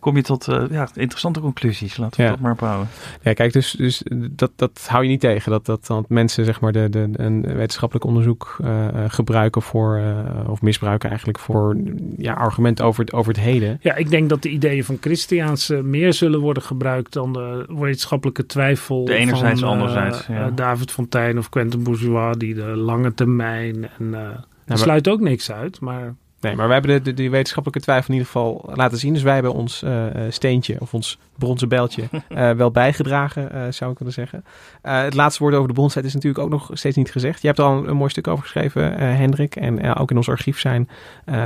kom 0.06 0.16
je 0.16 0.22
tot 0.22 0.48
eh, 0.48 0.64
ja, 0.70 0.88
interessante 0.94 1.40
conclusies. 1.40 1.96
Laten 1.96 2.16
we 2.16 2.22
Ja. 2.22 2.30
dat 2.30 2.40
maar 2.40 2.52
ophouden. 2.52 2.88
Ja, 3.22 3.32
kijk, 3.32 3.52
dus, 3.52 3.70
dus 3.70 4.02
dat, 4.30 4.52
dat 4.56 4.86
hou 4.88 5.02
je 5.02 5.08
niet 5.08 5.20
tegen. 5.20 5.50
Dat, 5.50 5.66
dat, 5.66 5.86
dat 5.86 6.08
mensen 6.08 6.44
zeg 6.44 6.60
maar 6.60 6.72
de, 6.72 6.88
de, 6.90 7.08
een 7.12 7.42
wetenschappelijk 7.42 8.06
onderzoek 8.06 8.56
eh, 8.60 8.88
eh, 8.88 8.94
gebruiken 9.08 9.62
voor, 9.62 9.96
eh, 9.96 10.48
of 10.50 10.62
misbruiken 10.62 11.08
eigenlijk 11.08 11.38
voor 11.38 11.76
ja, 12.16 12.32
argumenten 12.32 12.84
over 12.84 13.04
het, 13.04 13.12
over 13.12 13.32
het 13.32 13.42
heden. 13.42 13.78
Ja, 13.80 13.94
ik 13.94 14.10
denk 14.10 14.28
dat 14.28 14.42
de 14.42 14.48
ideeën 14.48 14.84
van 14.84 14.96
Christiaanse 15.00 15.82
meer 15.82 16.12
zullen 16.12 16.40
worden 16.40 16.62
gebruikt 16.62 17.12
dan 17.12 17.32
de 17.32 17.66
wetenschappelijke 17.68 18.46
twijfel 18.46 19.04
De 19.04 19.14
enerzijds, 19.14 19.60
van 19.60 19.68
anderzijds, 19.68 20.26
ja. 20.26 20.50
David 20.50 20.90
Fontijn 20.90 21.38
of 21.38 21.48
Quentin 21.48 21.82
Bourgeois, 21.82 22.36
die 22.36 22.54
de 22.54 22.76
lange 22.76 23.14
termijn 23.14 23.88
en 23.98 24.10
maar- 24.10 24.78
sluit 24.78 25.08
ook 25.08 25.20
niks 25.20 25.52
uit, 25.52 25.80
maar 25.80 26.14
Nee, 26.46 26.56
maar 26.56 26.66
wij 26.66 26.78
hebben 26.78 26.96
de, 26.96 27.10
de, 27.10 27.14
die 27.14 27.30
wetenschappelijke 27.30 27.84
twijfel 27.84 28.08
in 28.08 28.18
ieder 28.18 28.32
geval 28.32 28.70
laten 28.74 28.98
zien. 28.98 29.12
Dus 29.12 29.22
wij 29.22 29.34
hebben 29.34 29.52
ons 29.52 29.82
eh, 29.82 30.06
eh, 30.06 30.32
steentje 30.32 30.76
of 30.80 30.94
ons 30.94 31.18
bronzen 31.38 31.68
bijltje 31.68 32.02
eh, 32.28 32.50
wel 32.50 32.70
bijgedragen, 32.70 33.74
zou 33.74 33.92
ik 33.92 33.98
willen 33.98 34.12
zeggen. 34.12 34.44
Het 34.82 35.14
laatste 35.14 35.42
woord 35.42 35.54
over 35.54 35.68
de 35.68 35.74
bronstijd 35.74 36.04
is 36.04 36.14
natuurlijk 36.14 36.44
ook 36.44 36.50
nog 36.50 36.70
steeds 36.72 36.96
niet 36.96 37.10
gezegd. 37.10 37.40
Je 37.40 37.46
hebt 37.46 37.58
er 37.58 37.64
al 37.64 37.76
een, 37.76 37.88
een 37.88 37.96
mooi 37.96 38.10
stuk 38.10 38.28
over 38.28 38.42
geschreven, 38.42 38.92
Hendrik. 39.16 39.56
En 39.56 39.94
ook 39.96 40.10
in 40.10 40.16
ons 40.16 40.28
archief 40.28 40.58
zijn 40.58 40.88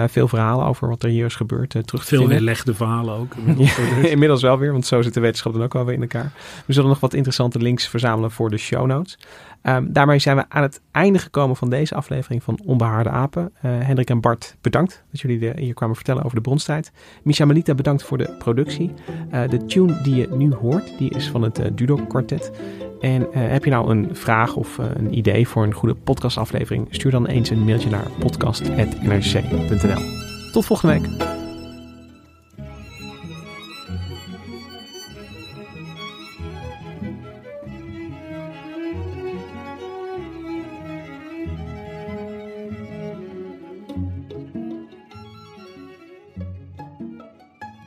veel 0.07 0.29
verhalen 0.29 0.67
over 0.67 0.89
wat 0.89 1.03
er 1.03 1.09
hier 1.09 1.27
is 1.27 1.35
gebeurd 1.35 1.71
terug 1.71 2.05
te 2.05 2.17
veel 2.17 2.29
weerlegde 2.29 2.75
verhalen 2.75 3.15
ook. 3.15 3.35
Ja, 3.61 4.09
inmiddels 4.09 4.43
wel 4.43 4.59
weer, 4.59 4.73
want 4.73 4.87
zo 4.87 5.03
zit 5.03 5.15
de 5.15 5.21
wetenschap 5.21 5.53
dan 5.53 5.63
ook 5.63 5.73
wel 5.73 5.85
weer 5.85 5.95
in 5.95 6.01
elkaar. 6.01 6.33
We 6.67 6.73
zullen 6.73 6.89
nog 6.89 7.01
wat 7.01 7.15
interessante 7.15 7.59
links 7.59 7.89
verzamelen 7.89 8.31
voor 8.31 8.51
de 8.51 8.59
show 8.59 8.87
notes. 8.87 9.19
Ehm, 9.63 9.87
daarmee 9.89 10.19
zijn 10.19 10.37
we 10.37 10.45
aan 10.49 10.63
het 10.63 10.81
einde 10.91 11.19
gekomen 11.19 11.57
van 11.57 11.71
deze 11.71 11.95
aflevering 11.95 12.43
van 12.43 12.61
Onbehaarde 12.65 13.11
Apen. 13.11 13.53
Eh, 13.61 13.71
Hendrik 13.79 14.11
en 14.11 14.21
Bart, 14.21 14.57
bedankt 14.61 15.05
dat 15.11 15.21
jullie 15.21 15.53
hier 15.57 15.75
kwamen 15.75 15.97
vertellen 15.97 16.25
over 16.25 16.37
de 16.37 16.43
bronstijd. 16.43 16.93
Misha 17.23 17.45
Melita, 17.45 17.75
bedankt 17.75 18.03
voor 18.03 18.19
de 18.19 18.35
productie. 18.39 18.93
Eh, 19.31 19.49
de 19.49 19.65
tune 19.65 20.03
die 20.03 20.15
je 20.15 20.29
nu 20.31 20.55
hoort, 20.55 20.99
die 20.99 21.11
is 21.11 21.29
van 21.29 21.43
het 21.43 21.59
eh, 21.59 21.71
Dudok 21.75 22.09
Quartet. 22.09 22.51
En 23.01 23.27
heb 23.33 23.65
je 23.65 23.71
nou 23.71 23.91
een 23.91 24.09
vraag 24.13 24.57
of 24.57 24.79
een 24.79 25.17
idee 25.19 25.49
voor 25.49 25.63
een 25.63 25.73
goede 25.73 25.95
podcastaflevering? 25.95 26.87
Stuur 26.91 27.11
dan 27.11 27.27
eens 27.27 27.51
een 27.51 27.65
mailtje 27.65 27.91
naar 27.91 28.07
podcast.nrc.nl. 28.19 30.03
Tot 30.53 30.67
volgende 30.67 31.01
week. 31.01 31.30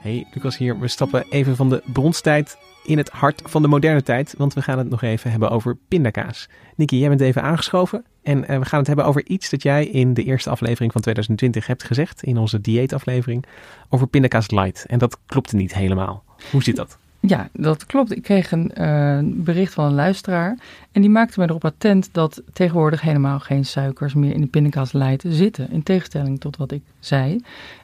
Hey, 0.04 0.28
Lucas 0.34 0.58
hier. 0.58 0.80
We 0.80 0.88
stappen 0.88 1.26
even 1.30 1.56
van 1.56 1.70
de 1.70 1.84
bronstijd 1.86 2.58
in 2.86 2.98
het 2.98 3.10
hart 3.10 3.42
van 3.46 3.62
de 3.62 3.68
moderne 3.68 4.04
tijd, 4.04 4.36
want 4.38 4.54
we 4.54 4.62
gaan 4.62 4.78
het 4.78 4.90
nog 4.90 5.02
even 5.02 5.32
hebben 5.32 5.50
over 5.50 5.78
pindakaas. 5.88 6.50
Niki, 6.76 7.00
jij 7.00 7.10
bent 7.10 7.22
even 7.22 7.42
aangeschoven 7.42 8.06
en 8.24 8.48
eh, 8.48 8.60
we 8.60 8.66
gaan 8.66 8.80
het 8.80 8.88
hebben 8.88 9.06
over 9.06 9.26
iets 9.26 9.50
dat 9.50 9.64
jij 9.64 9.86
in 9.86 10.14
de 10.14 10.24
eerste 10.24 10.50
aflevering 10.50 10.92
van 10.92 11.02
2020 11.02 11.68
hebt 11.68 11.84
gezegd, 11.84 12.24
in 12.24 12.38
onze 12.38 12.62
dieetaflevering, 12.62 13.46
over 13.90 14.08
pindakaas 14.08 14.52
light. 14.52 14.86
En 14.86 14.98
dat 14.98 15.20
klopte 15.26 15.56
niet 15.56 15.74
helemaal. 15.74 16.24
Hoe 16.52 16.64
zit 16.64 16.76
dat? 16.76 16.98
Ja, 17.20 17.50
dat 17.54 17.86
klopt. 17.86 18.16
Ik 18.16 18.24
kreeg 18.24 18.52
een 18.52 18.74
eh, 18.74 19.20
bericht 19.24 19.74
van 19.74 19.86
een 19.86 19.94
luisteraar 19.94 20.58
en 20.92 21.02
die 21.02 21.10
maakte 21.10 21.40
me 21.40 21.46
erop 21.48 21.66
attent 21.66 22.10
dat 22.12 22.42
tegenwoordig 22.54 23.02
helemaal 23.02 23.40
geen 23.40 23.66
suikers 23.66 24.14
meer 24.14 24.34
in 24.34 24.42
de 24.42 24.48
pindakaas 24.48 24.92
light 24.92 25.26
zitten, 25.28 25.72
in 25.72 25.84
tegenstelling 25.84 26.40
tot 26.40 26.58
wat 26.58 26.72
ik 26.72 26.82
zei. 27.00 27.42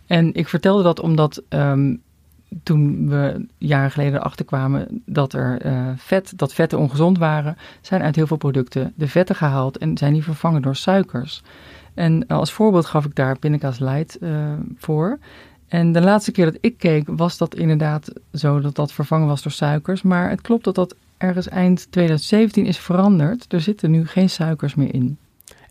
En 0.07 0.33
ik 0.33 0.47
vertelde 0.47 0.83
dat 0.83 0.99
omdat 0.99 1.41
ehm, 1.49 1.95
toen 2.63 3.09
we 3.09 3.45
jaren 3.57 3.91
geleden 3.91 4.19
erachter 4.19 4.45
kwamen 4.45 5.03
dat 5.05 5.33
er 5.33 5.65
uh, 5.65 5.87
vet, 5.95 6.33
dat 6.35 6.53
vetten 6.53 6.79
ongezond 6.79 7.17
waren, 7.17 7.57
zijn 7.81 8.01
uit 8.01 8.15
heel 8.15 8.27
veel 8.27 8.37
producten 8.37 8.93
de 8.95 9.07
vetten 9.07 9.35
gehaald 9.35 9.77
en 9.77 9.97
zijn 9.97 10.13
die 10.13 10.23
vervangen 10.23 10.61
door 10.61 10.75
suikers. 10.75 11.43
En 11.93 12.27
als 12.27 12.51
voorbeeld 12.51 12.85
gaf 12.85 13.05
ik 13.05 13.15
daar 13.15 13.39
pindakaas 13.39 13.79
light 13.79 14.17
uh, 14.21 14.53
voor. 14.77 15.19
En 15.67 15.91
de 15.91 16.01
laatste 16.01 16.31
keer 16.31 16.45
dat 16.45 16.57
ik 16.61 16.77
keek 16.77 17.07
was 17.07 17.37
dat 17.37 17.55
inderdaad 17.55 18.13
zo 18.33 18.59
dat 18.59 18.75
dat 18.75 18.91
vervangen 18.91 19.27
was 19.27 19.41
door 19.41 19.51
suikers. 19.51 20.01
Maar 20.01 20.29
het 20.29 20.41
klopt 20.41 20.63
dat 20.63 20.75
dat 20.75 20.95
ergens 21.17 21.47
eind 21.47 21.91
2017 21.91 22.65
is 22.65 22.77
veranderd. 22.77 23.53
Er 23.53 23.61
zitten 23.61 23.91
nu 23.91 24.07
geen 24.07 24.29
suikers 24.29 24.75
meer 24.75 24.93
in. 24.93 25.17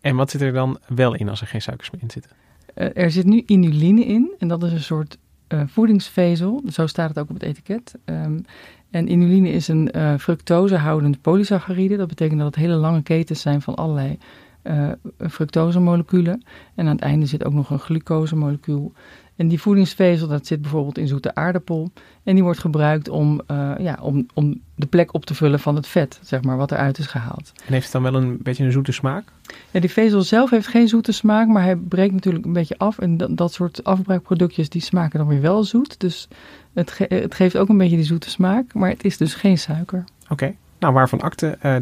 En 0.01 0.17
wat 0.17 0.31
zit 0.31 0.41
er 0.41 0.53
dan 0.53 0.79
wel 0.87 1.15
in 1.15 1.29
als 1.29 1.41
er 1.41 1.47
geen 1.47 1.63
suikers 1.63 1.91
meer 1.91 2.03
in 2.03 2.11
zitten? 2.11 2.33
Uh, 2.75 2.89
er 2.95 3.11
zit 3.11 3.25
nu 3.25 3.43
inuline 3.47 4.05
in 4.05 4.35
en 4.39 4.49
dat 4.49 4.63
is 4.63 4.73
een 4.73 4.81
soort 4.81 5.19
uh, 5.49 5.61
voedingsvezel. 5.67 6.63
Zo 6.73 6.87
staat 6.87 7.09
het 7.09 7.19
ook 7.19 7.29
op 7.29 7.35
het 7.35 7.43
etiket. 7.43 7.95
Um, 8.05 8.45
en 8.91 9.11
inuline 9.11 9.49
is 9.49 9.69
een 9.69 9.91
uh, 9.97 10.15
fructosehoudend 10.19 11.21
polysaccharide. 11.21 11.97
Dat 11.97 12.09
betekent 12.09 12.39
dat 12.39 12.47
het 12.47 12.65
hele 12.65 12.75
lange 12.75 13.03
ketens 13.03 13.41
zijn 13.41 13.63
van 13.63 13.75
allerlei 13.75 14.19
uh, 14.63 14.89
fructosemoleculen. 15.19 16.45
En 16.75 16.87
aan 16.87 16.95
het 16.95 17.05
einde 17.05 17.27
zit 17.27 17.45
ook 17.45 17.53
nog 17.53 17.71
een 17.71 17.79
glucosemolecuul. 17.79 18.93
En 19.39 19.49
die 19.49 19.61
voedingsvezel, 19.61 20.29
dat 20.29 20.47
zit 20.47 20.63
bijvoorbeeld 20.63 20.99
in 20.99 21.09
zoete 21.09 21.35
aardappel. 21.35 21.91
En 22.23 22.35
die 22.35 22.43
wordt 22.43 22.59
gebruikt 22.59 23.09
om, 23.09 23.41
uh, 23.51 23.73
ja, 23.79 23.99
om, 24.01 24.27
om 24.35 24.61
de 24.75 24.87
plek 24.87 25.15
op 25.15 25.27
te 25.27 25.35
vullen 25.35 25.61
van 25.61 25.75
het 25.75 25.87
vet, 25.87 26.21
zeg 26.23 26.43
maar, 26.43 26.57
wat 26.57 26.73
eruit 26.73 26.99
is 26.99 27.07
gehaald. 27.07 27.53
En 27.67 27.73
heeft 27.73 27.83
het 27.83 27.93
dan 27.93 28.03
wel 28.03 28.15
een 28.15 28.39
beetje 28.43 28.65
een 28.65 28.73
zoete 28.73 28.93
smaak? 28.93 29.25
Ja, 29.71 29.81
die 29.81 29.91
vezel 29.91 30.23
zelf 30.23 30.51
heeft 30.51 30.67
geen 30.67 30.89
zoete 30.89 31.13
smaak, 31.13 31.49
maar 31.49 31.63
hij 31.63 31.77
breekt 31.77 32.13
natuurlijk 32.13 32.45
een 32.45 32.53
beetje 32.53 32.79
af. 32.79 32.99
En 32.99 33.17
dat, 33.17 33.37
dat 33.37 33.53
soort 33.53 33.85
afbraakproductjes, 33.85 34.69
die 34.69 34.83
smaken 34.83 35.19
dan 35.19 35.29
weer 35.29 35.41
wel 35.41 35.65
zoet. 35.65 36.01
Dus 36.01 36.29
het, 36.73 36.91
ge 36.91 37.07
het 37.09 37.35
geeft 37.35 37.57
ook 37.57 37.69
een 37.69 37.79
beetje 37.79 37.97
die 37.97 38.05
zoete 38.05 38.31
smaak, 38.31 38.75
maar 38.75 38.91
het 38.91 39.05
is 39.05 39.17
dus 39.17 39.35
geen 39.35 39.59
suiker. 39.59 40.05
Oké, 40.23 40.33
okay. 40.33 40.57
nou 40.79 40.95
waarvan 40.95 41.21
akte, 41.21 41.59
uh, 41.63 41.77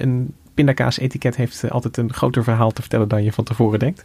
een 0.00 0.34
pindakaas-etiket 0.54 1.36
heeft 1.36 1.70
altijd 1.70 1.96
een 1.96 2.12
groter 2.12 2.44
verhaal 2.44 2.70
te 2.70 2.80
vertellen 2.80 3.08
dan 3.08 3.24
je 3.24 3.32
van 3.32 3.44
tevoren 3.44 3.78
denkt. 3.78 4.04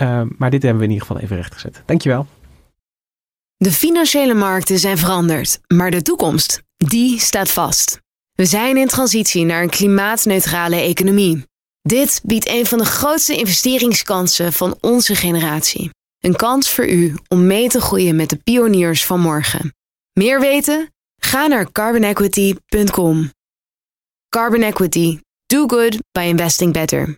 Uh, 0.00 0.22
maar 0.38 0.50
dit 0.50 0.62
hebben 0.62 0.80
we 0.80 0.86
in 0.86 0.92
ieder 0.92 1.06
geval 1.06 1.22
even 1.22 1.36
rechtgezet. 1.36 1.82
Dankjewel. 1.86 2.26
De 3.56 3.72
financiële 3.72 4.34
markten 4.34 4.78
zijn 4.78 4.98
veranderd, 4.98 5.60
maar 5.66 5.90
de 5.90 6.02
toekomst, 6.02 6.62
die 6.76 7.20
staat 7.20 7.50
vast. 7.50 8.00
We 8.32 8.44
zijn 8.44 8.76
in 8.76 8.86
transitie 8.86 9.44
naar 9.44 9.62
een 9.62 9.70
klimaatneutrale 9.70 10.76
economie. 10.76 11.44
Dit 11.82 12.20
biedt 12.24 12.48
een 12.48 12.66
van 12.66 12.78
de 12.78 12.84
grootste 12.84 13.36
investeringskansen 13.36 14.52
van 14.52 14.76
onze 14.80 15.14
generatie. 15.14 15.90
Een 16.18 16.36
kans 16.36 16.70
voor 16.70 16.88
u 16.88 17.14
om 17.28 17.46
mee 17.46 17.68
te 17.68 17.80
groeien 17.80 18.16
met 18.16 18.30
de 18.30 18.36
pioniers 18.36 19.04
van 19.04 19.20
morgen. 19.20 19.74
Meer 20.12 20.40
weten? 20.40 20.92
Ga 21.16 21.46
naar 21.46 21.72
carbonequity.com. 21.72 23.30
Carbon 24.28 24.62
Equity. 24.62 25.20
Do 25.46 25.66
good 25.66 25.98
by 26.12 26.20
investing 26.20 26.72
better. 26.72 27.16